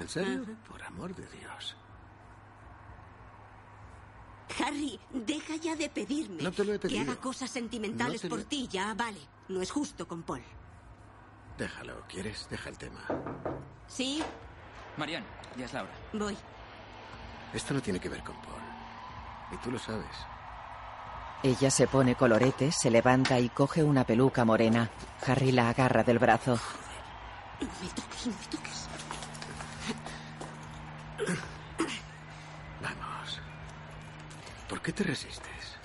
[0.00, 0.44] ¿En serio?
[0.68, 1.76] Por amor de Dios.
[4.58, 7.02] Harry, deja ya de pedirme No te lo he que pedido.
[7.12, 8.66] haga cosas sentimentales No te lo por ti.
[8.68, 9.20] Ya vale.
[9.48, 10.42] No es justo con Paul.
[11.56, 12.48] Déjalo, ¿quieres?
[12.50, 13.04] Deja el tema.
[13.86, 14.20] ¿Sí?
[15.00, 15.92] Marianne, ya es la hora.
[16.12, 16.36] Voy.
[17.54, 18.60] Esto no tiene que ver con Paul.
[19.50, 20.06] Y tú lo sabes.
[21.42, 24.90] Ella se pone colorete, se levanta y coge una peluca morena.
[25.26, 26.58] Harry la agarra del brazo.
[27.60, 28.88] No me toques, no me toques.
[32.82, 33.40] Vamos.
[34.68, 35.78] ¿Por qué te resistes?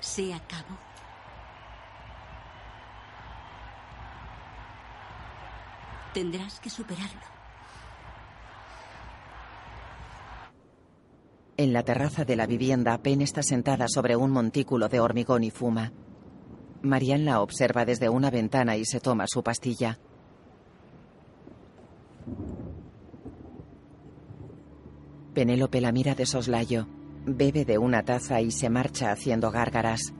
[0.00, 0.76] Se acabó.
[6.12, 7.34] Tendrás que superarlo.
[11.56, 15.50] En la terraza de la vivienda, Pen está sentada sobre un montículo de hormigón y
[15.50, 15.92] fuma.
[16.82, 20.00] Marianne la observa desde una ventana y se toma su pastilla.
[25.32, 26.88] Penélope la mira de soslayo,
[27.24, 30.12] bebe de una taza y se marcha haciendo gárgaras.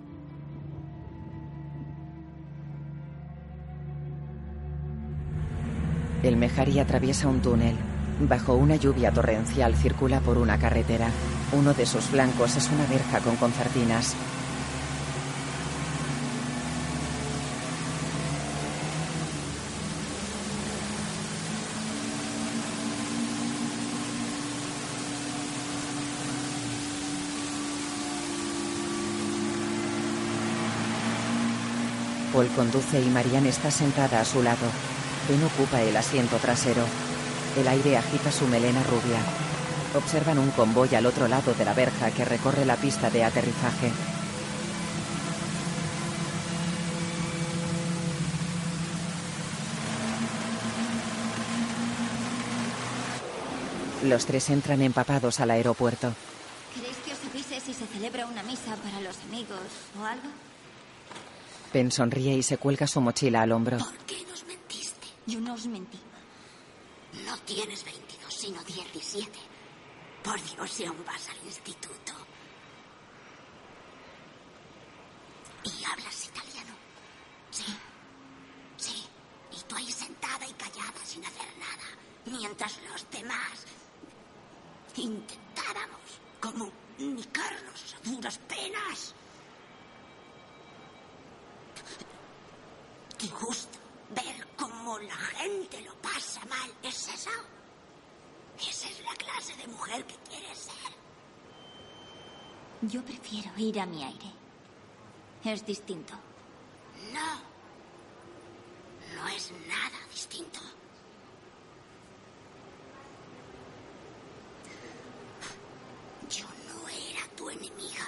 [6.23, 7.94] El Mejari atraviesa un túnel.
[8.21, 11.11] Bajo una lluvia torrencial circula por una carretera.
[11.53, 14.15] Uno de sus flancos es una verja con concertinas.
[32.33, 34.67] Paul conduce y Marianne está sentada a su lado.
[35.29, 36.85] Ben ocupa el asiento trasero.
[37.57, 39.21] El aire agita su melena rubia.
[39.95, 43.93] Observan un convoy al otro lado de la verja que recorre la pista de aterrizaje.
[54.03, 56.13] Los tres entran empapados al aeropuerto.
[56.75, 59.61] ¿Queréis que os avise si se celebra una misa para los amigos
[59.99, 60.29] o algo?
[61.73, 63.79] Ben sonríe y se cuelga su mochila al hombro.
[64.07, 65.07] qué nos mentiste?
[65.27, 65.99] Yo no os mentí.
[67.23, 69.39] No tienes 22, sino 17.
[70.23, 72.13] Por Dios, si aún vas al instituto.
[75.63, 76.75] ¿Y hablas italiano?
[77.51, 77.65] Sí.
[78.77, 79.05] Sí.
[79.53, 82.39] Y tú ahí sentada y callada sin hacer nada.
[82.39, 83.65] Mientras los demás
[84.97, 86.01] intentáramos
[86.41, 89.15] comunicarnos a duras penas.
[93.19, 93.84] Qué gusto
[94.15, 96.71] ver cómo la gente lo pasa mal.
[96.83, 97.31] ¿Es eso?
[98.59, 100.95] Esa es la clase de mujer que quieres ser.
[102.83, 104.31] Yo prefiero ir a mi aire.
[105.45, 106.15] Es distinto.
[107.13, 107.55] No.
[109.17, 110.61] No es nada distinto.
[116.31, 118.07] Yo no era tu enemiga.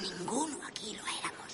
[0.00, 1.47] Ninguno aquí lo éramos.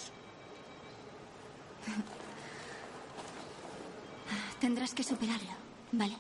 [4.65, 5.51] Tendrás que superarlo,
[5.93, 6.15] ¿vale?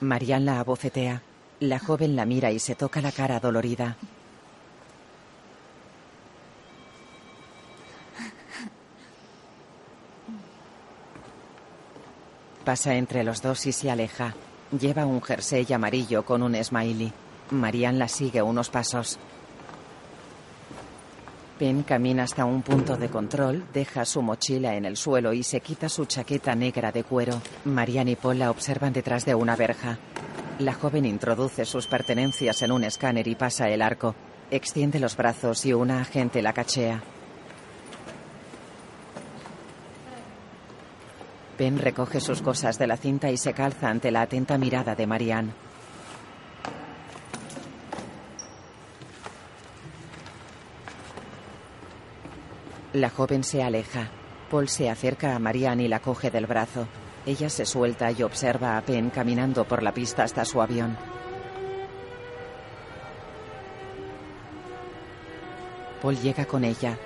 [0.00, 1.20] Marianne la abocetea.
[1.60, 3.98] La joven la mira y se toca la cara dolorida.
[12.64, 14.34] Pasa entre los dos y se aleja.
[14.72, 17.12] Lleva un jersey amarillo con un smiley.
[17.50, 19.18] Marianne la sigue unos pasos.
[21.60, 25.60] Penn camina hasta un punto de control, deja su mochila en el suelo y se
[25.60, 27.42] quita su chaqueta negra de cuero.
[27.66, 29.98] Marianne y Paul la observan detrás de una verja.
[30.58, 34.14] La joven introduce sus pertenencias en un escáner y pasa el arco.
[34.50, 37.02] Extiende los brazos y una agente la cachea.
[41.58, 45.06] Penn recoge sus cosas de la cinta y se calza ante la atenta mirada de
[45.06, 45.52] Marianne.
[52.92, 54.08] La joven se aleja.
[54.50, 56.88] Paul se acerca a Marianne y la coge del brazo.
[57.24, 60.96] Ella se suelta y observa a Penn caminando por la pista hasta su avión.
[66.02, 66.98] Paul llega con ella.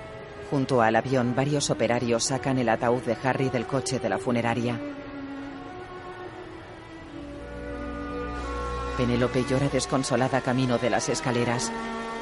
[0.49, 4.79] Junto al avión, varios operarios sacan el ataúd de Harry del coche de la funeraria.
[8.97, 11.71] Penélope llora desconsolada camino de las escaleras.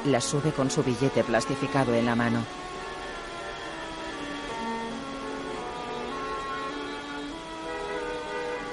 [0.04, 2.63] La sube con su billete plastificado en la mano.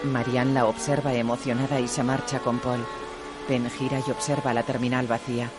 [0.03, 2.83] Marianne la observa emocionada y se marcha con Paul.
[3.47, 5.49] Penn gira y observa la terminal vacía.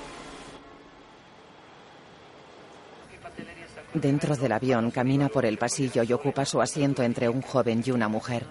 [3.94, 7.90] Dentro del avión camina por el pasillo y ocupa su asiento entre un joven y
[7.90, 8.46] una mujer.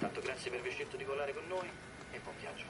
[0.00, 1.66] Tanto grazie per aver scelto di volare con noi
[2.22, 2.66] buon viaggio.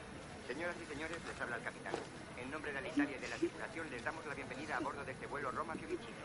[0.48, 1.92] Señoras y señores, les habla el capitán.
[2.40, 5.04] En nombre de la Italia y de la tripulación les damos la bienvenida a bordo
[5.04, 6.16] de este vuelo Roma-Fiumicino.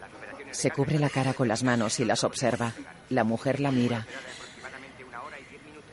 [0.00, 2.72] Las operaciones Se cubre la cara con las manos y las observa.
[3.10, 4.06] La mujer la mira.
[4.06, 5.90] aproximadamente una hora y diez minutos.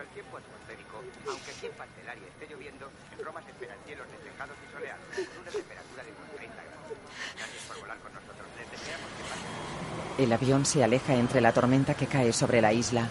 [0.00, 0.96] Al tiempo atmosférico,
[1.28, 5.42] aunque aquí en Pastelaria esté lloviendo, en Roma se esperan cielos despejados y soleados, con
[5.42, 6.88] una temperatura de unos 30 grados.
[7.36, 8.48] Gracias por volar con nosotros.
[8.56, 12.72] Les deseamos que pasen El avión se aleja entre la tormenta que cae sobre la
[12.72, 13.10] isla.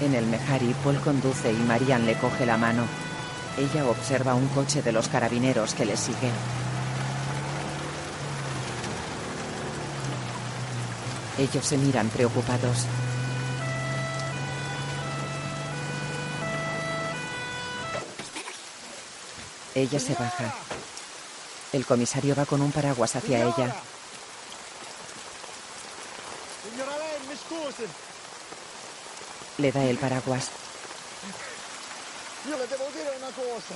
[0.00, 2.84] En el Mejari, Paul conduce y Marianne le coge la mano.
[3.56, 6.30] Ella observa un coche de los carabineros que le sigue.
[11.40, 12.84] Ellos se miran preocupados.
[19.74, 20.54] Ella se baja.
[21.72, 23.74] El comisario va con un paraguas hacia ella.
[27.46, 27.84] Scusi.
[29.56, 30.50] Le da el paraguas.
[32.46, 33.74] Io le devo dire una cosa.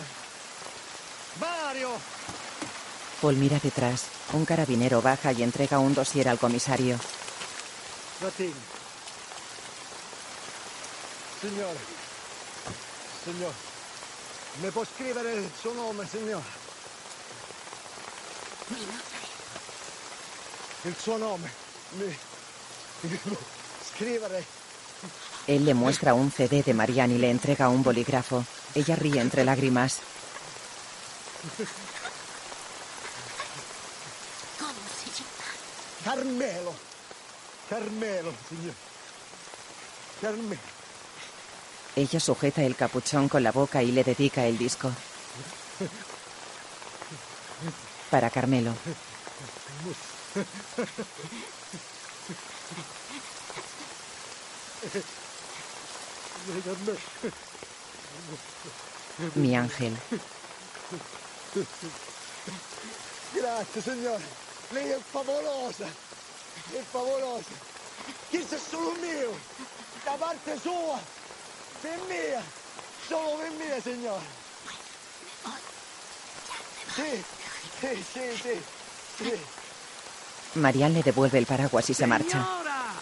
[1.41, 1.89] Mario!
[3.23, 4.03] Paul mira detrás.
[4.35, 6.99] Un carabinero baja y entrega un dossier al comisario.
[11.41, 11.79] Signore.
[13.23, 13.55] Signore.
[14.61, 16.45] Mi può scrivere il suo nome, signore?
[20.83, 21.53] Il suo nome.
[21.91, 22.19] Mi...
[23.01, 23.37] mi può
[23.93, 24.45] scrivere.
[25.47, 28.43] Él le muestra un CD de Marianne y le entrega un bolígrafo.
[28.73, 30.01] Ella ríe entre lágrimas.
[34.59, 35.45] Come si chiama?
[36.03, 36.94] Carmelo.
[37.69, 38.77] Carmelo, signore.
[40.21, 40.61] Carmelo.
[41.97, 44.93] Ella sujeta el capuchón con la boca y le dedica el disco.
[48.11, 48.75] Para Carmelo.
[59.37, 59.97] Mi ángel.
[63.33, 64.25] Grazie, signore.
[64.71, 66.04] Lei è favolosa.
[66.71, 67.73] È favolosa.
[68.29, 69.39] Questo è solo mio.
[70.05, 71.01] Da parte sua.
[71.81, 72.43] Per mia.
[73.07, 74.43] Solo per mia, signore.
[76.95, 77.25] Sì,
[77.81, 78.63] sì, sì, sì.
[79.17, 79.39] sì.
[80.53, 82.39] Marianne le devuelve el paraguas y se marcha.
[82.39, 82.95] Señora,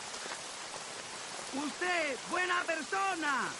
[1.53, 3.53] usted, buena persona,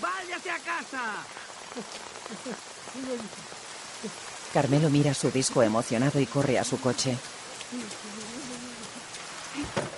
[0.00, 1.24] váyase a casa.
[4.52, 7.16] Carmelo mira su disco emocionado y corre a su coche.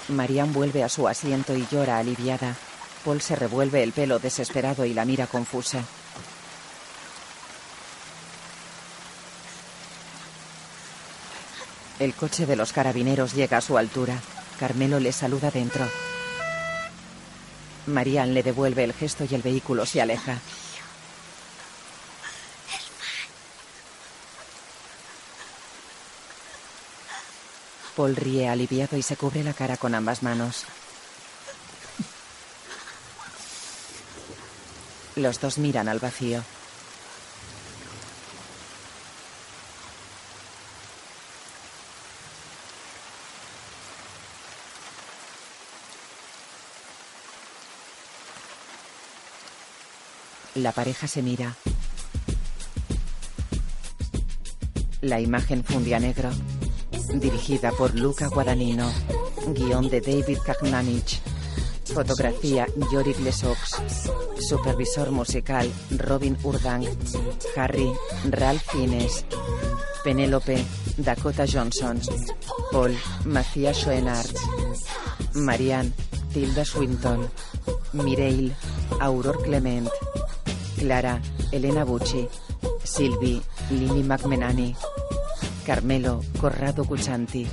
[0.08, 2.54] Marianne vuelve a su asiento y llora aliviada.
[3.04, 5.84] Paul se revuelve el pelo desesperado y la mira confusa.
[11.98, 14.20] El coche de los carabineros llega a su altura.
[14.58, 15.86] Carmelo le saluda dentro.
[17.86, 20.38] Marianne le devuelve el gesto y el vehículo se aleja.
[27.96, 30.64] Paul ríe aliviado y se cubre la cara con ambas manos.
[35.16, 36.42] Los dos miran al vacío.
[50.56, 51.56] La pareja se mira.
[55.00, 56.30] La imagen fundía negro.
[57.12, 58.90] Dirigida por Luca Guadagnino.
[59.48, 61.20] Guión de David Kagnanich.
[61.84, 63.82] Fotografía Yorick Lesox.
[64.40, 66.84] Supervisor musical Robin Urdan.
[67.56, 67.92] Harry
[68.30, 69.24] Ralph Fiennes.
[70.02, 70.64] Penélope
[70.96, 72.00] Dakota Johnson.
[72.72, 74.40] Paul Macías Schoenarts.
[75.34, 75.92] Marianne
[76.32, 77.28] Tilda Swinton.
[77.92, 78.54] Mireille
[79.00, 79.88] Auror Clement.
[80.78, 81.20] Clara
[81.52, 82.28] Elena Bucci.
[82.82, 84.74] Sylvie Lily McMenany.
[85.64, 87.46] Carmelo Corrado Cusanti,